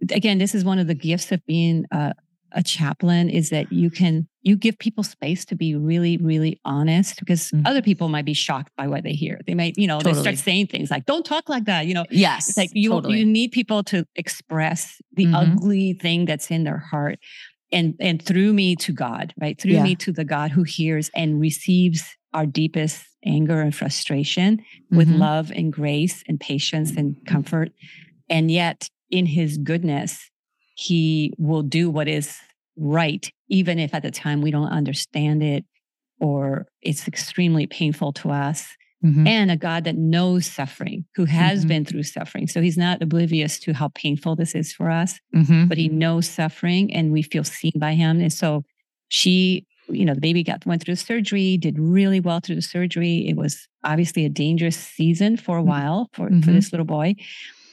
That, 0.00 0.16
again, 0.16 0.38
this 0.38 0.54
is 0.54 0.64
one 0.64 0.78
of 0.78 0.86
the 0.86 0.94
gifts 0.94 1.32
of 1.32 1.44
being 1.46 1.86
a, 1.90 2.14
a 2.52 2.62
chaplain 2.62 3.30
is 3.30 3.50
that 3.50 3.72
you 3.72 3.90
can 3.90 4.28
you 4.44 4.56
give 4.56 4.78
people 4.78 5.02
space 5.02 5.44
to 5.46 5.56
be 5.56 5.74
really 5.74 6.16
really 6.18 6.60
honest 6.64 7.18
because 7.18 7.50
mm-hmm. 7.50 7.66
other 7.66 7.82
people 7.82 8.08
might 8.08 8.24
be 8.24 8.34
shocked 8.34 8.70
by 8.76 8.86
what 8.86 9.02
they 9.02 9.12
hear 9.12 9.40
they 9.46 9.54
might 9.54 9.76
you 9.76 9.86
know 9.86 9.98
totally. 9.98 10.14
they 10.14 10.20
start 10.20 10.38
saying 10.38 10.66
things 10.66 10.90
like 10.90 11.06
don't 11.06 11.26
talk 11.26 11.48
like 11.48 11.64
that 11.64 11.86
you 11.86 11.94
know 11.94 12.04
yes 12.10 12.48
it's 12.48 12.58
like 12.58 12.70
you 12.72 12.90
totally. 12.90 13.18
you 13.18 13.24
need 13.24 13.50
people 13.50 13.82
to 13.82 14.06
express 14.14 15.00
the 15.14 15.24
mm-hmm. 15.24 15.34
ugly 15.34 15.94
thing 15.94 16.24
that's 16.26 16.50
in 16.50 16.62
their 16.64 16.78
heart 16.78 17.18
and 17.72 17.94
and 17.98 18.22
through 18.22 18.52
me 18.52 18.76
to 18.76 18.92
god 18.92 19.34
right 19.40 19.60
through 19.60 19.72
yeah. 19.72 19.82
me 19.82 19.96
to 19.96 20.12
the 20.12 20.24
god 20.24 20.50
who 20.50 20.62
hears 20.62 21.10
and 21.16 21.40
receives 21.40 22.16
our 22.32 22.46
deepest 22.46 23.04
anger 23.24 23.60
and 23.60 23.74
frustration 23.74 24.58
mm-hmm. 24.58 24.96
with 24.96 25.08
love 25.08 25.50
and 25.52 25.72
grace 25.72 26.22
and 26.28 26.38
patience 26.38 26.92
and 26.96 27.16
comfort 27.26 27.72
and 28.28 28.50
yet 28.50 28.88
in 29.10 29.26
his 29.26 29.56
goodness 29.58 30.30
he 30.76 31.32
will 31.38 31.62
do 31.62 31.88
what 31.88 32.08
is 32.08 32.38
right, 32.76 33.30
even 33.48 33.78
if 33.78 33.94
at 33.94 34.02
the 34.02 34.10
time 34.10 34.42
we 34.42 34.50
don't 34.50 34.68
understand 34.68 35.42
it 35.42 35.64
or 36.20 36.66
it's 36.82 37.06
extremely 37.08 37.66
painful 37.66 38.12
to 38.12 38.30
us. 38.30 38.68
mm-hmm. 39.04 39.26
and 39.26 39.50
a 39.50 39.56
God 39.56 39.84
that 39.84 39.96
knows 39.96 40.46
suffering, 40.46 41.04
who 41.14 41.26
has 41.26 41.60
mm-hmm. 41.60 41.68
been 41.68 41.84
through 41.84 42.04
suffering. 42.04 42.46
So 42.46 42.62
he's 42.62 42.78
not 42.78 43.02
oblivious 43.02 43.58
to 43.60 43.74
how 43.74 43.88
painful 43.94 44.36
this 44.36 44.54
is 44.54 44.72
for 44.72 44.90
us, 44.90 45.20
mm-hmm. 45.34 45.66
but 45.66 45.78
he 45.78 45.88
knows 45.88 46.28
suffering 46.28 46.92
and 46.94 47.12
we 47.12 47.22
feel 47.22 47.44
seen 47.44 47.72
by 47.76 47.94
him. 47.94 48.20
And 48.20 48.32
so 48.32 48.64
she, 49.08 49.66
you 49.88 50.04
know, 50.04 50.14
the 50.14 50.20
baby 50.20 50.42
got 50.42 50.64
went 50.64 50.82
through 50.82 50.94
the 50.94 51.00
surgery, 51.00 51.58
did 51.58 51.78
really 51.78 52.20
well 52.20 52.40
through 52.40 52.56
the 52.56 52.62
surgery. 52.62 53.28
It 53.28 53.36
was 53.36 53.68
obviously 53.84 54.24
a 54.24 54.30
dangerous 54.30 54.76
season 54.76 55.36
for 55.36 55.58
a 55.58 55.60
mm-hmm. 55.60 55.68
while 55.68 56.08
for, 56.12 56.28
for 56.28 56.32
mm-hmm. 56.32 56.54
this 56.54 56.72
little 56.72 56.86
boy. 56.86 57.16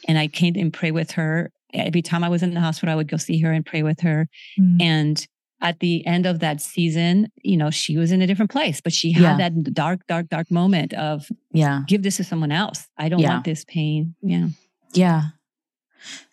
And 0.07 0.17
I 0.17 0.27
came 0.27 0.55
and 0.55 0.73
pray 0.73 0.91
with 0.91 1.11
her. 1.11 1.51
Every 1.73 2.01
time 2.01 2.23
I 2.23 2.29
was 2.29 2.43
in 2.43 2.53
the 2.53 2.59
hospital, 2.59 2.93
I 2.93 2.95
would 2.95 3.07
go 3.07 3.17
see 3.17 3.39
her 3.39 3.51
and 3.51 3.65
pray 3.65 3.83
with 3.83 4.01
her. 4.01 4.27
Mm. 4.59 4.81
And 4.81 5.27
at 5.61 5.79
the 5.79 6.05
end 6.07 6.25
of 6.25 6.39
that 6.39 6.59
season, 6.61 7.27
you 7.43 7.55
know, 7.57 7.69
she 7.69 7.97
was 7.97 8.11
in 8.11 8.21
a 8.21 8.27
different 8.27 8.51
place, 8.51 8.81
but 8.81 8.93
she 8.93 9.11
had 9.11 9.39
yeah. 9.39 9.49
that 9.49 9.73
dark, 9.73 10.07
dark, 10.07 10.29
dark 10.29 10.49
moment 10.49 10.93
of, 10.93 11.27
yeah, 11.51 11.81
give 11.87 12.03
this 12.03 12.17
to 12.17 12.23
someone 12.23 12.51
else. 12.51 12.87
I 12.97 13.09
don't 13.09 13.19
yeah. 13.19 13.29
want 13.29 13.45
this 13.45 13.63
pain. 13.65 14.15
Yeah. 14.21 14.47
Yeah. 14.93 15.21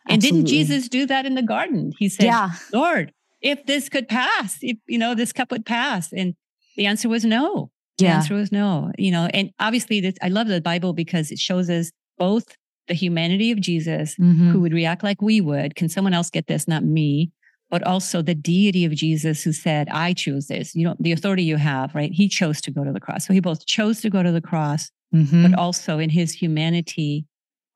And 0.09 0.22
didn't 0.22 0.46
Jesus 0.46 0.88
do 0.88 1.05
that 1.07 1.27
in 1.27 1.35
the 1.35 1.42
garden? 1.42 1.92
He 1.98 2.09
said, 2.09 2.24
yeah. 2.24 2.53
Lord, 2.72 3.12
if 3.42 3.66
this 3.66 3.88
could 3.88 4.09
pass, 4.09 4.59
if, 4.62 4.79
you 4.87 4.98
know, 4.98 5.14
this 5.14 5.33
cup 5.33 5.51
would 5.51 5.66
pass. 5.66 6.12
And 6.12 6.35
the 6.77 6.87
answer 6.87 7.09
was 7.09 7.24
no. 7.24 7.70
The 7.98 8.07
answer 8.07 8.35
was 8.35 8.53
no, 8.53 8.92
you 8.96 9.11
know, 9.11 9.29
and 9.35 9.51
obviously 9.59 10.01
this, 10.01 10.14
I 10.22 10.29
love 10.29 10.46
the 10.46 10.61
Bible 10.61 10.92
because 10.92 11.33
it 11.33 11.40
shows 11.40 11.68
us 11.68 11.90
both 12.16 12.57
the 12.88 12.94
humanity 12.94 13.53
of 13.53 13.61
Jesus, 13.61 14.16
mm-hmm. 14.16 14.51
who 14.51 14.61
would 14.61 14.72
react 14.72 15.03
like 15.03 15.22
we 15.22 15.40
would. 15.40 15.77
Can 15.77 15.88
someone 15.88 16.14
else 16.14 16.31
get 16.31 16.46
this? 16.46 16.66
Not 16.66 16.85
me 16.85 17.31
but 17.70 17.83
also 17.83 18.22
the 18.22 18.35
deity 18.35 18.85
of 18.85 18.92
Jesus 18.92 19.42
who 19.42 19.53
said, 19.53 19.88
I 19.90 20.12
choose 20.14 20.46
this. 20.46 20.74
You 20.74 20.87
know, 20.87 20.96
the 20.98 21.12
authority 21.12 21.42
you 21.42 21.57
have, 21.57 21.94
right? 21.94 22.11
He 22.12 22.29
chose 22.29 22.61
to 22.62 22.70
go 22.70 22.85
to 22.85 22.92
the 22.92 23.01
cross. 23.01 23.27
So 23.27 23.33
he 23.33 23.40
both 23.40 23.66
chose 23.66 24.01
to 24.03 24.11
go 24.11 24.22
to 24.22 24.33
the 24.33 24.40
cross, 24.40 24.90
mm-hmm. 25.14 25.42
but 25.42 25.59
also 25.59 25.98
in 25.98 26.11
his 26.11 26.33
humanity, 26.33 27.27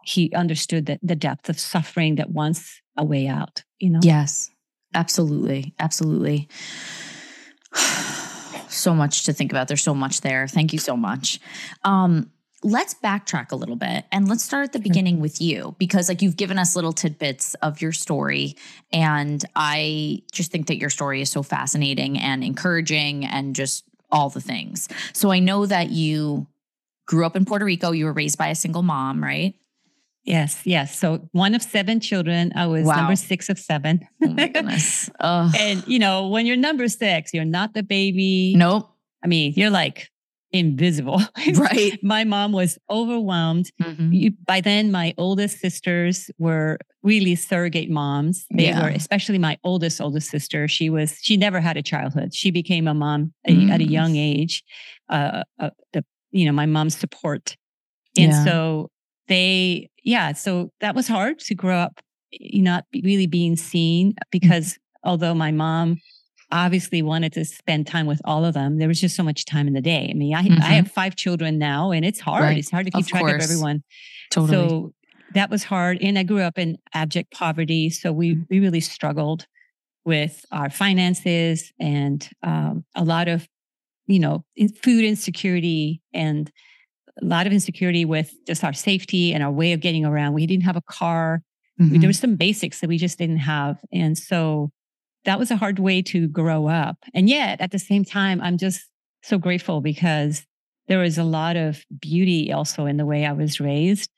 he 0.04 0.32
understood 0.34 0.86
that 0.86 1.00
the 1.02 1.16
depth 1.16 1.48
of 1.48 1.60
suffering 1.60 2.16
that 2.16 2.30
wants 2.30 2.80
a 2.96 3.04
way 3.04 3.26
out, 3.26 3.62
you 3.78 3.90
know? 3.90 4.00
Yes, 4.02 4.50
absolutely. 4.94 5.74
Absolutely. 5.78 6.48
so 8.68 8.94
much 8.94 9.24
to 9.24 9.32
think 9.32 9.52
about. 9.52 9.68
There's 9.68 9.82
so 9.82 9.94
much 9.94 10.22
there. 10.22 10.48
Thank 10.48 10.72
you 10.72 10.78
so 10.78 10.96
much. 10.96 11.38
Um, 11.84 12.30
let's 12.62 12.94
backtrack 12.94 13.50
a 13.50 13.56
little 13.56 13.76
bit 13.76 14.04
and 14.12 14.28
let's 14.28 14.44
start 14.44 14.64
at 14.64 14.72
the 14.72 14.78
beginning 14.78 15.20
with 15.20 15.40
you 15.40 15.74
because 15.78 16.08
like 16.08 16.22
you've 16.22 16.36
given 16.36 16.58
us 16.58 16.76
little 16.76 16.92
tidbits 16.92 17.54
of 17.54 17.80
your 17.80 17.92
story 17.92 18.56
and 18.92 19.44
i 19.56 20.22
just 20.30 20.52
think 20.52 20.66
that 20.68 20.76
your 20.76 20.90
story 20.90 21.20
is 21.20 21.28
so 21.28 21.42
fascinating 21.42 22.18
and 22.18 22.44
encouraging 22.44 23.24
and 23.24 23.56
just 23.56 23.84
all 24.10 24.30
the 24.30 24.40
things 24.40 24.88
so 25.12 25.30
i 25.30 25.38
know 25.38 25.66
that 25.66 25.90
you 25.90 26.46
grew 27.06 27.26
up 27.26 27.36
in 27.36 27.44
puerto 27.44 27.64
rico 27.64 27.90
you 27.90 28.04
were 28.04 28.12
raised 28.12 28.38
by 28.38 28.48
a 28.48 28.54
single 28.54 28.82
mom 28.82 29.22
right 29.22 29.54
Yes, 30.24 30.62
yes. 30.64 30.96
So 30.96 31.28
one 31.32 31.52
of 31.56 31.62
seven 31.62 31.98
children. 31.98 32.52
I 32.54 32.68
was 32.68 32.84
wow. 32.84 32.94
number 32.94 33.16
six 33.16 33.48
of 33.48 33.58
seven. 33.58 34.06
oh 34.22 34.28
my 34.28 34.46
goodness. 34.46 35.10
and 35.20 35.84
you 35.88 35.98
know, 35.98 36.28
when 36.28 36.46
you're 36.46 36.56
number 36.56 36.86
six, 36.86 37.34
you're 37.34 37.44
not 37.44 37.74
the 37.74 37.82
baby. 37.82 38.54
Nope. 38.56 38.88
I 39.24 39.26
mean, 39.26 39.52
you're 39.56 39.70
like 39.70 40.12
invisible. 40.52 41.20
Right. 41.54 41.98
my 42.02 42.24
mom 42.24 42.52
was 42.52 42.78
overwhelmed. 42.88 43.70
Mm-hmm. 43.82 44.28
By 44.46 44.60
then, 44.60 44.90
my 44.90 45.14
oldest 45.18 45.58
sisters 45.58 46.30
were 46.38 46.78
really 47.02 47.34
surrogate 47.34 47.90
moms. 47.90 48.46
They 48.50 48.66
yeah. 48.66 48.82
were, 48.82 48.88
especially 48.88 49.38
my 49.38 49.58
oldest, 49.64 50.00
oldest 50.00 50.30
sister. 50.30 50.68
She 50.68 50.88
was, 50.88 51.18
she 51.20 51.36
never 51.36 51.60
had 51.60 51.76
a 51.76 51.82
childhood. 51.82 52.34
She 52.34 52.50
became 52.50 52.86
a 52.88 52.94
mom 52.94 53.32
mm. 53.48 53.70
at 53.70 53.80
a 53.80 53.88
young 53.88 54.16
age. 54.16 54.62
Uh, 55.08 55.42
uh, 55.58 55.70
the, 55.92 56.04
you 56.30 56.46
know, 56.46 56.52
my 56.52 56.66
mom's 56.66 56.96
support. 56.96 57.56
And 58.16 58.32
yeah. 58.32 58.44
so 58.44 58.90
they, 59.28 59.90
yeah, 60.04 60.32
so 60.32 60.70
that 60.80 60.94
was 60.94 61.08
hard 61.08 61.38
to 61.40 61.54
grow 61.54 61.76
up, 61.76 62.00
not 62.40 62.84
really 63.02 63.26
being 63.26 63.56
seen 63.56 64.14
because 64.30 64.74
mm-hmm. 64.74 65.10
although 65.10 65.34
my 65.34 65.50
mom 65.50 65.98
obviously 66.52 67.02
wanted 67.02 67.32
to 67.32 67.44
spend 67.44 67.86
time 67.86 68.06
with 68.06 68.20
all 68.24 68.44
of 68.44 68.54
them. 68.54 68.78
There 68.78 68.88
was 68.88 69.00
just 69.00 69.16
so 69.16 69.22
much 69.22 69.44
time 69.44 69.66
in 69.66 69.72
the 69.72 69.80
day. 69.80 70.08
I 70.10 70.14
mean, 70.14 70.34
I, 70.34 70.42
mm-hmm. 70.42 70.62
I 70.62 70.74
have 70.74 70.90
five 70.90 71.16
children 71.16 71.58
now 71.58 71.90
and 71.90 72.04
it's 72.04 72.20
hard. 72.20 72.42
Right. 72.42 72.58
It's 72.58 72.70
hard 72.70 72.86
to 72.86 72.92
keep 72.92 73.04
of 73.04 73.08
track 73.08 73.22
course. 73.22 73.44
of 73.44 73.50
everyone. 73.50 73.82
Totally. 74.30 74.68
So 74.68 74.94
that 75.34 75.50
was 75.50 75.64
hard. 75.64 75.98
And 76.00 76.18
I 76.18 76.22
grew 76.22 76.42
up 76.42 76.58
in 76.58 76.76
abject 76.92 77.32
poverty. 77.32 77.90
So 77.90 78.12
we, 78.12 78.36
mm. 78.36 78.46
we 78.50 78.60
really 78.60 78.80
struggled 78.80 79.46
with 80.04 80.44
our 80.52 80.68
finances 80.68 81.72
and 81.80 82.28
um, 82.42 82.84
a 82.94 83.04
lot 83.04 83.28
of, 83.28 83.48
you 84.06 84.18
know, 84.18 84.44
food 84.82 85.04
insecurity 85.04 86.02
and 86.12 86.50
a 87.20 87.24
lot 87.24 87.46
of 87.46 87.52
insecurity 87.52 88.04
with 88.04 88.32
just 88.46 88.62
our 88.62 88.72
safety 88.72 89.32
and 89.32 89.42
our 89.42 89.50
way 89.50 89.72
of 89.72 89.80
getting 89.80 90.04
around. 90.04 90.34
We 90.34 90.46
didn't 90.46 90.64
have 90.64 90.76
a 90.76 90.82
car. 90.82 91.42
Mm-hmm. 91.80 92.00
There 92.00 92.08
were 92.08 92.14
some 92.14 92.36
basics 92.36 92.80
that 92.80 92.88
we 92.88 92.98
just 92.98 93.18
didn't 93.18 93.38
have. 93.38 93.80
And 93.92 94.18
so 94.18 94.70
that 95.24 95.38
was 95.38 95.50
a 95.50 95.56
hard 95.56 95.78
way 95.78 96.02
to 96.02 96.28
grow 96.28 96.68
up. 96.68 96.96
And 97.14 97.28
yet 97.28 97.60
at 97.60 97.70
the 97.70 97.78
same 97.78 98.04
time, 98.04 98.40
I'm 98.40 98.58
just 98.58 98.82
so 99.22 99.38
grateful 99.38 99.80
because 99.80 100.44
there 100.88 100.98
was 100.98 101.18
a 101.18 101.24
lot 101.24 101.56
of 101.56 101.84
beauty 102.00 102.52
also 102.52 102.86
in 102.86 102.96
the 102.96 103.06
way 103.06 103.24
I 103.24 103.32
was 103.32 103.60
raised. 103.60 104.10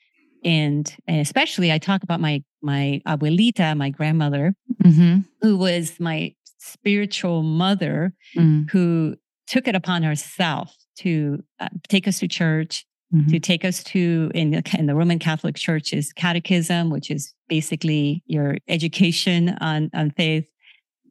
And, 0.45 0.95
and 1.07 1.21
especially 1.21 1.73
I 1.73 1.79
talk 1.79 2.03
about 2.03 2.21
my, 2.21 2.43
my 2.63 3.01
abuelita, 3.07 3.77
my 3.77 3.91
grandmother, 3.91 4.55
mm-hmm. 4.83 5.21
who 5.41 5.57
was 5.57 5.99
my 6.01 6.35
spiritual 6.59 7.43
mother, 7.43 8.15
mm. 8.37 8.69
who 8.71 9.17
took 9.47 9.69
it 9.69 9.75
upon 9.75 10.03
herself 10.03 10.75
to 10.99 11.43
uh, 11.61 11.69
take 11.89 12.09
us 12.09 12.21
to 12.21 12.29
church, 12.29 12.87
Mm-hmm. 13.15 13.31
to 13.31 13.39
take 13.39 13.65
us 13.65 13.85
to 13.85 14.33
in 14.35 14.51
the, 14.51 14.77
in 14.77 14.87
the 14.87 14.95
Roman 14.95 15.21
Catholic 15.21 15.55
Church 15.55 15.93
is 15.93 16.13
catechism, 16.13 16.91
which 16.91 17.13
is 17.13 17.33
basically 17.49 18.25
your 18.27 18.57
education 18.67 19.51
on 19.61 19.89
on 19.95 20.11
faith, 20.11 20.47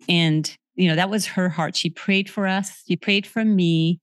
and, 0.10 0.56
you 0.76 0.88
know, 0.88 0.96
that 0.96 1.10
was 1.10 1.26
her 1.28 1.50
heart. 1.50 1.76
She 1.76 1.90
prayed 1.90 2.30
for 2.30 2.48
us. 2.48 2.84
She 2.88 2.96
prayed 2.96 3.26
for 3.28 3.44
me 3.44 4.00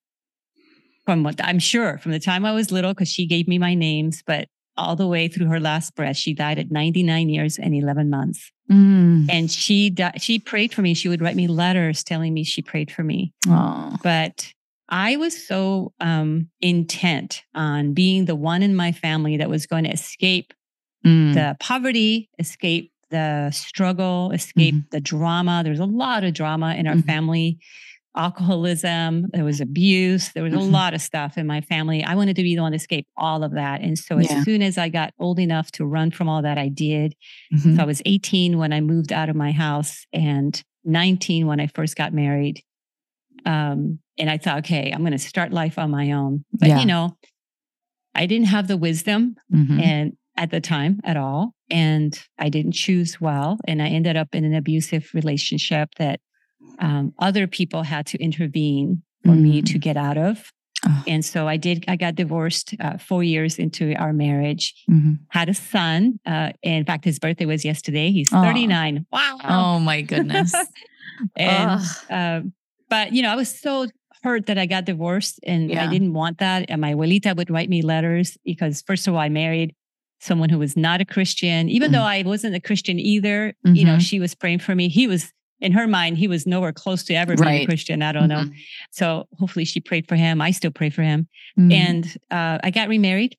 from 1.05 1.23
what 1.23 1.41
I'm 1.43 1.59
sure 1.59 1.99
from 1.99 2.13
the 2.13 2.21
time 2.21 2.45
I 2.45 2.53
was 2.53 2.71
little, 2.71 2.93
because 2.93 3.09
she 3.09 3.27
gave 3.27 3.49
me 3.49 3.59
my 3.59 3.75
names, 3.75 4.23
but 4.27 4.49
all 4.77 4.97
the 4.97 5.07
way 5.07 5.29
through 5.29 5.47
her 5.49 5.61
last 5.61 5.95
breath. 5.95 6.17
She 6.17 6.33
died 6.33 6.59
at 6.59 6.71
99 6.71 7.29
years 7.29 7.59
and 7.59 7.75
11 7.75 8.09
months. 8.09 8.51
Mm. 8.71 9.27
And 9.29 9.51
she 9.51 9.91
di- 9.91 10.17
she 10.19 10.39
prayed 10.39 10.73
for 10.73 10.83
me. 10.83 10.95
She 10.95 11.09
would 11.09 11.21
write 11.21 11.37
me 11.37 11.49
letters 11.49 12.03
telling 12.05 12.33
me 12.33 12.45
she 12.45 12.63
prayed 12.63 12.91
for 12.91 13.03
me. 13.03 13.33
Aww. 13.47 14.01
But 14.03 14.53
I 14.89 15.17
was 15.17 15.47
so 15.47 15.93
um, 16.01 16.49
intent 16.61 17.43
on 17.55 17.95
being 17.95 18.25
the 18.25 18.35
one 18.35 18.63
in 18.63 18.75
my 18.75 18.93
family 18.93 19.37
that 19.37 19.51
was 19.51 19.67
going 19.67 19.85
to 19.85 19.91
escape 19.91 20.53
mm. 21.05 21.35
the 21.35 21.57
poverty, 21.61 22.29
escape 22.39 22.90
the 23.11 23.51
struggle, 23.51 24.31
escape 24.33 24.75
mm-hmm. 24.75 24.89
the 24.91 25.01
drama. 25.01 25.63
There's 25.65 25.81
a 25.81 25.85
lot 25.85 26.25
of 26.25 26.35
drama 26.35 26.75
in 26.75 26.87
our 26.87 26.95
mm-hmm. 26.95 27.07
family 27.07 27.59
alcoholism, 28.17 29.29
there 29.33 29.45
was 29.45 29.61
abuse, 29.61 30.31
there 30.33 30.43
was 30.43 30.53
mm-hmm. 30.53 30.63
a 30.63 30.65
lot 30.65 30.95
of 30.95 31.01
stuff 31.01 31.39
in 31.39 31.47
my 31.47 31.61
family. 31.61 32.03
I 32.03 32.15
wanted 32.15 32.37
to 32.37 32.43
be 32.43 32.57
the 32.57 32.63
one 32.63 32.73
to 32.73 32.77
escape 32.77 33.07
all 33.17 33.45
of 33.45 33.53
that. 33.53 33.81
And 33.81 33.99
so 33.99 34.19
yeah. 34.19 34.33
as 34.33 34.45
soon 34.45 34.63
as 34.63 34.79
I 34.79 34.89
got 34.89 35.15
old 35.19 35.39
enough 35.39 35.71
to 35.73 35.87
run 35.87 36.11
from 36.11 36.29
all 36.29 36.43
that, 36.43 36.59
I 36.59 36.69
did. 36.69 37.15
Mm-hmm. 37.55 37.77
So 37.77 37.83
I 37.83 37.87
was 37.87 38.03
18 38.05 38.59
when 38.59 38.73
I 38.73 38.81
moved 38.81 39.13
out 39.13 39.29
of 39.29 39.37
my 39.37 39.53
house 39.53 40.07
and 40.13 40.61
19 40.85 41.47
when 41.47 41.61
I 41.61 41.69
first 41.69 41.97
got 41.97 42.13
married. 42.13 42.63
Um, 43.47 44.01
and 44.19 44.29
I 44.29 44.39
thought, 44.39 44.59
okay, 44.59 44.91
I'm 44.93 45.01
going 45.01 45.13
to 45.13 45.19
start 45.19 45.53
life 45.53 45.79
on 45.79 45.91
my 45.91 46.13
own. 46.13 46.45
But 46.53 46.69
yeah. 46.69 46.81
you 46.81 46.87
know, 46.87 47.17
I 48.15 48.27
didn't 48.27 48.49
have 48.49 48.67
the 48.67 48.77
wisdom 48.77 49.37
mm-hmm. 49.53 49.81
and 49.81 50.17
at 50.37 50.51
the 50.51 50.61
time 50.61 51.01
at 51.05 51.17
all 51.17 51.55
and 51.71 52.19
I 52.39 52.49
didn't 52.49 52.73
choose 52.73 53.21
well. 53.21 53.59
And 53.67 53.83
I 53.83 53.89
ended 53.89 54.17
up 54.17 54.29
in 54.35 54.45
an 54.45 54.55
abusive 54.55 55.11
relationship 55.15 55.91
that 55.99 56.21
um, 56.79 57.15
other 57.19 57.47
people 57.47 57.83
had 57.83 58.07
to 58.07 58.19
intervene 58.19 59.03
for 59.25 59.33
mm. 59.33 59.41
me 59.41 59.63
to 59.63 59.79
mm. 59.79 59.81
get 59.81 59.97
out 59.97 60.19
of. 60.19 60.51
Oh. 60.87 61.05
And 61.07 61.25
so 61.25 61.47
I 61.47 61.59
did, 61.59 61.85
I 61.89 61.97
got 61.97 62.15
divorced 62.15 62.75
uh, 62.81 62.97
four 62.97 63.23
years 63.23 63.59
into 63.59 63.95
our 63.97 64.13
marriage, 64.13 64.75
mm-hmm. 64.89 65.15
had 65.29 65.51
a 65.51 65.55
son. 65.55 66.19
Uh, 66.25 66.53
in 66.63 66.85
fact, 66.85 67.05
his 67.05 67.19
birthday 67.19 67.45
was 67.45 67.65
yesterday. 67.65 68.11
He's 68.11 68.31
39. 68.31 69.07
Oh. 69.13 69.17
Wow. 69.17 69.39
Oh 69.45 69.79
my 69.79 70.01
goodness. 70.01 70.55
and, 71.37 71.81
uh, 72.09 72.41
but, 72.89 73.13
you 73.13 73.23
know, 73.23 73.31
I 73.31 73.37
was 73.37 73.55
so 73.55 73.89
hurt 74.23 74.47
that 74.47 74.59
I 74.59 74.67
got 74.67 74.85
divorced 74.85 75.41
and 75.43 75.71
yeah. 75.71 75.85
I 75.85 75.87
didn't 75.89 76.13
want 76.13 76.39
that. 76.39 76.67
And 76.69 76.81
my 76.81 76.95
abuelita 76.95 77.37
would 77.37 77.51
write 77.51 77.69
me 77.69 77.83
letters 77.83 78.37
because, 78.45 78.83
first 78.83 79.07
of 79.07 79.15
all, 79.15 79.21
I 79.21 79.29
married 79.29 79.75
someone 80.21 80.51
who 80.51 80.59
was 80.59 80.77
not 80.77 81.01
a 81.01 81.05
Christian, 81.05 81.69
even 81.69 81.87
mm-hmm. 81.87 81.95
though 81.95 82.07
I 82.07 82.23
wasn't 82.23 82.55
a 82.55 82.61
Christian 82.61 82.99
either, 83.01 83.55
mm-hmm. 83.67 83.75
you 83.75 83.85
know, 83.85 83.93
mm-hmm. 83.93 84.01
she 84.01 84.21
was 84.21 84.35
praying 84.35 84.61
for 84.61 84.75
me. 84.75 84.89
He 84.89 85.07
was 85.07 85.33
in 85.61 85.73
her 85.73 85.87
mind, 85.87 86.17
he 86.17 86.29
was 86.29 86.47
nowhere 86.47 86.73
close 86.73 87.03
to 87.05 87.15
ever 87.15 87.37
being 87.37 87.63
a 87.63 87.67
Christian. 87.67 88.03
I 88.03 88.13
don't 88.13 88.31
mm-hmm. 88.31 88.49
know. 88.49 88.55
So 88.93 89.29
hopefully 89.39 89.67
she 89.67 89.81
prayed 89.81 90.09
for 90.09 90.17
him. 90.17 90.41
I 90.41 90.53
still 90.53 90.71
pray 90.71 90.89
for 90.89 91.03
him. 91.03 91.29
Mm-hmm. 91.59 91.73
And 91.73 92.17
uh, 92.31 92.59
I 92.65 92.71
got 92.71 92.89
remarried 92.89 93.37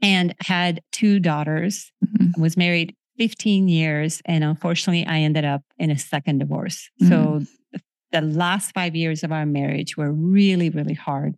and 0.00 0.34
had 0.40 0.80
two 0.90 1.20
daughters, 1.20 1.92
mm-hmm. 2.04 2.40
was 2.40 2.56
married 2.56 2.96
15 3.18 3.68
years. 3.68 4.22
And 4.24 4.42
unfortunately, 4.42 5.06
I 5.06 5.18
ended 5.18 5.44
up 5.44 5.62
in 5.78 5.90
a 5.90 5.98
second 5.98 6.38
divorce. 6.38 6.88
So 7.08 7.42
the 8.10 8.22
last 8.22 8.72
five 8.72 8.96
years 8.96 9.22
of 9.22 9.30
our 9.30 9.44
marriage 9.44 9.96
were 9.96 10.10
really, 10.10 10.70
really 10.70 10.94
hard. 10.94 11.36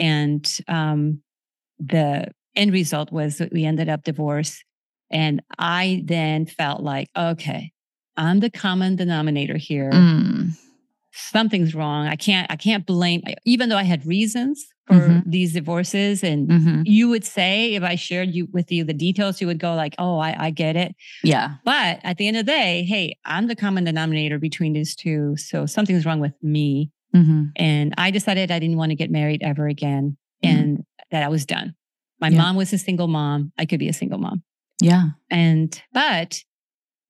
And 0.00 0.58
um, 0.68 1.22
the 1.78 2.28
end 2.56 2.72
result 2.72 3.12
was 3.12 3.38
that 3.38 3.52
we 3.52 3.64
ended 3.64 3.88
up 3.88 4.02
divorced. 4.04 4.64
And 5.10 5.42
I 5.58 6.02
then 6.04 6.46
felt 6.46 6.82
like, 6.82 7.08
okay, 7.16 7.70
I'm 8.16 8.40
the 8.40 8.50
common 8.50 8.96
denominator 8.96 9.56
here. 9.56 9.90
Mm. 9.92 10.50
Something's 11.12 11.74
wrong. 11.74 12.06
I 12.08 12.16
can't, 12.16 12.50
I 12.50 12.56
can't 12.56 12.84
blame, 12.84 13.22
even 13.44 13.68
though 13.68 13.76
I 13.76 13.84
had 13.84 14.04
reasons 14.04 14.66
for 14.86 14.94
Mhm. 14.94 15.22
these 15.26 15.52
divorces. 15.54 16.22
And 16.22 16.48
Mhm. 16.48 16.82
you 16.84 17.08
would 17.08 17.24
say, 17.24 17.74
if 17.74 17.82
I 17.82 17.94
shared 17.94 18.34
you 18.34 18.48
with 18.52 18.70
you 18.70 18.84
the 18.84 18.92
details, 18.92 19.40
you 19.40 19.46
would 19.46 19.58
go 19.58 19.74
like, 19.74 19.94
oh, 19.98 20.18
I, 20.18 20.46
I 20.46 20.50
get 20.50 20.76
it. 20.76 20.94
Yeah. 21.24 21.54
But 21.64 22.00
at 22.04 22.18
the 22.18 22.28
end 22.28 22.36
of 22.36 22.44
the 22.46 22.52
day, 22.52 22.84
hey, 22.84 23.16
I'm 23.24 23.46
the 23.46 23.56
common 23.56 23.84
denominator 23.84 24.38
between 24.38 24.74
these 24.74 24.94
two. 24.94 25.36
So 25.36 25.64
something's 25.66 26.04
wrong 26.04 26.20
with 26.20 26.34
me. 26.42 26.90
Mm-hmm. 27.14 27.44
And 27.56 27.94
I 27.96 28.10
decided 28.10 28.50
I 28.50 28.58
didn't 28.58 28.76
want 28.76 28.90
to 28.90 28.96
get 28.96 29.10
married 29.10 29.42
ever 29.42 29.68
again 29.68 30.16
Mhm. 30.44 30.50
and 30.50 30.84
that 31.10 31.22
I 31.22 31.28
was 31.28 31.46
done. 31.46 31.74
My 32.20 32.28
Yeah. 32.28 32.38
mom 32.38 32.56
was 32.56 32.72
a 32.72 32.78
single 32.78 33.08
mom. 33.08 33.52
I 33.58 33.66
could 33.66 33.78
be 33.78 33.88
a 33.88 33.92
single 33.92 34.18
mom. 34.18 34.42
Yeah. 34.80 35.10
And, 35.30 35.80
but 35.92 36.40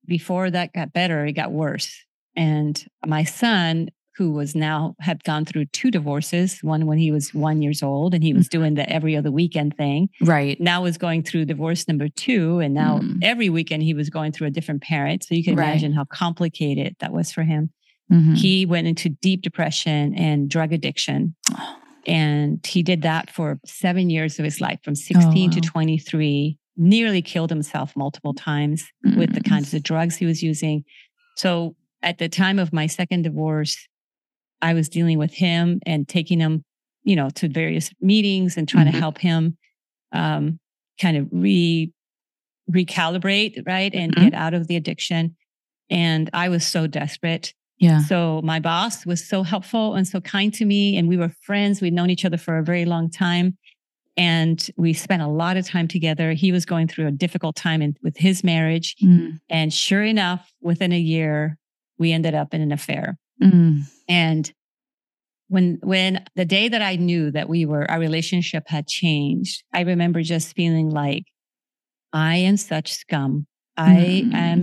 before 0.05 0.49
that 0.51 0.73
got 0.73 0.93
better, 0.93 1.25
it 1.25 1.33
got 1.33 1.51
worse. 1.51 1.93
And 2.35 2.83
my 3.05 3.23
son, 3.23 3.89
who 4.15 4.31
was 4.31 4.55
now 4.55 4.95
had 4.99 5.23
gone 5.23 5.45
through 5.45 5.65
two 5.65 5.91
divorces, 5.91 6.57
one 6.63 6.87
when 6.87 6.97
he 6.97 7.11
was 7.11 7.35
one 7.35 7.61
years 7.61 7.83
old 7.83 8.15
and 8.15 8.23
he 8.23 8.33
was 8.33 8.47
doing 8.49 8.73
the 8.73 8.89
every 8.89 9.15
other 9.15 9.31
weekend 9.31 9.77
thing. 9.77 10.09
Right. 10.21 10.59
Now 10.59 10.81
was 10.81 10.97
going 10.97 11.21
through 11.21 11.45
divorce 11.45 11.87
number 11.87 12.09
two. 12.09 12.57
And 12.59 12.73
now 12.73 12.97
Mm. 12.99 13.19
every 13.21 13.49
weekend 13.49 13.83
he 13.83 13.93
was 13.93 14.09
going 14.09 14.31
through 14.31 14.47
a 14.47 14.51
different 14.51 14.81
parent. 14.81 15.23
So 15.23 15.35
you 15.35 15.43
can 15.43 15.55
Right. 15.55 15.67
imagine 15.69 15.93
how 15.93 16.05
complicated 16.05 16.95
that 16.99 17.13
was 17.13 17.31
for 17.31 17.43
him. 17.43 17.69
Mhm. 18.11 18.37
He 18.37 18.65
went 18.65 18.87
into 18.87 19.09
deep 19.09 19.43
depression 19.43 20.15
and 20.15 20.49
drug 20.49 20.73
addiction. 20.73 21.35
Oh. 21.53 21.75
And 22.07 22.65
he 22.65 22.81
did 22.83 23.01
that 23.01 23.29
for 23.29 23.59
seven 23.65 24.09
years 24.09 24.39
of 24.39 24.45
his 24.45 24.61
life, 24.61 24.79
from 24.83 24.95
16 24.95 25.51
to 25.51 25.59
wow. 25.59 25.69
23, 25.71 26.57
nearly 26.77 27.21
killed 27.21 27.49
himself 27.49 27.93
multiple 27.97 28.33
times 28.33 28.85
with 29.03 29.33
the 29.33 29.41
Mm. 29.41 29.49
kinds 29.49 29.73
of 29.73 29.83
drugs 29.83 30.15
he 30.15 30.25
was 30.25 30.41
using. 30.41 30.85
So 31.35 31.75
at 32.01 32.17
the 32.17 32.29
time 32.29 32.59
of 32.59 32.71
my 32.71 32.87
second 32.87 33.23
divorce, 33.23 33.75
I 34.61 34.73
was 34.73 34.87
dealing 34.89 35.17
with 35.17 35.33
him 35.33 35.79
and 35.85 36.07
taking 36.07 36.39
him, 36.39 36.63
you 37.03 37.15
know, 37.15 37.29
to 37.31 37.49
various 37.49 37.91
meetings 37.99 38.55
and 38.57 38.67
trying 38.67 38.87
Mhm. 38.87 38.91
to 38.93 38.99
help 38.99 39.17
him 39.19 39.57
um, 40.13 40.57
kind 41.01 41.17
of 41.17 41.27
re 41.31 41.91
recalibrate, 42.71 43.65
right? 43.67 43.93
And 43.93 44.13
Mhm. 44.13 44.19
get 44.21 44.33
out 44.33 44.53
of 44.53 44.67
the 44.67 44.75
addiction. 44.77 45.35
And 45.89 46.29
I 46.33 46.49
was 46.49 46.65
so 46.65 46.87
desperate. 46.87 47.53
Yeah. 47.79 48.01
So 48.03 48.41
my 48.43 48.59
boss 48.59 49.05
was 49.05 49.27
so 49.27 49.43
helpful 49.43 49.95
and 49.95 50.07
so 50.07 50.19
kind 50.19 50.53
to 50.55 50.65
me. 50.65 50.97
And 50.97 51.07
we 51.07 51.17
were 51.17 51.29
friends. 51.43 51.81
We'd 51.81 51.93
known 51.93 52.09
each 52.09 52.25
other 52.25 52.37
for 52.37 52.57
a 52.57 52.63
very 52.63 52.85
long 52.85 53.09
time. 53.09 53.57
And 54.15 54.65
we 54.77 54.93
spent 54.93 55.21
a 55.21 55.27
lot 55.27 55.57
of 55.57 55.67
time 55.67 55.87
together. 55.87 56.33
He 56.33 56.51
was 56.51 56.65
going 56.65 56.87
through 56.87 57.05
a 57.07 57.11
difficult 57.11 57.55
time 57.55 57.83
in, 57.83 57.95
with 58.01 58.17
his 58.17 58.43
marriage. 58.43 58.95
Mm. 59.03 59.39
And 59.49 59.71
sure 59.71 60.03
enough, 60.03 60.51
within 60.59 60.91
a 60.91 60.97
year, 60.99 61.57
we 61.99 62.11
ended 62.11 62.33
up 62.33 62.53
in 62.55 62.61
an 62.61 62.71
affair. 62.71 63.17
Mm. 63.41 63.81
And 64.09 64.51
when 65.49 65.77
when 65.83 66.25
the 66.35 66.45
day 66.45 66.67
that 66.67 66.81
I 66.81 66.95
knew 66.95 67.29
that 67.31 67.47
we 67.47 67.65
were 67.65 67.89
our 67.89 67.99
relationship 67.99 68.63
had 68.67 68.87
changed, 68.87 69.63
I 69.71 69.81
remember 69.81 70.23
just 70.23 70.55
feeling 70.55 70.89
like 70.89 71.25
I 72.11 72.37
am 72.37 72.57
such 72.57 72.93
scum. 72.93 73.45
I 73.77 74.23
Mm. 74.25 74.33
am 74.33 74.61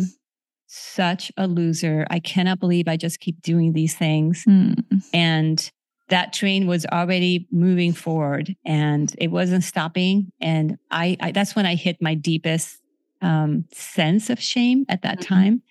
such 0.75 1.31
a 1.37 1.47
loser. 1.47 2.07
I 2.11 2.18
cannot 2.18 2.59
believe 2.61 2.89
I 2.89 2.97
just 2.97 3.20
keep 3.20 3.41
doing 3.43 3.72
these 3.72 3.95
things. 3.95 4.45
Mm. 4.49 4.83
And 5.12 5.70
that 6.09 6.33
train 6.33 6.66
was 6.66 6.85
already 6.87 7.47
moving 7.51 7.93
forward 7.93 8.55
and 8.66 9.14
it 9.18 9.29
wasn't 9.29 9.64
stopping. 9.64 10.31
And 10.41 10.77
I, 10.91 11.16
I 11.20 11.33
that's 11.33 11.55
when 11.57 11.64
I 11.64 11.77
hit 11.77 12.03
my 12.03 12.14
deepest 12.14 12.77
um, 13.22 13.64
sense 13.72 14.29
of 14.31 14.41
shame 14.41 14.85
at 14.89 15.03
that 15.03 15.18
Mhm. 15.20 15.27
time. 15.27 15.62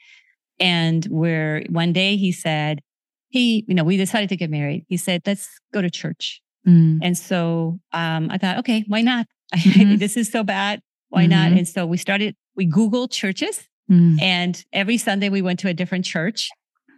And 0.59 1.05
where 1.05 1.63
one 1.69 1.93
day 1.93 2.15
he 2.15 2.31
said, 2.31 2.81
he, 3.29 3.65
you 3.67 3.75
know, 3.75 3.83
we 3.83 3.97
decided 3.97 4.29
to 4.29 4.37
get 4.37 4.49
married. 4.49 4.85
He 4.87 4.97
said, 4.97 5.21
let's 5.25 5.49
go 5.73 5.81
to 5.81 5.89
church. 5.89 6.41
Mm. 6.67 6.99
And 7.01 7.17
so 7.17 7.79
um, 7.91 8.29
I 8.31 8.37
thought, 8.37 8.57
okay, 8.59 8.85
why 8.87 9.01
not? 9.01 9.27
Mhm. 9.55 9.99
this 9.99 10.17
is 10.17 10.31
so 10.31 10.43
bad. 10.43 10.81
Why 11.09 11.27
not? 11.27 11.51
Mhm. 11.51 11.57
And 11.59 11.67
so 11.67 11.85
we 11.85 11.97
started, 11.97 12.35
we 12.55 12.65
Googled 12.67 13.11
churches 13.11 13.67
Mm. 13.91 14.21
and 14.21 14.63
every 14.71 14.97
Sunday 14.97 15.29
we 15.29 15.41
went 15.41 15.59
to 15.59 15.67
a 15.67 15.73
different 15.73 16.05
church. 16.05 16.49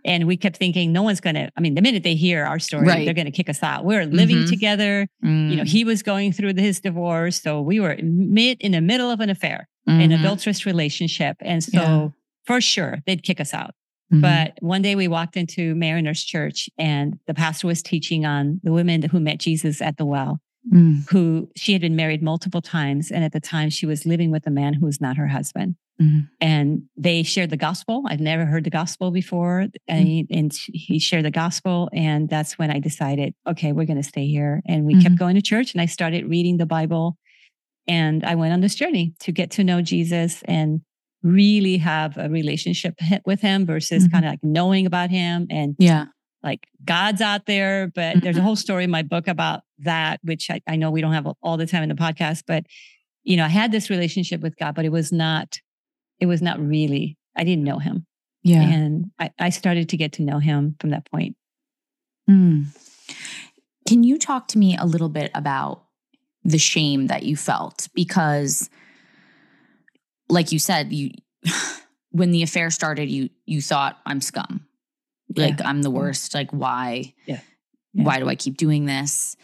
And 0.07 0.27
we 0.27 0.37
kept 0.37 0.57
thinking, 0.57 0.93
no 0.93 1.01
one's 1.01 1.19
going 1.19 1.33
to, 1.33 1.49
I 1.57 1.61
mean, 1.61 1.73
the 1.73 1.81
minute 1.81 2.03
they 2.03 2.13
hear 2.13 2.45
our 2.45 2.59
story, 2.59 2.85
Right. 2.87 3.05
they're 3.05 3.15
going 3.15 3.25
to 3.25 3.31
kick 3.31 3.49
us 3.49 3.63
out. 3.63 3.85
We're 3.85 4.05
living 4.05 4.43
Mhm. 4.43 4.49
together. 4.49 5.07
You 5.23 5.55
know, 5.55 5.63
Mm. 5.63 5.67
he 5.67 5.83
was 5.83 6.03
going 6.03 6.31
through 6.31 6.53
his 6.57 6.79
divorce. 6.79 7.41
So 7.41 7.59
we 7.59 7.79
were 7.79 7.97
mid 8.03 8.61
in 8.61 8.73
the 8.73 8.81
middle 8.81 9.09
of 9.09 9.19
an 9.19 9.31
affair, 9.31 9.67
an 9.87 10.11
Mhm. 10.11 10.19
adulterous 10.19 10.63
relationship. 10.63 11.37
And 11.41 11.63
so 11.63 11.71
Yeah. 11.81 12.07
for 12.45 12.61
sure, 12.61 13.01
they'd 13.07 13.23
kick 13.23 13.41
us 13.41 13.51
out. 13.51 13.71
Mhm. 14.13 14.21
But 14.21 14.53
one 14.61 14.83
day 14.83 14.95
we 14.95 15.07
walked 15.07 15.35
into 15.37 15.73
Mariners 15.73 16.23
Church 16.23 16.69
and 16.77 17.17
the 17.25 17.33
pastor 17.33 17.65
was 17.65 17.81
teaching 17.81 18.27
on 18.27 18.59
the 18.61 18.71
women 18.71 19.01
who 19.01 19.19
met 19.19 19.39
Jesus 19.39 19.81
at 19.81 19.97
the 19.97 20.05
well, 20.05 20.39
Mm. 20.71 21.09
who 21.09 21.49
she 21.57 21.73
had 21.73 21.81
been 21.81 21.95
married 21.95 22.21
multiple 22.21 22.61
times. 22.61 23.09
And 23.09 23.23
at 23.23 23.31
the 23.31 23.39
time 23.39 23.71
she 23.71 23.87
was 23.87 24.05
living 24.05 24.29
with 24.29 24.45
a 24.45 24.51
man 24.51 24.75
who 24.75 24.85
was 24.85 25.01
not 25.01 25.17
her 25.17 25.29
husband. 25.29 25.77
Mhm. 26.01 26.27
And 26.41 26.83
they 26.97 27.23
shared 27.23 27.49
the 27.49 27.57
gospel. 27.57 28.03
I've 28.07 28.19
never 28.19 28.45
heard 28.45 28.63
the 28.65 28.69
gospel 28.69 29.11
before. 29.11 29.67
And, 29.87 30.07
he, 30.07 30.27
and 30.29 30.51
he 30.73 30.99
shared 30.99 31.23
the 31.25 31.31
gospel. 31.31 31.89
And 31.93 32.27
that's 32.29 32.57
when 32.59 32.69
I 32.69 32.79
decided, 32.79 33.33
okay, 33.47 33.71
we're 33.71 33.85
going 33.85 33.97
to 34.01 34.03
stay 34.03 34.27
here. 34.27 34.61
And 34.67 34.85
we 34.85 35.01
kept 35.01 35.15
Mhm. 35.15 35.19
going 35.19 35.35
to 35.35 35.41
church 35.41 35.73
and 35.73 35.81
I 35.81 35.85
started 35.85 36.25
reading 36.27 36.57
the 36.57 36.65
Bible. 36.65 37.17
And 37.87 38.23
I 38.25 38.35
went 38.35 38.51
on 38.51 38.61
this 38.61 38.75
journey 38.75 39.13
to 39.19 39.31
get 39.31 39.51
to 39.51 39.63
know 39.63 39.81
Jesus 39.81 40.41
and 40.45 40.81
really 41.23 41.77
have 41.77 42.17
a 42.17 42.29
relationship 42.29 42.95
with 43.25 43.41
him 43.41 43.65
versus 43.65 44.07
Mhm. 44.07 44.11
kind 44.11 44.25
of 44.25 44.31
like 44.31 44.43
knowing 44.43 44.85
about 44.85 45.09
him 45.11 45.47
and 45.49 45.75
Yeah. 45.79 46.05
like 46.43 46.67
God's 46.83 47.21
out 47.21 47.45
there. 47.45 47.87
But 47.95 48.21
there's 48.21 48.37
a 48.37 48.41
Mhm. 48.41 48.43
whole 48.43 48.55
story 48.55 48.83
in 48.83 48.91
my 48.91 49.01
book 49.01 49.27
about 49.27 49.61
that, 49.79 50.19
which 50.23 50.51
I, 50.51 50.61
I 50.67 50.75
know 50.75 50.91
we 50.91 51.01
don't 51.01 51.13
have 51.13 51.27
all 51.41 51.57
the 51.57 51.65
time 51.65 51.83
in 51.83 51.89
the 51.89 51.95
podcast, 51.95 52.43
but 52.45 52.65
you 53.27 53.37
know, 53.37 53.45
I 53.45 53.49
had 53.49 53.71
this 53.71 53.89
relationship 53.89 54.41
with 54.41 54.55
God, 54.57 54.75
but 54.75 54.85
it 54.85 54.91
was 54.91 55.11
not, 55.11 55.59
it 56.19 56.25
was 56.25 56.41
not 56.41 56.59
really, 56.59 57.17
I 57.35 57.43
didn't 57.43 57.63
know 57.63 57.79
him. 57.79 58.05
Yeah. 58.43 58.61
And 58.61 59.11
I, 59.19 59.31
I 59.39 59.49
started 59.49 59.89
to 59.89 59.97
get 59.97 60.13
to 60.13 60.23
know 60.23 60.39
him 60.39 60.75
from 60.79 60.91
that 60.91 61.09
point. 61.09 61.35
Mm. 62.29 62.65
Can 63.87 64.03
you 64.03 64.17
talk 64.17 64.47
to 64.49 64.57
me 64.57 64.77
a 64.77 64.85
little 64.85 65.09
bit 65.09 65.31
about 65.33 65.83
the 66.43 66.57
shame 66.57 67.07
that 67.07 67.23
you 67.23 67.35
felt? 67.35 67.87
Because, 67.93 68.69
like 70.29 70.51
you 70.51 70.59
said, 70.59 70.91
you 70.91 71.11
when 72.11 72.31
the 72.31 72.43
affair 72.43 72.69
started, 72.69 73.09
you 73.09 73.29
you 73.45 73.61
thought 73.61 73.99
I'm 74.05 74.21
scum, 74.21 74.65
like 75.35 75.63
I'm 75.63 75.81
the 75.81 75.91
worst. 75.91 76.33
Like 76.33 76.51
why? 76.51 77.13
Yeah. 77.25 77.41
Yeah. 77.93 78.03
Why 78.03 78.19
do 78.19 78.27
I 78.27 78.35
keep 78.35 78.57
doing 78.57 78.85
this? 78.85 79.35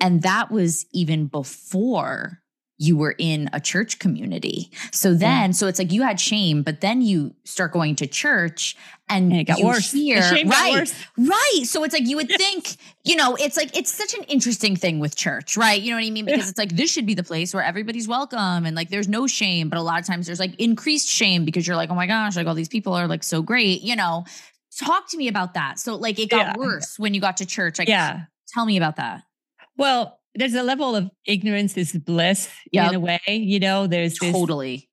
And 0.00 0.22
that 0.22 0.50
was 0.50 0.86
even 0.92 1.26
before 1.26 2.41
you 2.78 2.96
were 2.96 3.14
in 3.18 3.48
a 3.52 3.60
church 3.60 3.98
community. 4.00 4.70
So 4.90 5.14
then, 5.14 5.52
so 5.52 5.68
it's 5.68 5.78
like 5.78 5.92
you 5.92 6.02
had 6.02 6.18
shame, 6.18 6.62
but 6.62 6.80
then 6.80 7.00
you 7.00 7.34
start 7.44 7.72
going 7.72 7.94
to 7.96 8.06
church 8.08 8.76
and, 9.08 9.30
And 9.30 9.40
it 9.42 9.44
got 9.44 9.60
worse. 9.62 9.92
Hear, 9.92 10.20
shame 10.22 10.48
got 10.48 10.54
right, 10.60 10.72
worse. 10.72 10.94
Right. 11.16 11.60
So 11.64 11.84
it's 11.84 11.92
like 11.94 12.08
you 12.08 12.16
would 12.16 12.28
think, 12.28 12.76
you 13.04 13.14
know, 13.14 13.36
it's 13.36 13.56
like 13.56 13.76
it's 13.76 13.92
such 13.92 14.14
an 14.14 14.24
interesting 14.24 14.74
thing 14.74 14.98
with 14.98 15.14
church, 15.14 15.56
right? 15.56 15.80
You 15.80 15.90
know 15.90 15.96
what 15.98 16.06
I 16.06 16.10
mean? 16.10 16.24
Because 16.24 16.44
Yeah. 16.44 16.48
it's 16.50 16.58
like 16.58 16.70
this 16.74 16.90
should 16.90 17.06
be 17.06 17.14
the 17.14 17.22
place 17.22 17.54
where 17.54 17.62
everybody's 17.62 18.08
welcome 18.08 18.66
and 18.66 18.74
like 18.74 18.88
there's 18.88 19.08
no 19.08 19.26
shame, 19.26 19.68
but 19.68 19.78
a 19.78 19.82
lot 19.82 20.00
of 20.00 20.06
times 20.06 20.26
there's 20.26 20.40
like 20.40 20.58
increased 20.58 21.08
shame 21.08 21.44
because 21.44 21.66
you're 21.66 21.76
like, 21.76 21.90
oh 21.90 21.94
my 21.94 22.06
gosh, 22.06 22.36
like 22.36 22.46
all 22.46 22.54
these 22.54 22.68
people 22.68 22.94
are 22.94 23.06
like 23.06 23.22
so 23.22 23.42
great, 23.42 23.82
you 23.82 23.94
know. 23.94 24.24
Talk 24.80 25.08
to 25.10 25.18
me 25.18 25.28
about 25.28 25.54
that. 25.54 25.78
So 25.78 25.96
like 25.96 26.18
it 26.18 26.30
got 26.30 26.46
Yeah. 26.46 26.54
worse 26.56 26.98
when 26.98 27.12
you 27.14 27.20
got 27.20 27.36
to 27.36 27.46
church. 27.46 27.78
Like 27.78 27.88
Yeah. 27.88 28.22
tell 28.48 28.64
me 28.64 28.76
about 28.78 28.96
that. 28.96 29.22
Well, 29.76 30.18
there's 30.34 30.54
a 30.54 30.62
level 30.62 30.96
of 30.96 31.10
ignorance 31.26 31.76
is 31.76 31.92
bliss 31.92 32.48
Yep. 32.72 32.88
in 32.90 32.94
a 32.96 33.00
way. 33.00 33.20
You 33.28 33.60
know, 33.60 33.86
there's 33.86 34.18
this 34.18 34.32
Totally. 34.32 34.88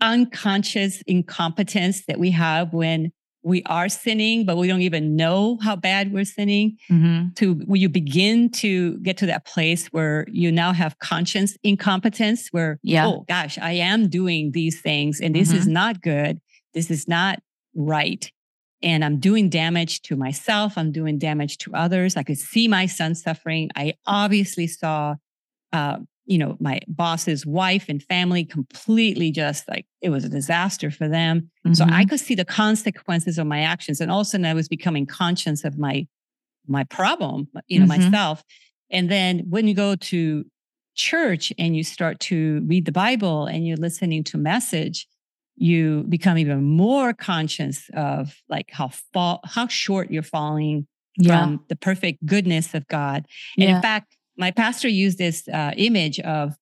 unconscious 0.00 1.02
incompetence 1.06 2.04
that 2.06 2.18
we 2.18 2.30
have 2.30 2.72
when 2.72 3.12
we 3.44 3.62
are 3.64 3.88
sinning, 3.88 4.46
but 4.46 4.56
we 4.56 4.68
don't 4.68 4.82
even 4.82 5.16
know 5.16 5.58
how 5.62 5.74
bad 5.74 6.12
we're 6.12 6.24
sinning. 6.24 6.76
Mm-hmm. 6.90 7.32
To 7.36 7.54
when 7.66 7.80
you 7.80 7.88
begin 7.88 8.50
to 8.52 8.98
get 8.98 9.16
to 9.18 9.26
that 9.26 9.44
place 9.46 9.88
where 9.88 10.26
you 10.30 10.52
now 10.52 10.72
have 10.72 10.98
conscience 11.00 11.56
incompetence, 11.64 12.48
where 12.52 12.78
Yeah. 12.82 13.06
oh 13.08 13.24
gosh, 13.28 13.58
I 13.58 13.72
am 13.72 14.08
doing 14.08 14.52
these 14.52 14.80
things 14.80 15.20
and 15.20 15.34
this 15.34 15.52
is 15.52 15.66
not 15.66 16.02
good. 16.02 16.40
This 16.72 16.90
is 16.90 17.08
not 17.08 17.40
right. 17.74 18.30
And 18.82 19.04
I'm 19.04 19.18
doing 19.18 19.48
damage 19.48 20.02
to 20.02 20.16
myself. 20.16 20.76
I'm 20.76 20.92
doing 20.92 21.18
damage 21.18 21.58
to 21.58 21.74
others. 21.74 22.16
I 22.16 22.22
could 22.22 22.38
see 22.38 22.66
my 22.68 22.86
son 22.86 23.14
suffering. 23.14 23.70
I 23.76 23.94
obviously 24.06 24.66
saw, 24.66 25.14
uh, 25.72 25.98
you 26.26 26.38
know, 26.38 26.56
my 26.60 26.80
boss's 26.88 27.44
wife 27.46 27.86
and 27.88 28.02
family 28.02 28.44
completely 28.44 29.30
just 29.30 29.68
like 29.68 29.86
it 30.00 30.10
was 30.10 30.24
a 30.24 30.28
disaster 30.28 30.90
for 30.90 31.08
them. 31.08 31.50
So 31.74 31.84
Mm-hmm. 31.84 31.94
I 31.94 32.04
could 32.04 32.20
see 32.20 32.34
the 32.34 32.44
consequences 32.44 33.38
of 33.38 33.46
my 33.46 33.60
actions. 33.60 34.00
And 34.00 34.10
all 34.10 34.20
of 34.20 34.26
a 34.26 34.30
sudden 34.30 34.46
I 34.46 34.54
was 34.54 34.68
becoming 34.68 35.06
conscious 35.06 35.64
of 35.64 35.78
my 35.78 36.06
my 36.68 36.84
problem, 36.84 37.48
you 37.66 37.80
know, 37.80 37.86
Mhm. 37.86 37.98
myself. 38.04 38.44
And 38.90 39.10
then 39.10 39.40
when 39.50 39.66
you 39.66 39.74
go 39.74 39.96
to 39.96 40.44
church 40.94 41.52
and 41.58 41.76
you 41.76 41.82
start 41.82 42.20
to 42.20 42.62
read 42.66 42.84
the 42.84 42.92
Bible 42.92 43.46
and 43.46 43.66
you're 43.66 43.76
listening 43.76 44.22
to 44.24 44.38
message, 44.38 45.08
you 45.56 46.04
become 46.08 46.38
even 46.38 46.62
more 46.62 47.12
conscious 47.12 47.90
of 47.94 48.34
like 48.48 48.70
how 48.70 48.88
fall, 48.88 49.40
how 49.44 49.68
short 49.68 50.10
you're 50.10 50.22
falling 50.22 50.86
yeah. 51.16 51.40
from 51.40 51.64
the 51.68 51.76
perfect 51.76 52.24
goodness 52.24 52.74
of 52.74 52.86
God. 52.88 53.26
And 53.56 53.68
yeah. 53.68 53.76
in 53.76 53.82
fact, 53.82 54.16
my 54.36 54.50
pastor 54.50 54.88
used 54.88 55.18
this 55.18 55.46
uh, 55.48 55.72
image 55.76 56.18
of 56.20 56.54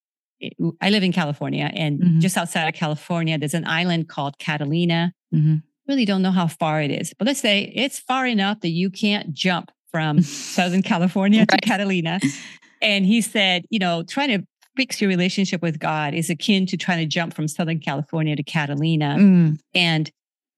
I 0.81 0.89
live 0.89 1.03
in 1.03 1.13
California, 1.13 1.71
and 1.75 2.01
mm-hmm. 2.01 2.21
just 2.21 2.39
outside 2.39 2.67
of 2.67 2.75
California, 2.75 3.37
there's 3.37 3.53
an 3.53 3.67
island 3.67 4.09
called 4.09 4.39
Catalina. 4.39 5.13
Mm-hmm. 5.35 5.57
Really 5.87 6.07
don't 6.07 6.23
know 6.23 6.31
how 6.31 6.47
far 6.47 6.81
it 6.81 6.91
is, 6.91 7.13
but 7.19 7.27
let's 7.27 7.41
say 7.41 7.71
it's 7.75 7.99
far 7.99 8.27
enough 8.27 8.61
that 8.61 8.71
you 8.71 8.91
can't 8.91 9.35
jump 9.35 9.71
from 9.91 10.23
Southern 10.23 10.83
California 10.83 11.41
right. 11.41 11.49
to 11.49 11.57
Catalina. 11.59 12.21
And 12.83 13.05
he 13.05 13.21
said, 13.21 13.67
you 13.69 13.79
know, 13.79 14.03
trying 14.03 14.29
to 14.29 14.47
fix 14.77 15.01
your 15.01 15.09
relationship 15.09 15.63
with 15.63 15.79
God 15.79 16.15
is 16.15 16.31
akin 16.31 16.67
to 16.67 16.77
trying 16.77 16.99
to 16.99 17.07
jump 17.07 17.35
from 17.35 17.49
Southern 17.49 17.81
California 17.81 18.37
to 18.37 18.43
Catalina. 18.43 19.17
Mm. 19.19 19.59
And 19.75 20.11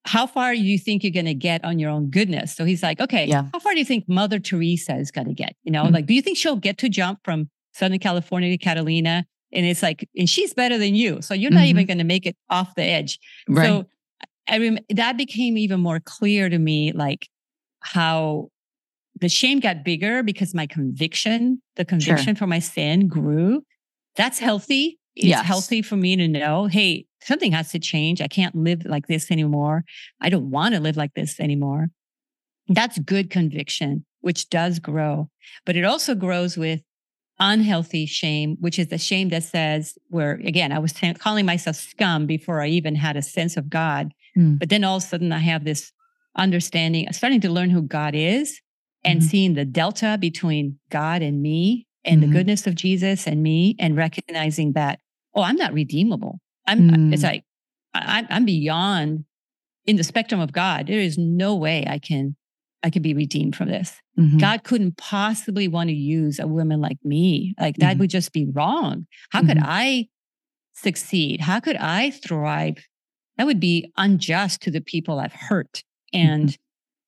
how 0.05 0.27
far 0.27 0.55
do 0.55 0.61
you 0.61 0.79
think 0.79 1.03
you're 1.03 1.13
going 1.13 1.27
to 1.27 1.35
get 1.35 1.65
on 1.65 1.79
your 1.79 1.91
own 1.91 2.11
goodness? 2.11 2.55
So 2.55 2.65
he's 2.65 2.83
like, 2.83 3.01
okay, 3.01 3.27
yeah. 3.27 3.45
how 3.53 3.59
far 3.59 3.73
do 3.73 3.79
you 3.79 3.85
think 3.85 4.09
Mother 4.09 4.39
Teresa 4.39 4.97
is 4.97 5.11
going 5.11 5.29
to 5.29 5.35
get? 5.35 5.55
You 5.63 5.73
know, 5.73 5.85
mm. 5.85 5.93
like, 5.93 6.07
do 6.07 6.15
you 6.15 6.23
think 6.23 6.37
she'll 6.37 6.57
get 6.57 6.79
to 6.79 6.89
jump 6.89 7.21
from 7.25 7.49
Southern 7.73 7.99
California 7.99 8.51
to 8.51 8.59
Catalina? 8.59 9.25
And 9.53 9.67
it's 9.67 9.83
like, 9.83 10.09
and 10.17 10.29
she's 10.29 10.55
better 10.55 10.79
than 10.79 10.95
you. 10.95 11.21
So 11.23 11.35
you're 11.35 11.51
not 11.51 11.61
mm-hmm. 11.61 11.69
even 11.69 11.87
going 11.87 11.99
to 11.99 12.05
make 12.05 12.27
it 12.27 12.37
off 12.51 12.75
the 12.75 12.83
edge. 12.83 13.19
Right. 13.49 13.67
So 13.67 13.87
I 14.49 14.59
rem- 14.59 14.79
that 14.91 15.17
became 15.17 15.57
even 15.57 15.81
more 15.81 16.01
clear 16.01 16.49
to 16.49 16.59
me, 16.59 16.93
like 16.93 17.29
how 17.81 18.49
the 19.21 19.29
shame 19.29 19.61
got 19.61 19.85
bigger 19.85 20.23
because 20.23 20.55
my 20.55 20.67
conviction, 20.67 21.63
the 21.77 21.85
conviction 21.85 22.35
sure. 22.35 22.35
for 22.35 22.47
my 22.47 22.59
sin 22.59 23.09
grew. 23.09 23.63
That's 24.17 24.39
healthy. 24.39 24.99
It's 25.15 25.27
yes. 25.27 25.45
healthy 25.45 25.83
for 25.83 25.97
me 25.97 26.17
to 26.17 26.27
know, 26.27 26.67
hey, 26.67 27.07
something 27.21 27.53
has 27.53 27.71
to 27.73 27.79
change. 27.79 28.21
I 28.21 28.29
can't 28.29 28.55
live 28.55 28.85
like 28.87 29.07
this 29.07 29.31
anymore. 29.31 29.85
I 30.21 30.31
don't 30.31 30.51
want 30.51 30.75
to 30.75 30.81
live 30.81 30.97
like 30.97 31.15
this 31.15 31.39
anymore. 31.39 31.89
That's 32.69 32.99
good 32.99 33.29
conviction, 33.29 34.07
which 34.21 34.49
does 34.49 34.79
grow, 34.79 35.29
but 35.67 35.77
it 35.77 35.85
also 35.85 36.15
grows 36.15 36.57
with 36.57 36.81
unhealthy 37.39 38.07
shame, 38.07 38.57
which 38.61 38.79
is 38.79 38.89
the 38.89 38.99
shame 38.99 39.31
that 39.31 39.43
says, 39.43 39.99
where 40.09 40.35
again, 40.45 40.73
I 40.73 40.79
was 40.79 40.93
t- 40.93 41.13
calling 41.15 41.45
myself 41.45 41.77
scum 41.77 42.27
before 42.27 42.61
I 42.61 42.69
even 42.69 42.95
had 42.95 43.17
a 43.17 43.23
sense 43.23 43.57
of 43.57 43.69
God. 43.69 44.13
Mm. 44.39 44.59
But 44.59 44.69
then 44.69 44.85
all 44.85 44.97
of 44.97 45.03
a 45.03 45.07
sudden 45.07 45.33
I 45.33 45.39
have 45.39 45.65
this 45.65 45.93
understanding, 46.37 47.13
starting 47.13 47.41
to 47.41 47.51
learn 47.51 47.71
who 47.71 47.83
God 47.83 48.15
is 48.15 48.61
and 49.05 49.21
mm-hmm. 49.21 49.29
seeing 49.29 49.55
the 49.55 49.65
delta 49.65 50.17
between 50.21 50.79
God 50.91 51.21
and 51.21 51.43
me 51.43 51.87
and 52.05 52.21
mm-hmm. 52.21 52.31
the 52.31 52.39
goodness 52.39 52.67
of 52.67 52.75
Jesus 52.75 53.27
and 53.27 53.43
me 53.43 53.77
and 53.79 53.97
recognizing 53.97 54.73
that, 54.73 55.01
oh, 55.35 55.43
I'm 55.43 55.57
not 55.57 55.73
redeemable. 55.73 56.41
I'm, 56.67 56.91
mm. 56.91 57.13
it's 57.13 57.23
like, 57.23 57.45
I, 57.95 58.27
I'm 58.31 58.45
beyond 58.45 59.25
in 59.87 59.97
the 59.97 60.05
spectrum 60.05 60.41
of 60.41 60.53
God. 60.53 60.87
There 60.87 61.01
is 61.01 61.19
no 61.19 61.57
way 61.57 61.85
I 61.89 61.99
can, 61.99 62.37
I 62.83 62.91
can 62.91 63.03
be 63.03 63.15
redeemed 63.15 63.57
from 63.57 63.69
this. 63.69 64.01
Mm-hmm. 64.19 64.39
God 64.39 64.65
couldn't 64.65 64.97
possibly 64.97 65.69
want 65.69 65.89
to 65.89 65.95
use 65.95 66.39
a 66.39 66.47
woman 66.47 66.81
like 66.81 66.99
me. 67.05 67.55
Like 67.61 67.77
that 67.77 67.93
mm-hmm. 67.93 68.01
would 68.01 68.11
just 68.11 68.33
be 68.33 68.47
wrong. 68.53 69.07
How 69.31 69.41
could 69.41 69.59
mm-hmm. 69.59 69.67
I 69.69 70.09
succeed? 70.75 71.41
How 71.41 71.61
could 71.61 71.77
I 71.77 72.11
thrive? 72.11 72.79
That 73.37 73.47
would 73.47 73.61
be 73.61 73.93
unjust 73.97 74.63
to 74.63 74.71
the 74.71 74.81
people 74.81 75.19
I've 75.19 75.33
hurt. 75.33 75.83
Mm-hmm. 76.15 76.29
And 76.29 76.59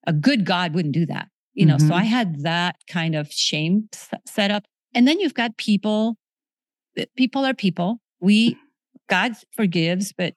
a 0.06 0.12
good 0.12 0.44
God 0.44 0.74
wouldn't 0.74 0.94
do 0.94 1.06
that 1.06 1.28
you 1.54 1.64
know 1.64 1.76
mm-hmm. 1.76 1.88
so 1.88 1.94
i 1.94 2.02
had 2.02 2.42
that 2.42 2.76
kind 2.88 3.14
of 3.14 3.32
shame 3.32 3.88
set 4.26 4.50
up 4.50 4.64
and 4.94 5.06
then 5.06 5.20
you've 5.20 5.34
got 5.34 5.56
people 5.56 6.16
people 7.16 7.44
are 7.44 7.54
people. 7.54 8.00
We 8.20 8.56
god 9.08 9.32
forgives 9.54 10.12
but 10.12 10.34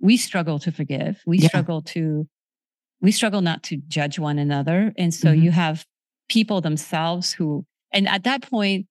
we 0.00 0.16
struggle 0.16 0.58
to 0.60 0.72
forgive. 0.72 1.22
We 1.26 1.38
yeah. 1.38 1.48
struggle 1.48 1.82
to 1.82 2.26
we 3.00 3.12
struggle 3.12 3.40
not 3.40 3.62
to 3.64 3.76
judge 3.88 4.18
one 4.18 4.38
another. 4.38 4.92
And 4.96 5.12
so 5.12 5.28
mm-hmm. 5.28 5.42
you 5.42 5.50
have 5.50 5.84
people 6.28 6.60
themselves 6.60 7.32
who 7.32 7.64
and 7.92 8.08
at 8.08 8.24
that 8.24 8.42
point 8.42 8.86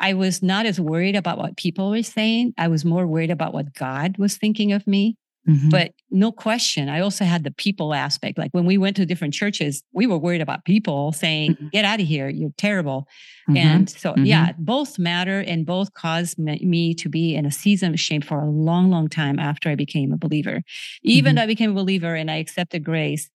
i 0.00 0.12
was 0.12 0.42
not 0.42 0.66
as 0.66 0.80
worried 0.80 1.14
about 1.14 1.38
what 1.38 1.56
people 1.56 1.90
were 1.90 2.02
saying. 2.02 2.52
I 2.58 2.68
was 2.68 2.84
more 2.84 3.06
worried 3.06 3.30
about 3.30 3.54
what 3.54 3.74
god 3.74 4.16
was 4.18 4.36
thinking 4.36 4.72
of 4.72 4.86
me 4.86 5.16
Mm-hmm. 5.48 5.70
But 5.70 5.92
no 6.10 6.32
question, 6.32 6.88
I 6.88 7.00
also 7.00 7.24
had 7.24 7.44
the 7.44 7.50
people 7.50 7.94
aspect. 7.94 8.36
Like 8.36 8.50
when 8.52 8.66
we 8.66 8.76
went 8.76 8.96
to 8.96 9.06
different 9.06 9.32
churches, 9.32 9.82
we 9.92 10.06
were 10.06 10.18
worried 10.18 10.42
about 10.42 10.64
people 10.64 11.12
saying, 11.12 11.52
mm-hmm. 11.52 11.68
get 11.68 11.84
out 11.84 12.00
of 12.00 12.06
here, 12.06 12.28
you're 12.28 12.52
terrible. 12.58 13.08
Mm-hmm. 13.48 13.56
And 13.56 13.90
so, 13.90 14.14
yeah, 14.18 14.50
mm-hmm. 14.50 14.64
both 14.64 14.98
matter 14.98 15.40
and 15.40 15.64
both 15.64 15.94
caused 15.94 16.38
me 16.38 16.94
to 16.94 17.08
be 17.08 17.34
in 17.34 17.46
a 17.46 17.50
season 17.50 17.94
of 17.94 18.00
shame 18.00 18.20
for 18.20 18.40
a 18.40 18.50
long, 18.50 18.90
long 18.90 19.08
time 19.08 19.38
after 19.38 19.70
I 19.70 19.76
became 19.76 20.12
a 20.12 20.18
believer. 20.18 20.62
Even 21.02 21.30
mm-hmm. 21.30 21.36
though 21.36 21.42
I 21.42 21.46
became 21.46 21.70
a 21.70 21.74
believer 21.74 22.14
and 22.14 22.30
I 22.30 22.36
accepted 22.36 22.84
grace, 22.84 23.30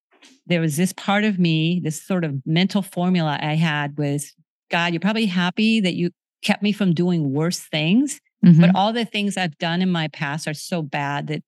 there 0.46 0.62
was 0.62 0.78
this 0.78 0.94
part 0.94 1.24
of 1.24 1.40
me, 1.40 1.82
this 1.84 2.02
sort 2.02 2.24
of 2.24 2.36
mental 2.46 2.82
formula 2.84 3.40
I 3.42 3.56
had 3.56 3.98
was 3.98 4.34
God, 4.70 4.94
you're 4.94 5.00
probably 5.00 5.26
happy 5.26 5.80
that 5.80 5.96
you 5.96 6.12
kept 6.44 6.62
me 6.62 6.72
from 6.72 6.94
doing 6.94 7.34
worse 7.34 7.60
things. 7.60 8.22
But 8.42 8.76
all 8.76 8.94
the 8.94 9.06
things 9.06 9.38
I've 9.38 9.58
done 9.58 9.82
in 9.82 9.90
my 9.90 10.08
past 10.10 10.48
are 10.48 10.54
so 10.54 10.84
bad 10.84 11.26
that 11.28 11.42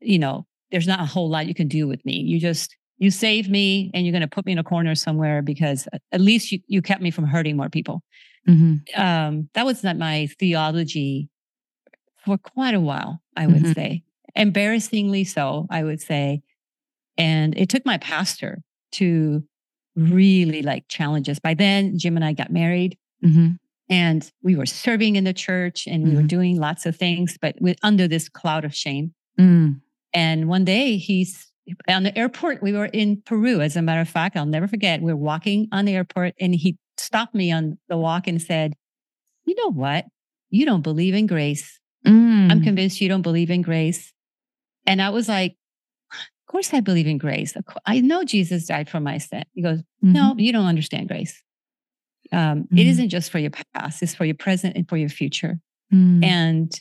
you 0.00 0.18
know, 0.18 0.46
there's 0.70 0.86
not 0.86 1.00
a 1.00 1.06
whole 1.06 1.28
lot 1.28 1.46
you 1.46 1.54
can 1.54 1.68
do 1.68 1.86
with 1.86 2.04
me. 2.04 2.14
You 2.14 2.38
just, 2.38 2.76
you 2.98 3.10
save 3.10 3.48
me 3.48 3.90
and 3.94 4.04
you're 4.04 4.12
going 4.12 4.20
to 4.22 4.28
put 4.28 4.46
me 4.46 4.52
in 4.52 4.58
a 4.58 4.64
corner 4.64 4.94
somewhere 4.94 5.42
because 5.42 5.88
at 6.12 6.20
least 6.20 6.52
you, 6.52 6.60
you 6.66 6.82
kept 6.82 7.02
me 7.02 7.10
from 7.10 7.24
hurting 7.24 7.56
more 7.56 7.68
people. 7.68 8.02
Mm-hmm. 8.48 9.00
Um, 9.00 9.48
that 9.54 9.66
was 9.66 9.82
not 9.82 9.96
my 9.96 10.28
theology 10.38 11.28
for 12.24 12.38
quite 12.38 12.74
a 12.74 12.80
while, 12.80 13.22
I 13.36 13.46
would 13.46 13.62
mm-hmm. 13.62 13.72
say. 13.72 14.04
Embarrassingly 14.36 15.24
so, 15.24 15.66
I 15.70 15.82
would 15.82 16.00
say. 16.00 16.42
And 17.16 17.56
it 17.56 17.68
took 17.68 17.84
my 17.84 17.98
pastor 17.98 18.62
to 18.92 19.42
really 19.96 20.62
like 20.62 20.86
challenge 20.88 21.28
us. 21.28 21.38
By 21.38 21.54
then, 21.54 21.98
Jim 21.98 22.16
and 22.16 22.24
I 22.24 22.32
got 22.32 22.50
married. 22.50 22.96
Mm-hmm. 23.24 23.52
And 23.88 24.30
we 24.42 24.54
were 24.54 24.66
serving 24.66 25.16
in 25.16 25.24
the 25.24 25.32
church 25.32 25.86
and 25.88 26.04
we 26.04 26.10
were 26.10 26.18
mm-hmm. 26.18 26.26
doing 26.28 26.60
lots 26.60 26.86
of 26.86 26.96
things, 26.96 27.36
but 27.42 27.56
with, 27.60 27.76
under 27.82 28.06
this 28.06 28.28
cloud 28.28 28.64
of 28.64 28.74
shame. 28.74 29.14
Mm. 29.38 29.80
And 30.12 30.48
one 30.48 30.64
day 30.64 30.96
he's 30.96 31.50
on 31.88 32.02
the 32.02 32.16
airport. 32.16 32.62
We 32.62 32.72
were 32.72 32.86
in 32.86 33.22
Peru, 33.24 33.60
as 33.60 33.76
a 33.76 33.82
matter 33.82 34.00
of 34.00 34.08
fact. 34.08 34.36
I'll 34.36 34.46
never 34.46 34.68
forget. 34.68 35.02
We 35.02 35.12
are 35.12 35.16
walking 35.16 35.68
on 35.72 35.84
the 35.84 35.94
airport 35.94 36.34
and 36.40 36.54
he 36.54 36.76
stopped 36.96 37.34
me 37.34 37.52
on 37.52 37.78
the 37.88 37.96
walk 37.96 38.26
and 38.26 38.40
said, 38.40 38.74
You 39.44 39.54
know 39.56 39.70
what? 39.72 40.06
You 40.50 40.66
don't 40.66 40.82
believe 40.82 41.14
in 41.14 41.26
grace. 41.26 41.78
Mm. 42.06 42.50
I'm 42.50 42.62
convinced 42.62 43.00
you 43.00 43.08
don't 43.08 43.22
believe 43.22 43.50
in 43.50 43.62
grace. 43.62 44.12
And 44.86 45.00
I 45.00 45.10
was 45.10 45.28
like, 45.28 45.56
Of 46.12 46.52
course 46.52 46.72
I 46.74 46.80
believe 46.80 47.06
in 47.06 47.18
grace. 47.18 47.54
I 47.86 48.00
know 48.00 48.24
Jesus 48.24 48.66
died 48.66 48.88
for 48.88 49.00
my 49.00 49.18
sin. 49.18 49.44
He 49.52 49.62
goes, 49.62 49.78
mm-hmm. 49.78 50.12
No, 50.12 50.34
you 50.36 50.52
don't 50.52 50.66
understand 50.66 51.08
grace. 51.08 51.42
Um, 52.32 52.68
mm. 52.72 52.78
It 52.78 52.86
isn't 52.86 53.08
just 53.08 53.30
for 53.30 53.38
your 53.38 53.50
past, 53.74 54.02
it's 54.02 54.14
for 54.14 54.24
your 54.24 54.36
present 54.36 54.76
and 54.76 54.88
for 54.88 54.96
your 54.96 55.08
future. 55.08 55.58
Mm. 55.92 56.24
And 56.24 56.80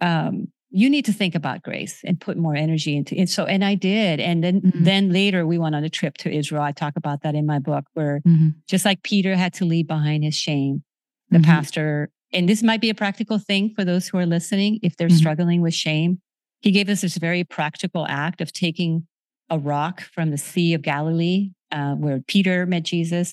um, 0.00 0.48
you 0.70 0.90
need 0.90 1.04
to 1.06 1.12
think 1.12 1.34
about 1.34 1.62
grace 1.62 2.00
and 2.04 2.20
put 2.20 2.36
more 2.36 2.54
energy 2.54 2.96
into 2.96 3.18
it. 3.18 3.30
So, 3.30 3.46
and 3.46 3.64
I 3.64 3.74
did. 3.74 4.20
And 4.20 4.44
then, 4.44 4.60
mm-hmm. 4.60 4.84
then 4.84 5.12
later 5.12 5.46
we 5.46 5.58
went 5.58 5.74
on 5.74 5.84
a 5.84 5.88
trip 5.88 6.18
to 6.18 6.30
Israel. 6.30 6.62
I 6.62 6.72
talk 6.72 6.94
about 6.96 7.22
that 7.22 7.34
in 7.34 7.46
my 7.46 7.58
book 7.58 7.84
where 7.94 8.20
mm-hmm. 8.26 8.48
just 8.68 8.84
like 8.84 9.02
Peter 9.02 9.34
had 9.34 9.54
to 9.54 9.64
leave 9.64 9.86
behind 9.86 10.24
his 10.24 10.34
shame, 10.34 10.82
the 11.30 11.38
mm-hmm. 11.38 11.50
pastor, 11.50 12.10
and 12.32 12.48
this 12.48 12.62
might 12.62 12.82
be 12.82 12.90
a 12.90 12.94
practical 12.94 13.38
thing 13.38 13.72
for 13.74 13.84
those 13.84 14.08
who 14.08 14.18
are 14.18 14.26
listening, 14.26 14.78
if 14.82 14.96
they're 14.96 15.08
mm-hmm. 15.08 15.16
struggling 15.16 15.62
with 15.62 15.74
shame, 15.74 16.20
he 16.60 16.70
gave 16.70 16.88
us 16.88 17.00
this 17.00 17.16
very 17.16 17.44
practical 17.44 18.06
act 18.08 18.40
of 18.40 18.52
taking 18.52 19.06
a 19.48 19.58
rock 19.58 20.02
from 20.02 20.30
the 20.30 20.36
Sea 20.36 20.74
of 20.74 20.82
Galilee, 20.82 21.50
uh, 21.72 21.94
where 21.94 22.20
Peter 22.26 22.66
met 22.66 22.82
Jesus 22.82 23.32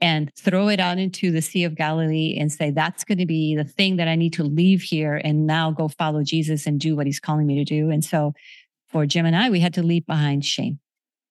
and 0.00 0.30
throw 0.36 0.68
it 0.68 0.80
out 0.80 0.98
into 0.98 1.30
the 1.30 1.42
Sea 1.42 1.64
of 1.64 1.74
Galilee 1.74 2.36
and 2.38 2.50
say, 2.50 2.70
that's 2.70 3.04
going 3.04 3.18
to 3.18 3.26
be 3.26 3.54
the 3.54 3.64
thing 3.64 3.96
that 3.96 4.08
I 4.08 4.14
need 4.14 4.32
to 4.34 4.44
leave 4.44 4.82
here 4.82 5.20
and 5.22 5.46
now 5.46 5.70
go 5.70 5.88
follow 5.88 6.22
Jesus 6.22 6.66
and 6.66 6.80
do 6.80 6.96
what 6.96 7.06
he's 7.06 7.20
calling 7.20 7.46
me 7.46 7.56
to 7.56 7.64
do. 7.64 7.90
And 7.90 8.04
so 8.04 8.32
for 8.88 9.06
Jim 9.06 9.26
and 9.26 9.36
I, 9.36 9.50
we 9.50 9.60
had 9.60 9.74
to 9.74 9.82
leave 9.82 10.06
behind 10.06 10.44
shame. 10.44 10.78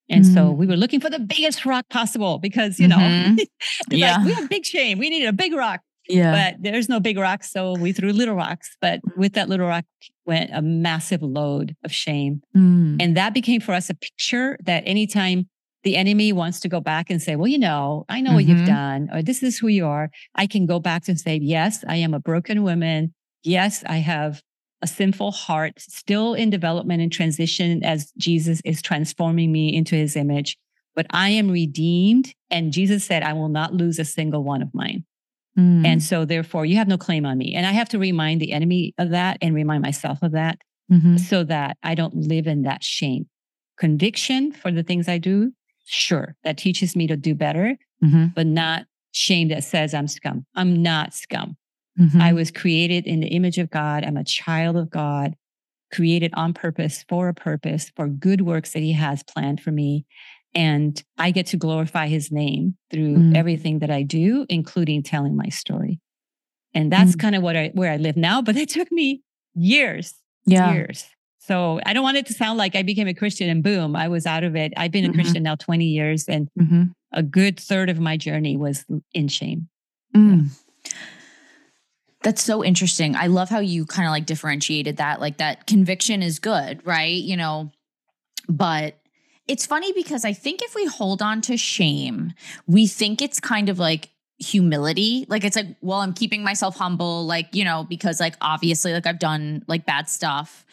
And 0.09 0.24
mm-hmm. 0.24 0.34
so 0.34 0.51
we 0.51 0.65
were 0.65 0.78
looking 0.78 0.99
for 0.99 1.09
the 1.09 1.20
biggest 1.20 1.65
rock 1.65 1.86
possible 1.89 2.39
because, 2.39 2.80
you 2.80 2.88
know, 2.88 2.97
mm-hmm. 2.97 3.38
yeah. 3.91 4.17
Like, 4.17 4.26
we 4.26 4.34
have 4.34 4.49
big 4.49 4.65
shame. 4.65 4.97
We 4.97 5.09
need 5.09 5.26
a 5.26 5.34
big 5.34 5.53
rock. 5.53 5.82
Yeah. 6.07 6.51
But 6.51 6.63
there's 6.63 6.89
no 6.89 6.99
big 6.99 7.20
rocks. 7.20 7.51
So 7.51 7.74
we 7.74 7.91
threw 7.91 8.11
little 8.11 8.34
rocks. 8.34 8.76
But 8.82 9.01
with 9.15 9.34
that 9.34 9.47
little 9.49 9.67
rock 9.67 9.86
went 10.26 10.49
a 10.53 10.61
massive 10.61 11.22
load 11.22 11.76
of 11.84 11.91
shame. 11.91 12.41
Mm. 12.57 12.97
And 12.99 13.17
that 13.17 13.34
became 13.34 13.61
for 13.61 13.74
us 13.74 13.89
a 13.89 13.93
picture 13.93 14.57
that 14.63 14.84
anytime 14.88 15.47
the 15.84 15.96
enemy 15.96 16.34
wants 16.34 16.60
to 16.62 16.70
go 16.70 16.82
back 16.82 17.10
and 17.10 17.22
say, 17.22 17.36
well, 17.36 17.48
you 17.48 17.58
know, 17.58 18.06
I 18.10 18.22
know 18.22 18.30
mm-hmm. 18.30 18.36
what 18.36 18.46
you've 18.46 18.58
mm-hmm. 18.60 18.66
done, 18.66 19.10
or 19.14 19.22
this 19.22 19.44
is 19.44 19.58
who 19.58 19.68
you 19.68 19.86
are. 19.86 20.10
I 20.36 20.48
can 20.48 20.66
go 20.66 20.80
back 20.80 21.08
and 21.08 21.20
say, 21.20 21.40
yes, 21.42 21.84
I 21.88 21.98
am 21.98 22.14
a 22.14 22.20
broken 22.20 22.64
woman. 22.64 23.14
Yes, 23.44 23.84
I 23.86 23.98
have 23.98 24.42
a 24.82 24.88
sinful 24.88 25.32
heart 25.32 25.74
still 25.80 26.34
in 26.34 26.50
development 26.50 27.02
and 27.02 27.12
transition 27.12 27.84
as 27.84 28.12
Jesus 28.18 28.62
is 28.64 28.82
transforming 28.82 29.52
me 29.52 29.74
into 29.76 29.96
his 29.96 30.16
image. 30.16 30.58
But 30.96 31.08
I 31.12 31.30
am 31.30 31.50
redeemed. 31.50 32.34
And 32.50 32.74
Jesus 32.74 33.04
said, 33.06 33.24
I 33.24 33.34
will 33.34 33.50
not 33.50 33.74
lose 33.74 34.00
a 34.00 34.06
single 34.06 34.44
one 34.44 34.62
of 34.62 34.74
mine. 34.74 35.06
Mm. 35.58 35.86
And 35.86 36.04
so, 36.04 36.26
therefore, 36.26 36.66
you 36.66 36.76
have 36.78 36.88
no 36.88 36.98
claim 36.98 37.26
on 37.26 37.38
me. 37.38 37.56
And 37.56 37.66
I 37.66 37.72
have 37.72 37.90
to 37.90 38.00
remind 38.00 38.42
the 38.42 38.52
enemy 38.52 38.94
of 38.98 39.12
that 39.12 39.38
and 39.42 39.54
remind 39.54 39.82
myself 39.82 40.22
of 40.22 40.32
that 40.34 40.60
mm-hmm. 40.92 41.18
so 41.18 41.44
that 41.46 41.78
I 41.84 41.96
don't 41.96 42.16
live 42.16 42.48
in 42.48 42.64
that 42.64 42.84
shame. 42.84 43.28
Conviction 43.78 44.52
for 44.52 44.72
the 44.72 44.84
things 44.84 45.08
I 45.08 45.18
do, 45.18 45.54
sure, 45.90 46.36
that 46.44 46.58
teaches 46.58 46.96
me 46.96 47.08
to 47.08 47.18
do 47.18 47.36
better, 47.36 47.78
mm-hmm. 48.04 48.28
but 48.36 48.46
not 48.46 48.86
shame 49.12 49.48
that 49.50 49.64
says 49.64 49.94
I'm 49.94 50.08
scum. 50.08 50.46
I'm 50.56 50.82
not 50.82 51.14
scum. 51.14 51.58
Mm-hmm. 52.00 52.22
I 52.22 52.34
was 52.34 52.52
created 52.52 53.06
in 53.06 53.20
the 53.20 53.28
image 53.28 53.58
of 53.58 53.70
God. 53.70 54.06
I'm 54.06 54.18
a 54.18 54.24
child 54.24 54.78
of 54.78 54.90
God, 54.90 55.36
created 55.92 56.32
on 56.36 56.54
purpose 56.54 57.04
for 57.10 57.28
a 57.28 57.34
purpose, 57.34 57.92
for 57.96 58.08
good 58.08 58.42
works 58.42 58.74
that 58.74 58.84
He 58.84 58.94
has 58.94 59.24
planned 59.24 59.62
for 59.62 59.72
me. 59.72 60.06
And 60.56 61.02
I 61.18 61.32
get 61.32 61.48
to 61.48 61.58
glorify 61.58 62.08
his 62.08 62.32
name 62.32 62.76
through 62.90 63.18
mm. 63.18 63.36
everything 63.36 63.80
that 63.80 63.92
I 63.92 64.02
do, 64.02 64.46
including 64.50 65.04
telling 65.04 65.36
my 65.36 65.50
story. 65.50 66.00
And 66.74 66.92
that's 66.92 67.16
mm. 67.16 67.20
kind 67.20 67.36
of 67.36 67.44
what 67.44 67.56
I 67.56 67.72
where 67.74 67.92
I 67.92 67.98
live 67.98 68.18
now, 68.18 68.42
but 68.44 68.56
it 68.56 68.70
took 68.70 68.92
me 68.92 69.22
years, 69.54 70.16
yeah. 70.46 70.74
years. 70.74 71.06
So 71.50 71.80
I 71.84 71.93
don't 71.93 72.04
want 72.04 72.18
it 72.18 72.28
to 72.28 72.34
sound 72.34 72.60
like 72.60 72.76
I 72.76 72.84
became 72.84 73.08
a 73.08 73.14
Christian 73.16 73.50
and 73.50 73.64
boom, 73.64 73.95
I 73.95 74.08
was 74.08 74.28
out 74.28 74.43
of 74.43 74.56
it. 74.56 74.72
I've 74.78 74.91
been 74.91 75.04
a 75.04 75.08
mm-hmm. 75.08 75.16
Christian 75.16 75.41
now 75.41 75.56
20 75.56 75.84
years 75.84 76.26
and 76.28 76.47
mm-hmm. 76.58 76.84
a 77.12 77.24
good 77.24 77.60
third 77.60 77.89
of 77.89 78.00
my 78.00 78.18
journey 78.18 78.56
was 78.56 78.86
in 79.16 79.30
shame. 79.30 79.68
Mm. 80.16 80.43
Yeah. 80.86 80.91
That's 82.22 82.43
so 82.43 82.64
interesting. 82.64 83.16
I 83.16 83.28
love 83.28 83.50
how 83.50 83.62
you 83.62 83.88
kind 83.88 84.08
of 84.08 84.12
like 84.12 84.28
differentiated 84.28 84.97
that. 84.97 85.20
Like 85.20 85.38
that 85.38 85.66
conviction 85.66 86.22
is 86.22 86.38
good, 86.38 86.86
right? 86.86 87.16
You 87.16 87.36
know, 87.36 87.72
but 88.47 89.00
it's 89.47 89.66
funny 89.66 89.91
because 89.93 90.26
I 90.26 90.34
think 90.34 90.62
if 90.62 90.76
we 90.76 90.86
hold 90.86 91.24
on 91.24 91.41
to 91.41 91.58
shame, 91.58 92.34
we 92.68 92.86
think 92.86 93.24
it's 93.24 93.39
kind 93.39 93.70
of 93.70 93.80
like 93.80 94.10
humility. 94.38 95.26
Like 95.28 95.43
it's 95.43 95.56
like, 95.56 95.78
well, 95.82 96.02
I'm 96.02 96.14
keeping 96.14 96.43
myself 96.43 96.78
humble, 96.78 97.26
like, 97.26 97.56
you 97.56 97.64
know, 97.64 97.88
because 97.89 98.20
like 98.20 98.36
obviously 98.39 98.93
like 98.93 99.08
I've 99.08 99.18
done 99.18 99.64
like 99.68 99.88
bad 99.88 100.08
stuff. 100.10 100.64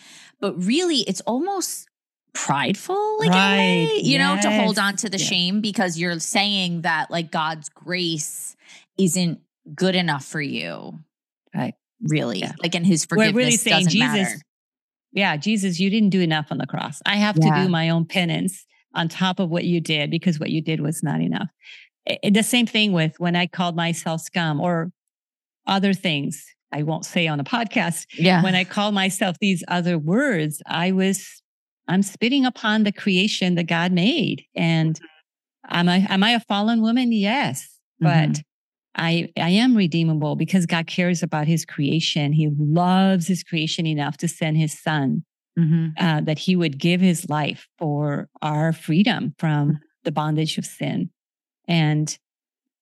But 0.41 0.63
really 0.63 0.99
it's 0.99 1.21
almost 1.23 1.89
prideful, 2.35 3.19
like 3.19 3.31
right. 3.31 3.57
way, 3.57 3.85
you 4.03 4.19
yes. 4.19 4.45
know, 4.45 4.51
to 4.51 4.57
hold 4.57 4.79
on 4.79 4.97
to 4.97 5.09
the 5.09 5.19
yeah. 5.19 5.27
shame 5.27 5.61
because 5.61 5.99
you're 5.99 6.19
saying 6.21 6.83
that 6.83 7.11
like 7.11 7.31
God's 7.31 7.69
grace 7.71 8.57
isn't 8.99 9.41
good 9.75 9.95
enough 9.95 10.25
for 10.25 10.41
you. 10.41 10.99
Right. 11.55 11.75
Really. 12.03 12.41
Yeah. 12.41 12.53
Like 12.63 12.75
in 12.75 12.85
his 12.85 13.07
forgiveness 13.07 13.35
We're 13.35 13.39
really 13.39 13.57
saying 13.57 13.89
Jesus, 13.89 13.99
matter 13.99 14.41
yeah, 15.17 15.39
Jesus, 15.39 15.81
you 15.81 15.89
didn't 15.89 16.11
do 16.11 16.21
enough 16.21 16.49
on 16.51 16.59
the 16.59 16.67
cross. 16.67 17.01
I 17.07 17.17
have 17.17 17.39
yeah. 17.41 17.55
to 17.55 17.63
do 17.63 17.69
my 17.71 17.89
own 17.89 18.05
penance 18.05 18.67
on 18.95 19.09
top 19.09 19.41
of 19.41 19.49
what 19.49 19.65
you 19.65 19.81
did 19.81 20.11
because 20.11 20.39
what 20.39 20.51
you 20.51 20.61
did 20.61 20.81
was 20.81 21.03
not 21.03 21.23
enough. 21.23 21.49
It, 22.05 22.35
the 22.35 22.43
same 22.43 22.67
thing 22.67 22.93
with 22.93 23.19
when 23.19 23.35
I 23.35 23.47
called 23.47 23.75
myself 23.75 24.21
scum 24.21 24.61
or 24.61 24.93
other 25.67 25.95
things 25.95 26.45
I 26.73 26.83
won't 26.83 27.05
say 27.05 27.27
on 27.27 27.41
a 27.41 27.45
podcast. 27.45 28.07
Yeah. 28.19 28.43
When 28.43 28.55
I 28.55 28.65
call 28.65 28.93
myself 28.93 29.37
these 29.41 29.63
other 29.69 29.99
words, 29.99 30.63
I 30.67 30.93
was, 30.93 31.43
I'm 31.89 32.03
spitting 32.03 32.45
upon 32.45 32.83
the 32.83 32.93
creation 32.93 33.55
that 33.55 33.65
God 33.65 33.93
made. 33.93 34.45
And 34.55 34.99
am 35.69 35.89
I, 35.89 36.07
am 36.09 36.23
I 36.23 36.31
a 36.31 36.41
fallen 36.41 36.83
woman? 36.83 37.13
Yes. 37.13 37.69
But 38.01 38.31
mm-hmm. 38.31 38.41
I, 38.97 39.29
I 39.37 39.51
am 39.51 39.77
redeemable 39.77 40.37
because 40.37 40.67
God 40.67 40.87
cares 40.87 41.23
about 41.23 41.47
his 41.47 41.65
creation. 41.65 42.33
He 42.33 42.51
loves 42.59 43.27
his 43.27 43.43
creation 43.43 43.87
enough 43.87 44.17
to 44.19 44.29
send 44.29 44.57
his 44.57 44.79
son, 44.79 45.25
mm-hmm. 45.59 45.89
uh, 45.99 46.23
that 46.23 46.39
he 46.39 46.57
would 46.57 46.79
give 46.79 47.01
his 47.01 47.29
life 47.29 47.69
for 47.79 48.29
our 48.43 48.73
freedom 48.73 49.35
from 49.39 49.69
mm-hmm. 49.69 49.77
the 50.05 50.13
bondage 50.13 50.59
of 50.59 50.67
sin. 50.67 51.11
And 51.69 52.17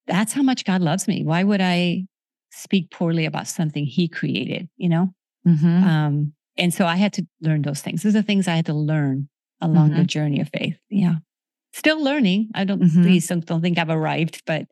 that's 0.06 0.32
how 0.32 0.42
much 0.42 0.64
God 0.64 0.82
loves 0.82 1.08
me. 1.08 1.22
Why 1.24 1.44
would 1.44 1.60
I 1.60 2.06
speak 2.54 2.90
poorly 2.90 3.24
about 3.24 3.48
something 3.48 3.84
he 3.84 4.08
created, 4.08 4.68
you 4.76 4.88
know? 4.88 5.14
Mm-hmm. 5.46 5.84
Um, 5.84 6.32
and 6.56 6.72
so 6.72 6.86
I 6.86 6.96
had 6.96 7.12
to 7.14 7.26
learn 7.40 7.62
those 7.62 7.80
things. 7.80 8.02
Those 8.02 8.16
are 8.16 8.22
things 8.22 8.48
I 8.48 8.56
had 8.56 8.66
to 8.66 8.74
learn 8.74 9.28
along 9.60 9.90
the 9.90 9.96
mm-hmm. 9.96 10.06
journey 10.06 10.40
of 10.40 10.48
faith. 10.48 10.78
Yeah. 10.88 11.16
Still 11.72 12.02
learning. 12.02 12.50
I 12.54 12.64
don't, 12.64 12.82
mm-hmm. 12.82 13.02
please 13.02 13.26
don't, 13.26 13.44
don't 13.44 13.60
think 13.60 13.78
I've 13.78 13.90
arrived, 13.90 14.42
but 14.46 14.66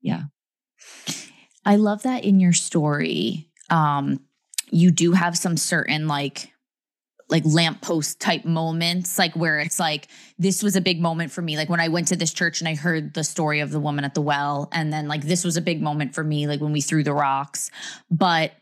yeah. 0.00 0.22
I 1.64 1.76
love 1.76 2.02
that 2.04 2.24
in 2.24 2.40
your 2.40 2.54
story, 2.54 3.50
um, 3.68 4.20
you 4.70 4.90
do 4.90 5.12
have 5.12 5.36
some 5.36 5.56
certain 5.56 6.08
like 6.08 6.52
like 7.28 7.42
lamppost 7.44 8.20
type 8.20 8.44
moments, 8.44 9.18
like 9.18 9.34
where 9.36 9.58
it's 9.58 9.78
like, 9.78 10.08
this 10.38 10.62
was 10.62 10.76
a 10.76 10.80
big 10.80 11.00
moment 11.00 11.30
for 11.30 11.42
me. 11.42 11.56
Like 11.56 11.68
when 11.68 11.80
I 11.80 11.88
went 11.88 12.08
to 12.08 12.16
this 12.16 12.32
church 12.32 12.60
and 12.60 12.68
I 12.68 12.74
heard 12.74 13.14
the 13.14 13.24
story 13.24 13.60
of 13.60 13.70
the 13.70 13.80
woman 13.80 14.04
at 14.04 14.14
the 14.14 14.22
well. 14.22 14.68
And 14.72 14.92
then 14.92 15.08
like 15.08 15.22
this 15.22 15.44
was 15.44 15.56
a 15.56 15.60
big 15.60 15.82
moment 15.82 16.14
for 16.14 16.24
me, 16.24 16.46
like 16.46 16.60
when 16.60 16.72
we 16.72 16.80
threw 16.80 17.04
the 17.04 17.12
rocks. 17.12 17.70
But 18.10 18.52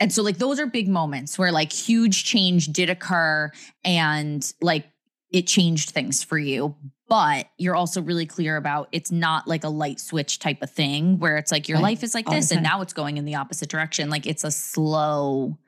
and 0.00 0.12
so 0.12 0.22
like 0.22 0.38
those 0.38 0.58
are 0.58 0.66
big 0.66 0.88
moments 0.88 1.38
where 1.38 1.52
like 1.52 1.72
huge 1.72 2.24
change 2.24 2.68
did 2.68 2.90
occur 2.90 3.52
and 3.84 4.52
like 4.60 4.86
it 5.30 5.46
changed 5.46 5.90
things 5.90 6.24
for 6.24 6.38
you 6.38 6.74
but 7.08 7.48
you're 7.58 7.76
also 7.76 8.00
really 8.00 8.26
clear 8.26 8.56
about 8.56 8.88
it's 8.90 9.12
not 9.12 9.46
like 9.46 9.62
a 9.62 9.68
light 9.68 10.00
switch 10.00 10.38
type 10.38 10.62
of 10.62 10.70
thing 10.70 11.18
where 11.18 11.36
it's 11.36 11.52
like 11.52 11.68
your 11.68 11.76
right. 11.76 11.82
life 11.82 12.02
is 12.02 12.14
like 12.14 12.26
All 12.26 12.34
this 12.34 12.50
and 12.50 12.62
now 12.62 12.80
it's 12.80 12.92
going 12.92 13.18
in 13.18 13.24
the 13.26 13.36
opposite 13.36 13.68
direction 13.68 14.10
like 14.10 14.26
it's 14.26 14.42
a 14.42 14.50
slow 14.50 15.58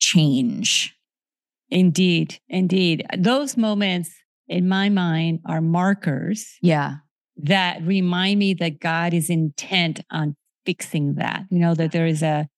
change 0.00 0.95
indeed 1.70 2.38
indeed 2.48 3.04
those 3.18 3.56
moments 3.56 4.10
in 4.48 4.68
my 4.68 4.88
mind 4.88 5.40
are 5.46 5.60
markers 5.60 6.54
yeah 6.62 6.96
that 7.36 7.82
remind 7.82 8.38
me 8.38 8.54
that 8.54 8.80
god 8.80 9.12
is 9.12 9.28
intent 9.28 10.00
on 10.10 10.36
fixing 10.64 11.14
that 11.14 11.44
you 11.50 11.58
know 11.58 11.74
that 11.74 11.92
there 11.92 12.06
is 12.06 12.22
a 12.22 12.48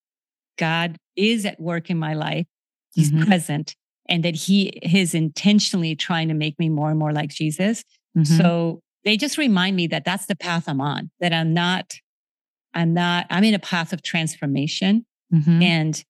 god 0.58 0.96
is 1.16 1.44
at 1.44 1.58
work 1.60 1.90
in 1.90 1.98
my 1.98 2.14
life 2.14 2.46
he's 2.94 3.10
mm-hmm. 3.10 3.24
present 3.24 3.74
and 4.08 4.24
that 4.24 4.34
he 4.34 4.68
is 4.68 5.14
intentionally 5.14 5.94
trying 5.94 6.28
to 6.28 6.34
make 6.34 6.58
me 6.58 6.68
more 6.68 6.90
and 6.90 6.98
more 6.98 7.12
like 7.12 7.30
Jesus. 7.30 7.84
Mm-hmm. 8.16 8.36
So 8.36 8.80
they 9.04 9.16
just 9.16 9.38
remind 9.38 9.76
me 9.76 9.86
that 9.88 10.04
that's 10.04 10.26
the 10.26 10.36
path 10.36 10.68
I'm 10.68 10.80
on, 10.80 11.10
that 11.20 11.32
I'm 11.32 11.52
not, 11.52 11.94
I'm 12.74 12.94
not, 12.94 13.26
I'm 13.30 13.44
in 13.44 13.54
a 13.54 13.58
path 13.58 13.92
of 13.92 14.02
transformation. 14.02 15.04
Mm-hmm. 15.32 15.62
And 15.62 16.04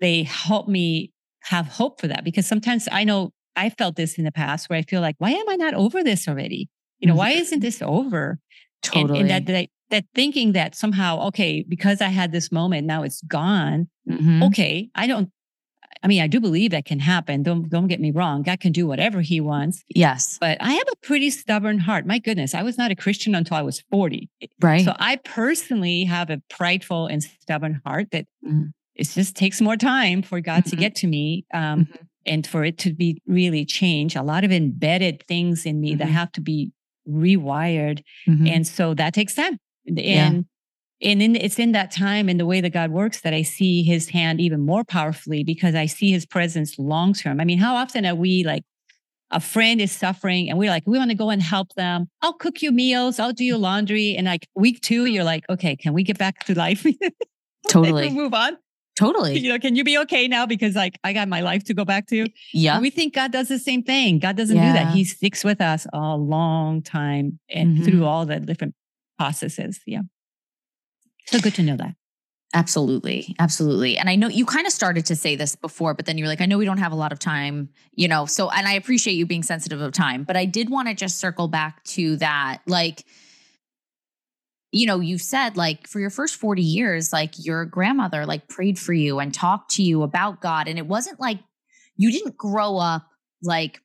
they 0.00 0.22
help 0.22 0.66
me 0.66 1.12
have 1.46 1.66
hope 1.66 2.00
for 2.00 2.08
that 2.08 2.24
because 2.24 2.46
sometimes 2.46 2.88
I 2.90 3.04
know 3.04 3.32
I 3.54 3.70
felt 3.70 3.96
this 3.96 4.18
in 4.18 4.24
the 4.24 4.32
past 4.32 4.68
where 4.68 4.78
I 4.78 4.82
feel 4.82 5.00
like, 5.00 5.16
why 5.18 5.30
am 5.30 5.48
I 5.48 5.56
not 5.56 5.74
over 5.74 6.04
this 6.04 6.28
already? 6.28 6.68
You 6.98 7.08
know, 7.08 7.12
mm-hmm. 7.12 7.18
why 7.18 7.30
isn't 7.30 7.60
this 7.60 7.82
over? 7.82 8.38
Totally. 8.82 9.20
And, 9.20 9.30
and 9.30 9.46
that, 9.46 9.52
that, 9.52 9.68
that 9.90 10.04
thinking 10.14 10.52
that 10.52 10.74
somehow, 10.74 11.26
okay, 11.28 11.64
because 11.66 12.00
I 12.00 12.08
had 12.08 12.32
this 12.32 12.52
moment, 12.52 12.86
now 12.86 13.02
it's 13.02 13.22
gone. 13.22 13.88
Mm-hmm. 14.08 14.42
Okay, 14.44 14.90
I 14.94 15.06
don't 15.06 15.30
I 16.02 16.08
mean, 16.08 16.22
I 16.22 16.26
do 16.26 16.40
believe 16.40 16.70
that 16.70 16.84
can 16.84 17.00
happen. 17.00 17.42
Don't 17.42 17.68
don't 17.68 17.86
get 17.88 18.00
me 18.00 18.10
wrong. 18.10 18.42
God 18.42 18.60
can 18.60 18.72
do 18.72 18.86
whatever 18.86 19.22
he 19.22 19.40
wants. 19.40 19.82
Yes. 19.88 20.38
But 20.40 20.58
I 20.60 20.72
have 20.72 20.86
a 20.92 20.96
pretty 21.06 21.30
stubborn 21.30 21.78
heart. 21.78 22.06
My 22.06 22.18
goodness, 22.18 22.54
I 22.54 22.62
was 22.62 22.78
not 22.78 22.90
a 22.90 22.94
Christian 22.94 23.34
until 23.34 23.56
I 23.56 23.62
was 23.62 23.82
40. 23.90 24.30
Right. 24.60 24.84
So 24.84 24.94
I 24.98 25.16
personally 25.16 26.04
have 26.04 26.30
a 26.30 26.40
prideful 26.48 27.06
and 27.06 27.22
stubborn 27.22 27.80
heart 27.84 28.10
that 28.12 28.26
mm. 28.46 28.72
It 28.96 29.08
just 29.08 29.36
takes 29.36 29.60
more 29.60 29.76
time 29.76 30.22
for 30.22 30.40
God 30.40 30.64
mm-hmm. 30.64 30.70
to 30.70 30.76
get 30.76 30.94
to 30.96 31.06
me. 31.06 31.44
Um, 31.52 31.84
mm-hmm. 31.84 32.04
and 32.26 32.46
for 32.46 32.64
it 32.64 32.78
to 32.78 32.92
be 32.92 33.20
really 33.26 33.64
change 33.64 34.16
a 34.16 34.22
lot 34.22 34.44
of 34.44 34.50
embedded 34.50 35.24
things 35.28 35.66
in 35.66 35.80
me 35.80 35.90
mm-hmm. 35.90 35.98
that 35.98 36.08
have 36.08 36.32
to 36.32 36.40
be 36.40 36.72
rewired. 37.08 38.02
Mm-hmm. 38.28 38.46
And 38.46 38.66
so 38.66 38.94
that 38.94 39.14
takes 39.14 39.34
time. 39.34 39.58
And 39.86 39.98
yeah 39.98 40.32
and 41.02 41.20
in, 41.20 41.36
it's 41.36 41.58
in 41.58 41.72
that 41.72 41.90
time 41.90 42.28
and 42.28 42.40
the 42.40 42.46
way 42.46 42.60
that 42.60 42.70
God 42.70 42.90
works 42.90 43.20
that 43.20 43.34
I 43.34 43.42
see 43.42 43.82
his 43.82 44.08
hand 44.08 44.40
even 44.40 44.60
more 44.60 44.84
powerfully 44.84 45.44
because 45.44 45.74
I 45.74 45.86
see 45.86 46.10
his 46.10 46.24
presence 46.24 46.78
long 46.78 47.12
term. 47.12 47.40
I 47.40 47.44
mean, 47.44 47.58
how 47.58 47.76
often 47.76 48.06
are 48.06 48.14
we 48.14 48.44
like, 48.44 48.64
a 49.32 49.40
friend 49.40 49.80
is 49.80 49.90
suffering 49.90 50.48
and 50.48 50.56
we're 50.56 50.70
like, 50.70 50.84
we 50.86 50.98
want 50.98 51.10
to 51.10 51.16
go 51.16 51.30
and 51.30 51.42
help 51.42 51.74
them. 51.74 52.08
I'll 52.22 52.32
cook 52.32 52.62
you 52.62 52.70
meals. 52.70 53.18
I'll 53.18 53.32
do 53.32 53.44
your 53.44 53.58
laundry. 53.58 54.14
And 54.16 54.26
like 54.26 54.46
week 54.54 54.80
two, 54.82 55.06
you're 55.06 55.24
like, 55.24 55.44
okay, 55.50 55.74
can 55.74 55.92
we 55.92 56.04
get 56.04 56.16
back 56.16 56.44
to 56.44 56.54
life? 56.56 56.86
totally. 57.68 58.08
move 58.08 58.32
on. 58.32 58.56
Totally. 58.96 59.38
You 59.38 59.52
know, 59.52 59.58
can 59.58 59.76
you 59.76 59.84
be 59.84 59.98
okay 59.98 60.26
now? 60.26 60.46
Because 60.46 60.74
like 60.74 60.98
I 61.04 61.12
got 61.12 61.28
my 61.28 61.40
life 61.40 61.64
to 61.64 61.74
go 61.74 61.84
back 61.84 62.06
to. 62.08 62.26
Yeah. 62.52 62.74
And 62.74 62.82
we 62.82 62.90
think 62.90 63.14
God 63.14 63.30
does 63.30 63.48
the 63.48 63.58
same 63.58 63.82
thing. 63.82 64.18
God 64.18 64.36
doesn't 64.36 64.56
yeah. 64.56 64.68
do 64.68 64.72
that. 64.72 64.94
He 64.94 65.04
sticks 65.04 65.44
with 65.44 65.60
us 65.60 65.86
a 65.92 66.16
long 66.16 66.82
time 66.82 67.38
and 67.50 67.76
mm-hmm. 67.76 67.84
through 67.84 68.04
all 68.06 68.24
the 68.24 68.40
different 68.40 68.74
processes. 69.18 69.80
Yeah. 69.86 70.02
So 71.26 71.40
good 71.40 71.54
to 71.56 71.62
know 71.62 71.76
that. 71.76 71.94
Absolutely. 72.54 73.34
Absolutely. 73.38 73.98
And 73.98 74.08
I 74.08 74.16
know 74.16 74.28
you 74.28 74.46
kind 74.46 74.66
of 74.66 74.72
started 74.72 75.04
to 75.06 75.16
say 75.16 75.36
this 75.36 75.56
before, 75.56 75.92
but 75.92 76.06
then 76.06 76.16
you're 76.16 76.28
like, 76.28 76.40
I 76.40 76.46
know 76.46 76.56
we 76.56 76.64
don't 76.64 76.78
have 76.78 76.92
a 76.92 76.96
lot 76.96 77.12
of 77.12 77.18
time, 77.18 77.68
you 77.92 78.08
know. 78.08 78.24
So, 78.24 78.48
and 78.50 78.66
I 78.66 78.74
appreciate 78.74 79.14
you 79.14 79.26
being 79.26 79.42
sensitive 79.42 79.80
of 79.82 79.92
time, 79.92 80.24
but 80.24 80.36
I 80.36 80.46
did 80.46 80.70
want 80.70 80.88
to 80.88 80.94
just 80.94 81.18
circle 81.18 81.48
back 81.48 81.84
to 81.84 82.16
that. 82.16 82.58
Like, 82.66 83.04
you 84.76 84.86
know, 84.86 85.00
you've 85.00 85.22
said 85.22 85.56
like 85.56 85.86
for 85.86 86.00
your 86.00 86.10
first 86.10 86.36
40 86.36 86.62
years, 86.62 87.12
like 87.12 87.32
your 87.38 87.64
grandmother 87.64 88.26
like 88.26 88.48
prayed 88.48 88.78
for 88.78 88.92
you 88.92 89.18
and 89.18 89.32
talked 89.32 89.70
to 89.72 89.82
you 89.82 90.02
about 90.02 90.40
God. 90.40 90.68
And 90.68 90.78
it 90.78 90.86
wasn't 90.86 91.18
like 91.20 91.38
you 91.96 92.10
didn't 92.12 92.36
grow 92.36 92.76
up 92.76 93.06
like 93.42 93.80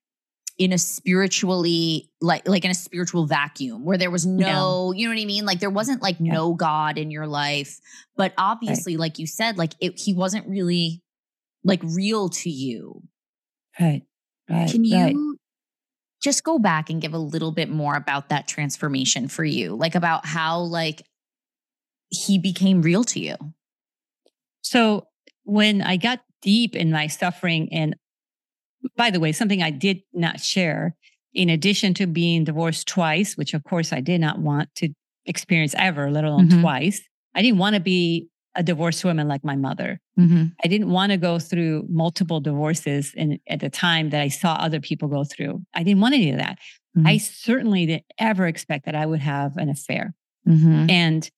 in 0.58 0.74
a 0.74 0.78
spiritually 0.78 2.12
like 2.20 2.48
like 2.48 2.66
in 2.66 2.72
a 2.72 2.76
spiritual 2.76 3.26
vacuum 3.26 3.84
where 3.86 3.98
there 3.98 4.12
was 4.12 4.26
no, 4.26 4.92
you 4.96 5.08
know 5.08 5.16
what 5.16 5.22
I 5.22 5.26
mean? 5.26 5.46
Like 5.46 5.60
there 5.60 5.70
wasn't 5.70 6.02
like 6.02 6.18
Yeah. 6.20 6.34
no 6.34 6.54
God 6.54 6.98
in 6.98 7.10
your 7.10 7.26
life. 7.26 7.80
But 8.16 8.34
obviously, 8.38 8.98
like 8.98 9.18
you 9.18 9.28
said, 9.28 9.58
like 9.58 9.74
it, 9.80 10.00
he 10.00 10.14
wasn't 10.14 10.48
really 10.48 11.02
like 11.64 11.82
real 11.84 12.30
to 12.30 12.50
you. 12.50 13.02
Right. 13.80 14.04
Right. 14.50 14.70
Can 14.70 14.84
you 14.84 14.98
right. 14.98 15.16
Just 16.22 16.44
go 16.44 16.60
back 16.60 16.90
and 16.90 17.02
give 17.02 17.14
a 17.14 17.18
little 17.20 17.52
bit 17.52 17.70
more 17.70 17.96
about 17.96 18.30
that 18.30 18.48
transformation 18.48 19.28
for 19.28 19.44
you? 19.44 19.76
Like 19.76 19.96
about 19.96 20.26
how 20.26 20.60
like 20.62 21.04
he 22.10 22.38
became 22.38 22.82
real 22.82 23.04
to 23.06 23.20
you. 23.20 23.36
So 24.62 25.08
when 25.44 25.82
I 25.82 25.98
got 25.98 26.20
deep 26.42 26.76
in 26.76 26.92
my 26.92 27.08
suffering, 27.08 27.70
and 27.72 27.96
by 28.96 29.12
the 29.12 29.20
way, 29.20 29.32
something 29.32 29.62
I 29.64 29.72
did 29.72 30.02
not 30.14 30.40
share, 30.40 30.96
in 31.34 31.50
addition 31.50 31.94
to 31.96 32.08
being 32.08 32.44
divorced 32.44 32.88
twice, 32.88 33.38
which 33.38 33.54
of 33.54 33.64
course 33.64 33.94
I 33.94 34.02
did 34.02 34.22
not 34.22 34.40
want 34.40 34.74
to 34.76 34.90
experience 35.26 35.74
ever, 35.78 36.12
let 36.12 36.24
alone 36.26 36.50
Mhm. 36.50 36.62
twice, 36.62 37.02
I 37.34 37.42
didn't 37.42 37.60
want 37.60 37.76
to 37.76 37.80
be 37.80 38.28
a 38.56 38.64
divorced 38.64 39.04
woman 39.06 39.28
like 39.28 39.44
my 39.44 39.56
mother. 39.56 40.00
Mm-hmm. 40.20 40.46
I 40.64 40.68
didn't 40.68 40.90
want 40.90 41.12
to 41.12 41.18
go 41.18 41.40
through 41.40 41.86
multiple 41.90 42.40
divorces 42.40 43.14
in, 43.16 43.40
at 43.48 43.62
the 43.62 43.70
time 43.70 44.10
that 44.10 44.22
I 44.22 44.28
saw 44.28 44.56
other 44.56 44.82
people 44.82 45.08
go 45.08 45.24
through. 45.24 45.62
I 45.74 45.84
didn't 45.84 46.02
want 46.02 46.16
any 46.16 46.32
of 46.32 46.38
that. 46.38 46.60
I 47.06 47.18
certainly 47.18 47.86
didn't 47.86 48.06
ever 48.18 48.48
expect 48.48 48.86
that 48.86 48.96
I 48.96 49.06
would 49.06 49.22
have 49.22 49.56
an 49.58 49.70
affair. 49.70 50.14
mm-hmm. 50.48 50.90
And, 50.90 51.30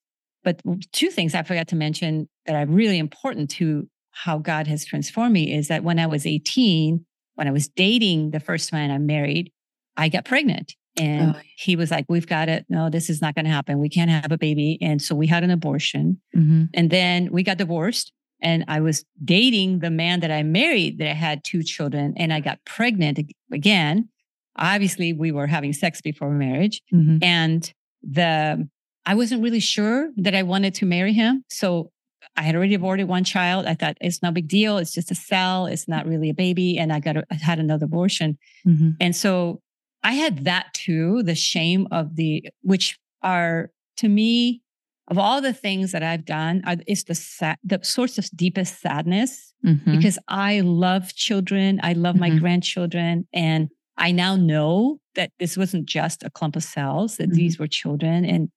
but 0.43 0.61
two 0.91 1.09
things 1.09 1.35
I 1.35 1.43
forgot 1.43 1.67
to 1.69 1.75
mention 1.75 2.27
that 2.47 2.55
are 2.55 2.65
really 2.65 2.97
important 2.97 3.51
to 3.51 3.87
how 4.11 4.39
God 4.39 4.67
has 4.67 4.83
transformed 4.85 5.33
me 5.33 5.53
is 5.53 5.67
that 5.67 5.83
when 5.83 5.99
I 5.99 6.07
was 6.07 6.25
18, 6.25 7.05
when 7.35 7.47
I 7.47 7.51
was 7.51 7.67
dating 7.67 8.31
the 8.31 8.39
first 8.39 8.73
man 8.73 8.91
I 8.91 8.97
married, 8.97 9.51
I 9.95 10.09
got 10.09 10.25
pregnant. 10.25 10.75
And 10.97 11.35
Oh. 11.35 11.39
he 11.57 11.75
was 11.75 11.89
like, 11.91 12.05
We've 12.09 12.27
got 12.27 12.49
it. 12.49 12.65
No, 12.69 12.89
this 12.89 13.09
is 13.09 13.21
not 13.21 13.35
going 13.35 13.45
to 13.45 13.51
happen. 13.51 13.79
We 13.79 13.89
can't 13.89 14.11
have 14.11 14.31
a 14.31 14.37
baby. 14.37 14.77
And 14.81 15.01
so 15.01 15.15
we 15.15 15.27
had 15.27 15.43
an 15.43 15.51
abortion. 15.51 16.21
Mm-hmm. 16.35 16.63
And 16.73 16.89
then 16.89 17.29
we 17.31 17.43
got 17.43 17.57
divorced. 17.57 18.11
And 18.41 18.65
I 18.67 18.81
was 18.81 19.05
dating 19.23 19.79
the 19.79 19.89
man 19.89 20.19
that 20.19 20.29
I 20.31 20.43
married 20.43 20.97
that 20.99 21.09
I 21.09 21.13
had 21.13 21.43
two 21.43 21.63
children. 21.63 22.13
And 22.17 22.33
I 22.33 22.41
got 22.41 22.59
pregnant 22.65 23.19
again. 23.51 24.09
Obviously, 24.57 25.13
we 25.13 25.31
were 25.31 25.47
having 25.47 25.73
sex 25.73 26.01
before 26.01 26.29
marriage 26.31 26.81
Mm-hmm. 26.93 27.17
and 27.23 27.73
the 28.03 28.67
I 29.05 29.15
wasn't 29.15 29.41
really 29.43 29.59
sure 29.59 30.11
that 30.17 30.35
I 30.35 30.43
wanted 30.43 30.75
to 30.75 30.85
marry 30.85 31.11
him. 31.13 31.43
So 31.49 31.91
I 32.37 32.41
had 32.43 32.55
already 32.55 32.73
aborted 32.73 33.07
one 33.07 33.23
child. 33.25 33.65
I 33.65 33.73
thought 33.73 33.97
it's 33.99 34.21
no 34.23 34.31
big 34.31 34.47
deal. 34.47 34.77
It's 34.77 34.93
just 34.93 35.11
a 35.11 35.15
cell. 35.15 35.65
It's 35.65 35.87
not 35.89 36.05
really 36.05 36.29
a 36.29 36.33
baby. 36.33 36.77
And 36.77 36.91
I 36.93 36.99
got 37.01 37.17
a, 37.17 37.23
I 37.31 37.35
had 37.35 37.59
another 37.59 37.85
abortion. 37.85 38.37
Mm-hmm. 38.65 38.91
And 39.01 39.13
so 39.15 39.61
I 40.03 40.13
had 40.13 40.45
that 40.45 40.73
too, 40.73 41.23
the 41.23 41.35
shame 41.35 41.87
of 41.91 42.15
the 42.15 42.45
which 42.61 42.99
are 43.21 43.71
to 43.97 44.09
me 44.09 44.61
of 45.09 45.17
all 45.17 45.41
the 45.41 45.53
things 45.53 45.91
that 45.91 46.01
I've 46.03 46.23
done, 46.25 46.61
are, 46.65 46.77
it's 46.87 47.03
the 47.03 47.15
sad, 47.15 47.57
the 47.63 47.79
source 47.83 48.17
of 48.17 48.29
deepest 48.35 48.79
sadness 48.81 49.49
Mm-hmm. 49.65 49.95
because 49.95 50.17
I 50.27 50.59
love 50.59 51.13
children. 51.15 51.79
I 51.83 51.93
love 51.93 52.17
my 52.17 52.29
Mhm. 52.31 52.39
grandchildren. 52.39 53.25
And 53.31 53.69
I 53.97 54.11
now 54.11 54.35
know 54.35 54.99
that 55.15 55.31
this 55.39 55.55
wasn't 55.55 55.85
just 55.85 56.21
a 56.23 56.29
clump 56.29 56.57
of 56.57 56.63
cells, 56.65 57.15
that 57.17 57.29
Mhm. 57.29 57.33
these 57.35 57.59
were 57.59 57.67
children. 57.67 58.25
And 58.25 58.49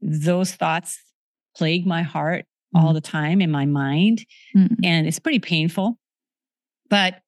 those 0.00 0.54
thoughts 0.54 1.00
plague 1.56 1.84
my 1.84 2.02
heart 2.02 2.44
all 2.74 2.92
the 2.92 3.00
time 3.00 3.40
in 3.40 3.50
my 3.50 3.66
mind. 3.66 4.24
Mm-hmm. 4.56 4.84
And 4.84 5.06
it's 5.08 5.18
pretty 5.18 5.40
painful. 5.40 5.98
But 6.88 7.22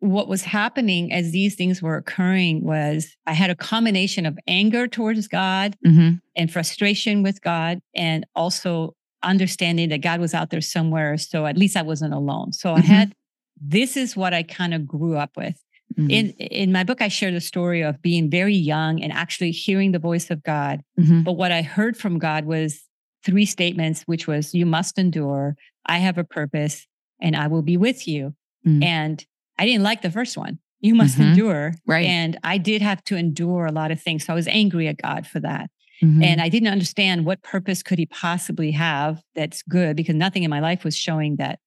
what 0.00 0.28
was 0.28 0.42
happening 0.44 1.12
as 1.12 1.32
these 1.32 1.54
things 1.56 1.82
were 1.82 1.96
occurring 1.96 2.64
was 2.64 3.16
I 3.26 3.32
had 3.32 3.50
a 3.50 3.56
combination 3.56 4.26
of 4.26 4.38
anger 4.46 4.86
towards 4.86 5.26
God 5.28 5.76
Mm-hmm. 5.84 6.16
and 6.36 6.52
frustration 6.52 7.22
with 7.22 7.42
God, 7.42 7.80
and 7.94 8.24
also 8.36 8.94
understanding 9.24 9.88
that 9.88 10.00
God 10.00 10.20
was 10.20 10.34
out 10.34 10.50
there 10.50 10.60
somewhere. 10.60 11.16
So 11.18 11.46
at 11.46 11.58
least 11.58 11.76
I 11.76 11.82
wasn't 11.82 12.14
alone. 12.14 12.52
So 12.52 12.74
I 12.74 12.80
Mhm. 12.80 12.84
had 12.84 13.12
this 13.60 13.96
is 13.96 14.16
what 14.16 14.32
I 14.32 14.44
kind 14.44 14.72
of 14.72 14.86
grew 14.86 15.16
up 15.16 15.36
with. 15.36 15.60
Mm-hmm. 15.98 16.10
In 16.10 16.30
in 16.32 16.70
my 16.72 16.84
book, 16.84 17.02
I 17.02 17.08
share 17.08 17.32
the 17.32 17.40
story 17.40 17.80
of 17.82 18.00
being 18.00 18.30
very 18.30 18.54
young 18.54 19.02
and 19.02 19.12
actually 19.12 19.50
hearing 19.50 19.90
the 19.92 19.98
voice 19.98 20.30
of 20.30 20.42
God. 20.44 20.82
Mm-hmm. 21.00 21.22
But 21.22 21.32
what 21.32 21.50
I 21.50 21.62
heard 21.62 21.96
from 21.96 22.18
God 22.20 22.44
was 22.44 22.84
three 23.24 23.46
statements, 23.46 24.02
which 24.02 24.28
was, 24.28 24.54
"You 24.54 24.66
must 24.66 24.96
endure. 24.98 25.56
I 25.86 25.98
have 25.98 26.18
a 26.18 26.24
purpose, 26.24 26.86
and 27.20 27.34
I 27.34 27.48
will 27.48 27.62
be 27.62 27.76
with 27.76 28.06
you." 28.06 28.34
Mm. 28.64 28.84
And 28.84 29.26
I 29.58 29.66
didn't 29.66 29.82
like 29.82 30.02
the 30.02 30.10
first 30.10 30.36
one. 30.36 30.58
You 30.80 30.94
must 30.94 31.18
Mhm. 31.18 31.30
endure. 31.30 31.74
Right. 31.86 32.06
And 32.06 32.38
I 32.44 32.58
did 32.58 32.82
have 32.82 33.02
to 33.04 33.16
endure 33.16 33.66
a 33.66 33.72
lot 33.72 33.90
of 33.90 34.00
things. 34.00 34.24
So 34.24 34.32
I 34.32 34.36
was 34.36 34.46
angry 34.48 34.86
at 34.88 34.96
God 34.96 35.26
for 35.26 35.40
that. 35.40 35.70
Mm-hmm. 36.02 36.22
And 36.22 36.40
I 36.40 36.48
didn't 36.48 36.68
understand 36.68 37.24
what 37.24 37.42
purpose 37.42 37.82
could 37.82 37.98
he 37.98 38.06
possibly 38.06 38.70
have 38.70 39.20
that's 39.34 39.62
good 39.62 39.96
because 39.96 40.14
nothing 40.14 40.44
in 40.44 40.50
my 40.50 40.60
life 40.60 40.84
was 40.84 40.96
showing 40.96 41.36
that 41.36 41.58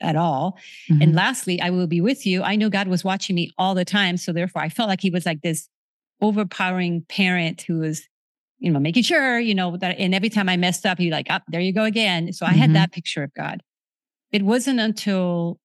at 0.00 0.14
all. 0.14 0.56
Mm-hmm. 0.88 1.02
And 1.02 1.14
lastly, 1.14 1.60
I 1.60 1.70
will 1.70 1.88
be 1.88 2.00
with 2.00 2.24
you. 2.24 2.42
I 2.42 2.54
know 2.54 2.70
God 2.70 2.86
was 2.86 3.02
watching 3.02 3.34
me 3.34 3.50
all 3.58 3.74
the 3.74 3.84
time. 3.84 4.16
So 4.16 4.32
therefore 4.32 4.62
I 4.62 4.68
felt 4.68 4.88
like 4.88 5.00
he 5.00 5.10
was 5.10 5.26
like 5.26 5.42
this 5.42 5.68
overpowering 6.20 7.02
parent 7.08 7.62
who 7.62 7.80
was, 7.80 8.02
you 8.58 8.70
know, 8.70 8.78
making 8.78 9.02
sure, 9.02 9.38
you 9.40 9.54
know, 9.54 9.76
that 9.78 9.98
and 9.98 10.14
every 10.14 10.28
time 10.28 10.48
I 10.48 10.56
messed 10.56 10.86
up, 10.86 10.98
he 10.98 11.10
like, 11.10 11.30
up, 11.30 11.42
there 11.48 11.60
you 11.60 11.72
go 11.72 11.84
again. 11.84 12.32
So 12.32 12.46
I 12.46 12.52
had 12.52 12.74
that 12.74 12.92
picture 12.92 13.22
of 13.22 13.34
God. 13.34 13.62
It 14.32 14.42
wasn't 14.42 14.78
until 14.80 15.58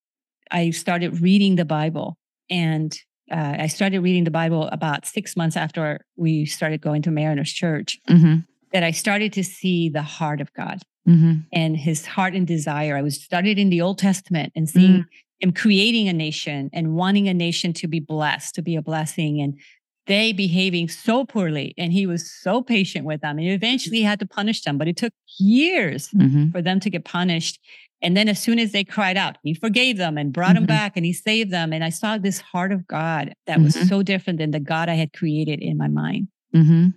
I 0.56 0.72
started 0.72 1.22
reading 1.22 1.54
the 1.58 1.66
Bible 1.66 2.18
and 2.50 2.98
uh, 3.32 3.56
I 3.66 3.68
started 3.68 4.00
reading 4.00 4.24
the 4.24 4.32
Bible 4.32 4.64
about 4.72 5.06
six 5.06 5.36
months 5.36 5.58
after 5.58 5.84
we 6.16 6.46
started 6.46 6.80
going 6.82 7.02
to 7.04 7.12
Mariners 7.12 7.52
Church 7.52 8.00
Mm-hmm. 8.10 8.36
that 8.74 8.84
I 8.84 8.92
started 8.92 9.34
to 9.34 9.44
see 9.44 9.90
the 9.90 10.02
heart 10.18 10.40
of 10.42 10.50
God 10.54 10.78
Mm-hmm. 11.08 11.34
and 11.54 11.78
his 11.78 12.04
heart 12.08 12.34
and 12.34 12.48
desire. 12.48 12.98
I 12.98 13.04
was 13.04 13.22
studied 13.24 13.60
in 13.60 13.70
the 13.70 13.80
Old 13.82 14.00
Testament 14.00 14.52
and 14.56 14.68
seeing 14.68 15.02
Mm. 15.02 15.06
him 15.42 15.52
creating 15.52 16.08
a 16.08 16.14
nation 16.14 16.70
and 16.74 16.96
wanting 16.96 17.28
a 17.28 17.34
nation 17.48 17.74
to 17.74 17.88
be 17.88 18.00
blessed, 18.00 18.56
to 18.56 18.62
be 18.64 18.76
a 18.76 18.82
blessing, 18.82 19.34
and 19.44 19.52
they 20.08 20.34
behaving 20.34 20.88
so 20.90 21.26
poorly. 21.26 21.74
And 21.78 21.92
he 21.92 22.06
was 22.06 22.32
so 22.32 22.62
patient 22.62 23.06
with 23.06 23.22
them. 23.22 23.38
And 23.40 23.48
eventually 23.48 23.98
he 23.98 24.04
had 24.04 24.20
to 24.20 24.28
punish 24.28 24.62
them, 24.64 24.78
but 24.78 24.88
it 24.88 24.98
took 24.98 25.14
years 25.40 26.10
Mm-hmm. 26.10 26.52
for 26.52 26.62
them 26.62 26.80
to 26.82 26.90
get 26.90 27.06
punished. 27.06 27.60
And 28.02 28.16
then 28.16 28.28
as 28.30 28.42
soon 28.42 28.60
as 28.60 28.72
they 28.72 28.84
cried 28.84 29.18
out, 29.18 29.38
he 29.44 29.54
forgave 29.54 29.98
them 29.98 30.18
and 30.18 30.32
brought 30.32 30.56
them 30.56 30.66
Mhm. 30.66 30.68
back 30.68 30.94
and 30.96 31.06
he 31.06 31.14
saved 31.14 31.50
them. 31.52 31.74
And 31.74 31.84
I 31.84 31.90
saw 31.90 32.18
this 32.18 32.40
heart 32.40 32.72
of 32.72 32.86
God 32.88 33.34
that 33.48 33.60
was 33.62 33.76
Mhm. 33.76 33.88
so 33.90 34.04
different 34.04 34.38
than 34.40 34.52
the 34.52 34.60
God 34.60 34.90
I 34.90 34.96
had 34.96 35.12
created 35.14 35.60
in 35.62 35.78
my 35.78 35.88
mind. 35.88 36.28
Mm-hmm. 36.54 36.90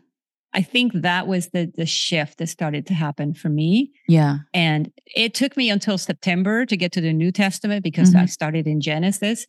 I 0.55 0.63
think 0.63 0.93
that 0.95 1.27
was 1.27 1.49
the 1.51 1.71
the 1.77 1.85
shift 1.87 2.39
that 2.39 2.47
started 2.49 2.87
to 2.87 2.95
happen 2.95 3.33
for 3.35 3.49
me. 3.51 3.93
Yeah. 4.09 4.39
And 4.55 4.91
it 5.15 5.35
took 5.35 5.57
me 5.57 5.69
until 5.71 5.99
September 5.99 6.65
to 6.67 6.77
get 6.77 6.91
to 6.93 7.01
the 7.03 7.13
New 7.13 7.31
Testament 7.33 7.85
because 7.85 8.15
I 8.15 8.25
Mhm. 8.25 8.31
started 8.31 8.67
in 8.67 8.81
Genesis. 8.81 9.47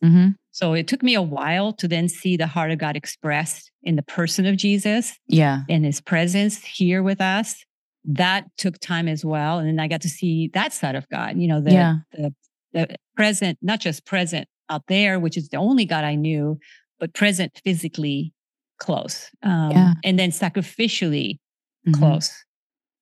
Mm-hmm. 0.60 0.66
So 0.66 0.74
it 0.74 0.86
took 0.86 1.02
me 1.02 1.14
a 1.14 1.22
while 1.22 1.72
to 1.74 1.88
then 1.88 2.08
see 2.08 2.36
the 2.36 2.46
heart 2.46 2.70
of 2.70 2.78
God 2.78 2.96
expressed 2.96 3.70
in 3.82 3.96
the 3.96 4.02
person 4.02 4.46
of 4.46 4.56
Jesus 4.56 5.18
Yeah. 5.26 5.60
In 5.68 5.84
his 5.84 6.00
presence 6.00 6.62
here 6.64 7.02
with 7.02 7.20
us. 7.20 7.64
That 8.04 8.44
took 8.56 8.78
time 8.78 9.08
as 9.08 9.24
well. 9.24 9.58
And 9.58 9.68
then 9.68 9.78
I 9.80 9.88
got 9.88 10.00
to 10.02 10.08
see 10.08 10.50
that 10.54 10.72
side 10.72 10.94
of 10.96 11.06
God, 11.08 11.36
you 11.36 11.48
know, 11.48 11.60
the, 11.60 11.72
Yeah. 11.72 11.94
the, 12.12 12.34
the 12.72 12.96
present, 13.16 13.58
not 13.62 13.80
just 13.80 14.06
present 14.06 14.48
out 14.68 14.84
there, 14.88 15.18
which 15.20 15.36
is 15.36 15.48
the 15.48 15.56
only 15.58 15.84
God 15.84 16.04
I 16.04 16.14
knew, 16.14 16.58
but 16.98 17.12
present 17.14 17.60
physically 17.64 18.32
close. 18.78 19.28
Um, 19.42 19.70
Yeah. 19.72 19.92
And 20.04 20.18
then 20.18 20.30
sacrificially 20.30 21.38
Mhm. 21.86 21.94
close. 21.94 22.32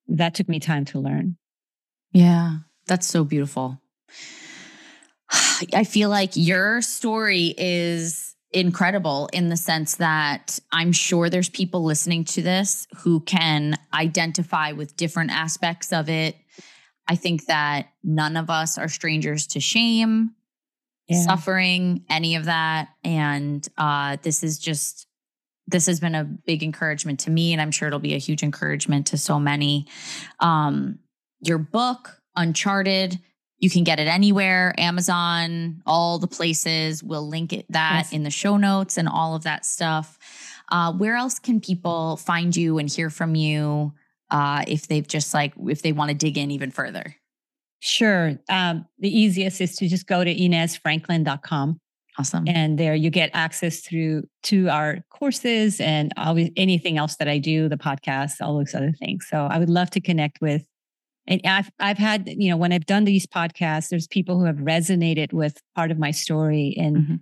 That 0.08 0.34
took 0.34 0.48
me 0.48 0.58
time 0.58 0.84
to 0.86 0.98
learn. 0.98 1.36
Yeah, 2.12 2.58
that's 2.86 3.06
so 3.06 3.22
beautiful. 3.24 3.80
I 5.74 5.84
feel 5.84 6.08
like 6.10 6.32
your 6.34 6.80
story 6.82 7.54
is 7.56 8.34
incredible 8.52 9.28
in 9.32 9.48
the 9.48 9.56
sense 9.56 9.96
that 9.96 10.58
I'm 10.72 10.92
sure 10.92 11.28
there's 11.28 11.50
people 11.50 11.84
listening 11.84 12.24
to 12.26 12.42
this 12.42 12.86
who 12.98 13.20
can 13.20 13.76
identify 13.92 14.72
with 14.72 14.96
different 14.96 15.30
aspects 15.32 15.92
of 15.92 16.08
it. 16.08 16.36
I 17.06 17.16
think 17.16 17.46
that 17.46 17.88
none 18.02 18.36
of 18.36 18.50
us 18.50 18.78
are 18.78 18.88
strangers 18.88 19.46
to 19.48 19.60
shame, 19.60 20.34
Yeah. 21.08 21.22
suffering, 21.22 22.04
any 22.08 22.36
of 22.36 22.46
that. 22.46 22.88
And 23.04 23.66
uh, 23.76 24.16
this 24.22 24.42
is 24.42 24.58
just, 24.58 25.06
this 25.66 25.86
has 25.86 26.00
been 26.00 26.14
a 26.14 26.24
big 26.24 26.62
encouragement 26.62 27.20
to 27.20 27.30
me, 27.30 27.52
and 27.52 27.60
I'm 27.60 27.70
sure 27.70 27.88
it'll 27.88 27.98
be 27.98 28.14
a 28.14 28.18
huge 28.18 28.42
encouragement 28.42 29.08
to 29.08 29.18
so 29.18 29.38
many. 29.38 29.86
Um, 30.40 31.00
your 31.40 31.58
book, 31.58 32.20
Uncharted, 32.36 33.18
you 33.58 33.68
can 33.70 33.84
get 33.84 33.98
it 33.98 34.06
anywhere, 34.06 34.74
Amazon, 34.78 35.82
all 35.86 36.18
the 36.18 36.28
places. 36.28 37.02
We'll 37.02 37.28
link 37.28 37.52
it 37.52 37.66
that 37.70 38.04
Yes. 38.04 38.12
in 38.12 38.22
the 38.22 38.30
show 38.30 38.56
notes 38.56 38.96
and 38.96 39.08
all 39.08 39.34
of 39.34 39.42
that 39.44 39.64
stuff. 39.66 40.18
Uh, 40.70 40.92
where 40.92 41.16
else 41.16 41.38
can 41.38 41.60
people 41.60 42.16
find 42.18 42.54
you 42.54 42.78
and 42.78 42.88
hear 42.90 43.10
from 43.10 43.34
you 43.34 43.92
uh, 44.30 44.64
if 44.68 44.86
they've 44.86 45.06
just 45.08 45.32
like 45.34 45.54
if 45.66 45.82
they 45.82 45.92
want 45.92 46.10
to 46.10 46.14
dig 46.14 46.36
in 46.38 46.50
even 46.50 46.70
further? 46.70 47.16
Sure. 47.80 48.38
Um, 48.48 48.86
the 48.98 49.08
easiest 49.08 49.60
is 49.60 49.76
to 49.76 49.88
just 49.88 50.06
go 50.06 50.22
to 50.24 50.34
InesFranklin.com. 50.34 51.80
Awesome. 52.18 52.44
And 52.48 52.76
there 52.76 52.96
you 52.96 53.10
get 53.10 53.30
access 53.32 53.78
through 53.80 54.24
to 54.44 54.68
our 54.68 54.98
courses 55.08 55.80
and 55.80 56.12
always 56.16 56.50
anything 56.56 56.98
else 56.98 57.14
that 57.16 57.28
I 57.28 57.38
do, 57.38 57.68
the 57.68 57.76
podcast, 57.76 58.40
all 58.40 58.58
those 58.58 58.74
other 58.74 58.90
things. 58.92 59.26
So 59.30 59.46
I 59.48 59.58
would 59.58 59.70
love 59.70 59.90
to 59.90 60.00
connect 60.00 60.40
with. 60.40 60.67
And 61.28 61.40
I've 61.44 61.70
I've 61.78 61.98
had, 61.98 62.26
you 62.26 62.50
know, 62.50 62.56
when 62.56 62.72
I've 62.72 62.86
done 62.86 63.04
these 63.04 63.26
podcasts, 63.26 63.90
there's 63.90 64.08
people 64.08 64.38
who 64.38 64.46
have 64.46 64.56
resonated 64.56 65.32
with 65.32 65.62
part 65.76 65.92
of 65.92 65.98
my 65.98 66.10
story 66.10 66.74
and 66.76 66.96
mm-hmm. 66.96 67.14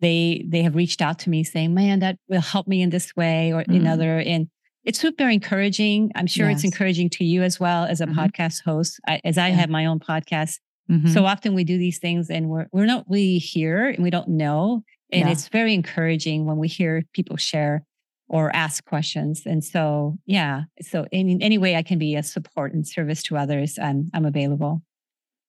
they 0.00 0.44
they 0.48 0.62
have 0.62 0.74
reached 0.74 1.02
out 1.02 1.18
to 1.20 1.30
me 1.30 1.44
saying, 1.44 1.74
Man, 1.74 1.98
that 1.98 2.16
will 2.28 2.40
help 2.40 2.66
me 2.66 2.80
in 2.80 2.90
this 2.90 3.14
way 3.14 3.52
or 3.52 3.62
mm-hmm. 3.62 3.74
another. 3.74 4.20
And 4.20 4.48
it's 4.84 4.98
super 4.98 5.28
encouraging. 5.28 6.10
I'm 6.14 6.26
sure 6.26 6.48
yes. 6.48 6.58
it's 6.58 6.64
encouraging 6.64 7.10
to 7.10 7.24
you 7.24 7.42
as 7.42 7.60
well 7.60 7.84
as 7.84 8.00
a 8.00 8.06
mm-hmm. 8.06 8.18
podcast 8.18 8.62
host. 8.64 8.98
I, 9.06 9.20
as 9.24 9.36
I 9.36 9.48
yeah. 9.48 9.56
have 9.56 9.68
my 9.68 9.84
own 9.84 10.00
podcast, 10.00 10.58
Mm-hmm. 10.90 11.08
So 11.08 11.24
often 11.24 11.54
we 11.54 11.64
do 11.64 11.78
these 11.78 11.98
things 11.98 12.30
and 12.30 12.48
we're 12.48 12.66
we're 12.72 12.86
not 12.86 13.04
really 13.08 13.38
here 13.38 13.88
and 13.88 14.02
we 14.02 14.10
don't 14.10 14.28
know. 14.28 14.82
And 15.12 15.26
yeah. 15.26 15.32
it's 15.32 15.48
very 15.48 15.74
encouraging 15.74 16.46
when 16.46 16.56
we 16.56 16.68
hear 16.68 17.04
people 17.12 17.36
share 17.36 17.84
or 18.30 18.54
ask 18.54 18.84
questions. 18.84 19.42
And 19.44 19.62
so, 19.62 20.16
yeah. 20.24 20.62
So 20.80 21.04
in 21.10 21.42
any 21.42 21.58
way 21.58 21.74
I 21.74 21.82
can 21.82 21.98
be 21.98 22.14
a 22.14 22.22
support 22.22 22.72
and 22.72 22.86
service 22.86 23.24
to 23.24 23.36
others, 23.36 23.76
I'm 23.76 24.08
I'm 24.14 24.24
available. 24.24 24.82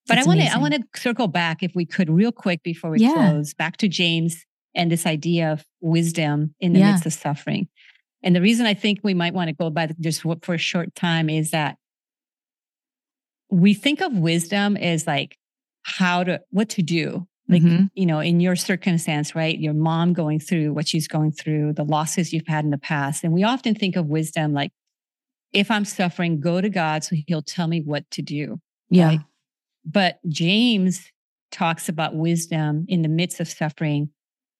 But 0.07 0.15
That's 0.15 0.25
I 0.25 0.29
want 0.29 0.41
to 0.41 0.47
I 0.47 0.57
want 0.57 0.73
to 0.73 0.99
circle 0.99 1.27
back 1.27 1.61
if 1.61 1.73
we 1.75 1.86
could 1.86 2.09
real 2.09 2.32
quick 2.32 2.63
before 2.63 2.89
we 2.89 2.99
yeah. 2.99 3.13
close 3.13 3.53
back 3.53 3.77
to 3.77 3.88
James 3.88 4.45
and 4.73 4.91
this 4.91 5.05
idea 5.05 5.51
of 5.51 5.63
wisdom 5.79 6.55
in 6.59 6.73
the 6.73 6.79
yeah. 6.79 6.91
midst 6.91 7.05
of 7.05 7.13
suffering. 7.13 7.67
And 8.23 8.36
the 8.36 8.41
reason 8.41 8.65
I 8.65 8.73
think 8.73 8.99
we 9.03 9.13
might 9.13 9.36
want 9.36 9.49
to 9.49 9.53
go 9.53 9.69
by 9.69 9.93
just 9.99 10.23
for 10.41 10.53
a 10.55 10.57
short 10.57 10.95
time 10.95 11.29
is 11.29 11.51
that 11.51 11.77
we 13.51 13.75
think 13.75 14.01
of 14.01 14.11
wisdom 14.13 14.75
as 14.75 15.05
like 15.05 15.38
how 15.84 16.23
to 16.23 16.41
what 16.49 16.69
to 16.69 16.82
do 16.82 17.27
like 17.52 17.62
mm-hmm. 17.62 17.86
you 17.93 18.06
know 18.06 18.20
in 18.20 18.39
your 18.39 18.56
circumstance 18.56 19.36
right 19.36 19.60
your 19.60 19.74
mom 19.74 20.14
going 20.14 20.39
through 20.39 20.74
what 20.74 20.88
she's 20.88 21.08
going 21.08 21.32
through 21.32 21.74
the 21.74 21.84
losses 21.84 22.34
you've 22.34 22.47
had 22.47 22.64
in 22.64 22.72
the 22.72 22.78
past 22.78 23.24
and 23.24 23.34
we 23.34 23.43
often 23.43 23.76
think 23.76 23.95
of 23.95 24.08
wisdom 24.08 24.54
like 24.54 24.72
if 25.54 25.70
i'm 25.70 25.86
suffering 25.86 26.39
go 26.39 26.62
to 26.62 26.70
god 26.70 27.04
so 27.04 27.16
he'll 27.28 27.41
tell 27.41 27.68
me 27.68 27.82
what 27.82 28.10
to 28.10 28.22
do 28.22 28.60
yeah 28.89 29.08
right? 29.08 29.20
but 29.86 30.20
james 30.28 31.12
talks 31.52 31.89
about 31.89 32.16
wisdom 32.16 32.86
in 32.88 33.02
the 33.02 33.10
midst 33.10 33.39
of 33.39 33.47
suffering 33.47 34.10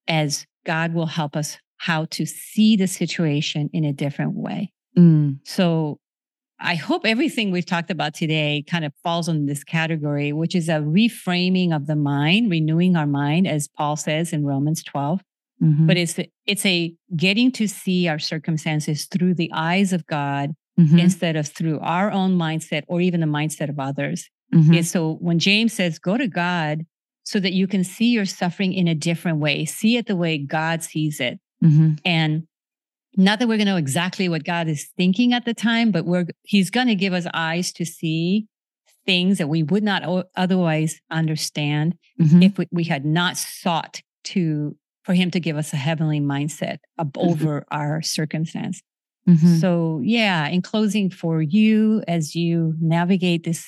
as 0.08 0.46
god 0.66 0.94
will 0.94 1.08
help 1.08 1.36
us 1.36 1.58
how 1.78 2.06
to 2.06 2.26
see 2.26 2.76
the 2.76 2.88
situation 2.88 3.70
in 3.74 3.86
a 3.86 3.94
different 3.94 4.36
way 4.36 4.72
mm. 4.98 5.38
so 5.44 5.98
I 6.62 6.76
hope 6.76 7.06
everything 7.06 7.52
we've 7.52 7.66
talked 7.66 7.90
about 7.90 8.14
today 8.14 8.64
kind 8.68 8.86
of 8.86 8.94
falls 9.04 9.28
on 9.28 9.48
this 9.48 9.64
category, 9.64 10.32
which 10.32 10.56
is 10.56 10.70
a 10.70 10.74
reframing 10.74 11.76
of 11.76 11.88
the 11.88 11.96
mind, 11.96 12.52
renewing 12.52 12.96
our 12.96 13.08
mind, 13.08 13.48
as 13.48 13.68
Paul 13.68 13.96
says 13.96 14.32
in 14.32 14.46
Romans 14.46 14.84
12. 14.84 15.22
Mm-hmm. 15.62 15.88
But 15.88 15.98
it's 15.98 16.20
it's 16.46 16.66
a 16.66 16.94
getting 17.16 17.52
to 17.54 17.68
see 17.68 18.08
our 18.08 18.20
circumstances 18.20 19.06
through 19.06 19.36
the 19.36 19.52
eyes 19.54 19.94
of 19.94 20.06
God 20.08 20.56
mm-hmm. 20.80 21.00
instead 21.00 21.36
of 21.36 21.48
through 21.48 21.80
our 21.80 22.12
own 22.12 22.38
mindset 22.38 22.84
or 22.88 23.02
even 23.02 23.20
the 23.20 23.28
mindset 23.28 23.70
of 23.70 23.80
others. 23.80 24.30
Mm-hmm. 24.54 24.74
And 24.74 24.86
so 24.86 25.18
when 25.22 25.40
James 25.40 25.74
says, 25.74 26.00
go 26.00 26.18
to 26.18 26.28
God 26.28 26.86
so 27.24 27.40
that 27.40 27.54
you 27.54 27.68
can 27.68 27.84
see 27.84 28.12
your 28.12 28.26
suffering 28.26 28.74
in 28.74 28.88
a 28.88 28.96
different 28.96 29.38
way, 29.38 29.66
see 29.66 29.98
it 29.98 30.08
the 30.08 30.16
way 30.16 30.38
God 30.38 30.84
sees 30.84 31.20
it. 31.20 31.40
Mm-hmm. 31.64 31.94
And 32.06 32.48
not 33.18 33.40
that 33.40 33.48
we're 33.48 33.58
going 33.58 33.68
to 33.68 33.74
know 33.74 33.78
exactly 33.78 34.30
what 34.30 34.44
God 34.44 34.68
is 34.68 34.90
thinking 34.98 35.34
at 35.34 35.46
the 35.46 35.54
time, 35.54 35.92
but 35.92 36.06
we're 36.06 36.28
He's 36.44 36.70
going 36.70 36.88
to 36.88 36.96
give 36.96 37.14
us 37.14 37.28
eyes 37.34 37.72
to 37.74 37.86
see 37.86 38.48
things 39.06 39.38
that 39.40 39.48
we 39.48 39.64
would 39.64 39.84
not 39.84 40.04
otherwise 40.36 41.02
understand 41.10 41.96
mm-hmm. 42.20 42.44
if 42.44 42.58
we, 42.58 42.68
we, 42.72 42.84
had 42.84 43.04
not 43.04 43.36
sought 43.36 44.02
to 44.24 44.76
for 45.04 45.14
Him 45.14 45.32
to 45.32 45.40
give 45.40 45.58
us 45.58 45.74
a 45.74 45.78
heavenly 45.78 46.22
mindset 46.22 46.78
mm-hmm. 47.00 47.20
over 47.20 47.66
our 47.72 48.02
circumstance. 48.02 48.82
Mm-hmm. 49.28 49.58
So, 49.58 50.02
yeah, 50.04 50.48
in 50.48 50.62
closing, 50.62 51.10
for 51.10 51.42
you 51.42 52.04
as 52.08 52.36
you 52.36 52.76
navigate 52.80 53.44
this 53.44 53.68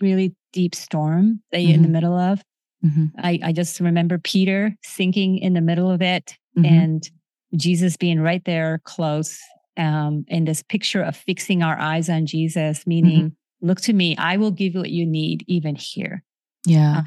really 0.00 0.34
deep 0.52 0.74
storm 0.74 1.42
that 1.52 1.60
you're 1.60 1.74
in 1.74 1.82
the 1.82 1.86
mm-hmm. 1.86 1.92
middle 1.92 2.16
of, 2.16 2.42
mm-hmm. 2.84 3.06
I, 3.18 3.40
I 3.42 3.52
just 3.52 3.80
remember 3.80 4.18
Peter 4.18 4.74
sinking 4.82 5.38
in 5.38 5.52
the 5.52 5.60
middle 5.60 5.90
of 5.90 6.00
it 6.00 6.36
mm-hmm. 6.56 6.64
and 6.64 7.10
Jesus 7.56 7.96
being 7.96 8.20
right 8.20 8.44
there 8.44 8.80
close 8.84 9.38
um, 9.76 10.24
in 10.28 10.44
this 10.44 10.62
picture 10.62 11.02
of 11.02 11.16
fixing 11.16 11.62
our 11.62 11.78
eyes 11.78 12.08
on 12.08 12.26
Jesus, 12.26 12.86
meaning, 12.86 13.18
mm-hmm. 13.18 13.66
look 13.66 13.80
to 13.82 13.92
me, 13.92 14.16
I 14.16 14.36
will 14.36 14.50
give 14.50 14.74
you 14.74 14.80
what 14.80 14.90
you 14.90 15.06
need 15.06 15.44
even 15.46 15.74
here. 15.74 16.22
Yeah. 16.66 16.98
Uh, 16.98 17.02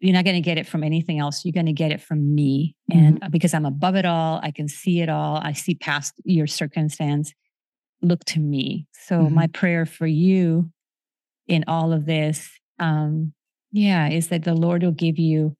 you're 0.00 0.14
not 0.14 0.24
going 0.24 0.36
to 0.36 0.40
get 0.40 0.58
it 0.58 0.66
from 0.66 0.84
anything 0.84 1.18
else. 1.18 1.44
You're 1.44 1.52
going 1.52 1.66
to 1.66 1.72
get 1.72 1.90
it 1.90 2.00
from 2.00 2.34
me. 2.34 2.76
Mm-hmm. 2.90 3.04
And 3.04 3.24
uh, 3.24 3.28
because 3.28 3.54
I'm 3.54 3.66
above 3.66 3.96
it 3.96 4.06
all, 4.06 4.40
I 4.42 4.50
can 4.50 4.68
see 4.68 5.00
it 5.00 5.08
all. 5.08 5.38
I 5.42 5.52
see 5.52 5.74
past 5.74 6.14
your 6.24 6.46
circumstance. 6.46 7.32
Look 8.00 8.24
to 8.26 8.40
me. 8.40 8.86
So, 8.92 9.16
mm-hmm. 9.16 9.34
my 9.34 9.46
prayer 9.48 9.86
for 9.86 10.06
you 10.06 10.70
in 11.48 11.64
all 11.66 11.92
of 11.92 12.06
this, 12.06 12.48
um, 12.78 13.32
yeah, 13.72 14.08
is 14.08 14.28
that 14.28 14.44
the 14.44 14.54
Lord 14.54 14.84
will 14.84 14.92
give 14.92 15.18
you 15.18 15.56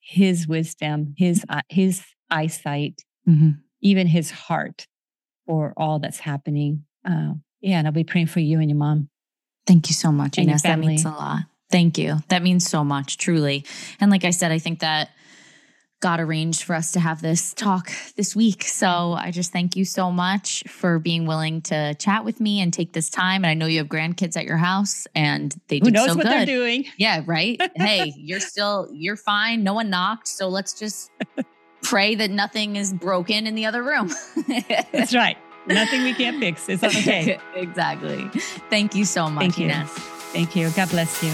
his 0.00 0.46
wisdom, 0.46 1.14
his, 1.16 1.44
uh, 1.48 1.62
his 1.68 2.04
eyesight, 2.30 3.02
mm-hmm 3.28 3.50
even 3.80 4.06
his 4.06 4.30
heart 4.30 4.86
for 5.46 5.72
all 5.76 5.98
that's 5.98 6.20
happening. 6.20 6.84
Uh, 7.04 7.34
yeah, 7.60 7.78
and 7.78 7.86
I'll 7.86 7.92
be 7.92 8.04
praying 8.04 8.26
for 8.28 8.40
you 8.40 8.60
and 8.60 8.70
your 8.70 8.78
mom. 8.78 9.08
Thank 9.66 9.88
you 9.88 9.94
so 9.94 10.10
much, 10.10 10.38
Ines. 10.38 10.62
That 10.62 10.78
means 10.78 11.04
a 11.04 11.10
lot. 11.10 11.40
Thank 11.70 11.98
you. 11.98 12.18
That 12.28 12.42
means 12.42 12.68
so 12.68 12.82
much, 12.82 13.18
truly. 13.18 13.64
And 14.00 14.10
like 14.10 14.24
I 14.24 14.30
said, 14.30 14.50
I 14.50 14.58
think 14.58 14.80
that 14.80 15.10
God 16.00 16.18
arranged 16.18 16.62
for 16.62 16.74
us 16.74 16.92
to 16.92 17.00
have 17.00 17.20
this 17.20 17.52
talk 17.52 17.92
this 18.16 18.34
week. 18.34 18.64
So 18.64 19.12
I 19.12 19.30
just 19.30 19.52
thank 19.52 19.76
you 19.76 19.84
so 19.84 20.10
much 20.10 20.64
for 20.66 20.98
being 20.98 21.26
willing 21.26 21.60
to 21.62 21.94
chat 21.94 22.24
with 22.24 22.40
me 22.40 22.60
and 22.60 22.72
take 22.72 22.94
this 22.94 23.10
time. 23.10 23.44
And 23.44 23.50
I 23.50 23.54
know 23.54 23.66
you 23.66 23.78
have 23.78 23.86
grandkids 23.88 24.36
at 24.36 24.46
your 24.46 24.56
house 24.56 25.06
and 25.14 25.54
they 25.68 25.78
Who 25.78 25.90
knows 25.90 26.08
so 26.08 26.14
what 26.14 26.24
good. 26.24 26.32
they're 26.32 26.46
doing. 26.46 26.86
Yeah, 26.96 27.22
right. 27.26 27.60
hey, 27.76 28.14
you're 28.16 28.40
still, 28.40 28.88
you're 28.92 29.16
fine. 29.16 29.62
No 29.62 29.74
one 29.74 29.90
knocked. 29.90 30.26
So 30.26 30.48
let's 30.48 30.72
just 30.72 31.10
pray 31.82 32.14
that 32.14 32.30
nothing 32.30 32.76
is 32.76 32.92
broken 32.92 33.46
in 33.46 33.54
the 33.54 33.66
other 33.66 33.82
room. 33.82 34.10
That's 34.92 35.14
right. 35.14 35.36
Nothing 35.66 36.02
we 36.02 36.14
can't 36.14 36.38
fix. 36.38 36.68
It's 36.68 36.82
okay. 36.82 37.38
exactly. 37.54 38.28
Thank 38.70 38.94
you 38.94 39.04
so 39.04 39.28
much, 39.28 39.42
Thank 39.42 39.58
you. 39.58 39.68
Ines. 39.68 39.90
Thank 39.90 40.56
you. 40.56 40.70
God 40.70 40.90
bless 40.90 41.22
you. 41.22 41.30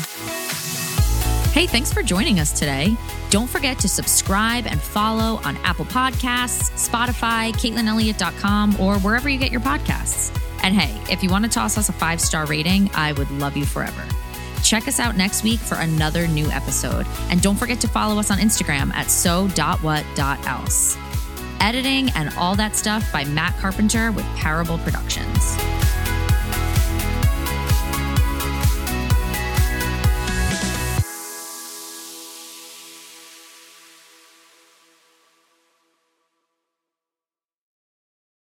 Hey, 1.53 1.67
thanks 1.67 1.91
for 1.91 2.03
joining 2.03 2.39
us 2.39 2.53
today. 2.53 2.97
Don't 3.31 3.49
forget 3.49 3.79
to 3.79 3.89
subscribe 3.89 4.67
and 4.67 4.81
follow 4.81 5.41
on 5.45 5.57
Apple 5.59 5.87
Podcasts, 5.87 6.71
Spotify, 6.89 7.51
KaitlinElliott.com, 7.53 8.79
or 8.79 8.99
wherever 8.99 9.29
you 9.29 9.39
get 9.39 9.51
your 9.51 9.63
podcasts. 9.63 10.39
And 10.63 10.75
hey, 10.75 11.01
if 11.11 11.23
you 11.23 11.31
want 11.31 11.45
to 11.45 11.51
toss 11.51 11.79
us 11.79 11.89
a 11.89 11.93
five 11.93 12.21
star 12.21 12.45
rating, 12.45 12.91
I 12.95 13.13
would 13.13 13.31
love 13.31 13.57
you 13.57 13.65
forever. 13.65 14.07
Check 14.67 14.89
us 14.89 14.99
out 14.99 15.17
next 15.17 15.45
week 15.45 15.61
for 15.61 15.77
another 15.77 16.27
new 16.27 16.51
episode. 16.51 17.07
And 17.31 17.41
don't 17.41 17.55
forget 17.55 17.79
to 17.83 17.89
follow 17.89 18.19
us 18.19 18.33
on 18.33 18.39
Instagram 18.39 18.93
at 18.95 19.13
so.what.else. 19.13 20.99
Editing 21.61 22.11
and 22.17 22.35
all 22.37 22.57
that 22.57 22.75
stuff 22.75 23.13
by 23.13 23.25
Matt 23.27 23.57
Carpenter 23.59 24.11
with 24.11 24.25
Parable 24.35 24.79
Productions. 24.79 25.57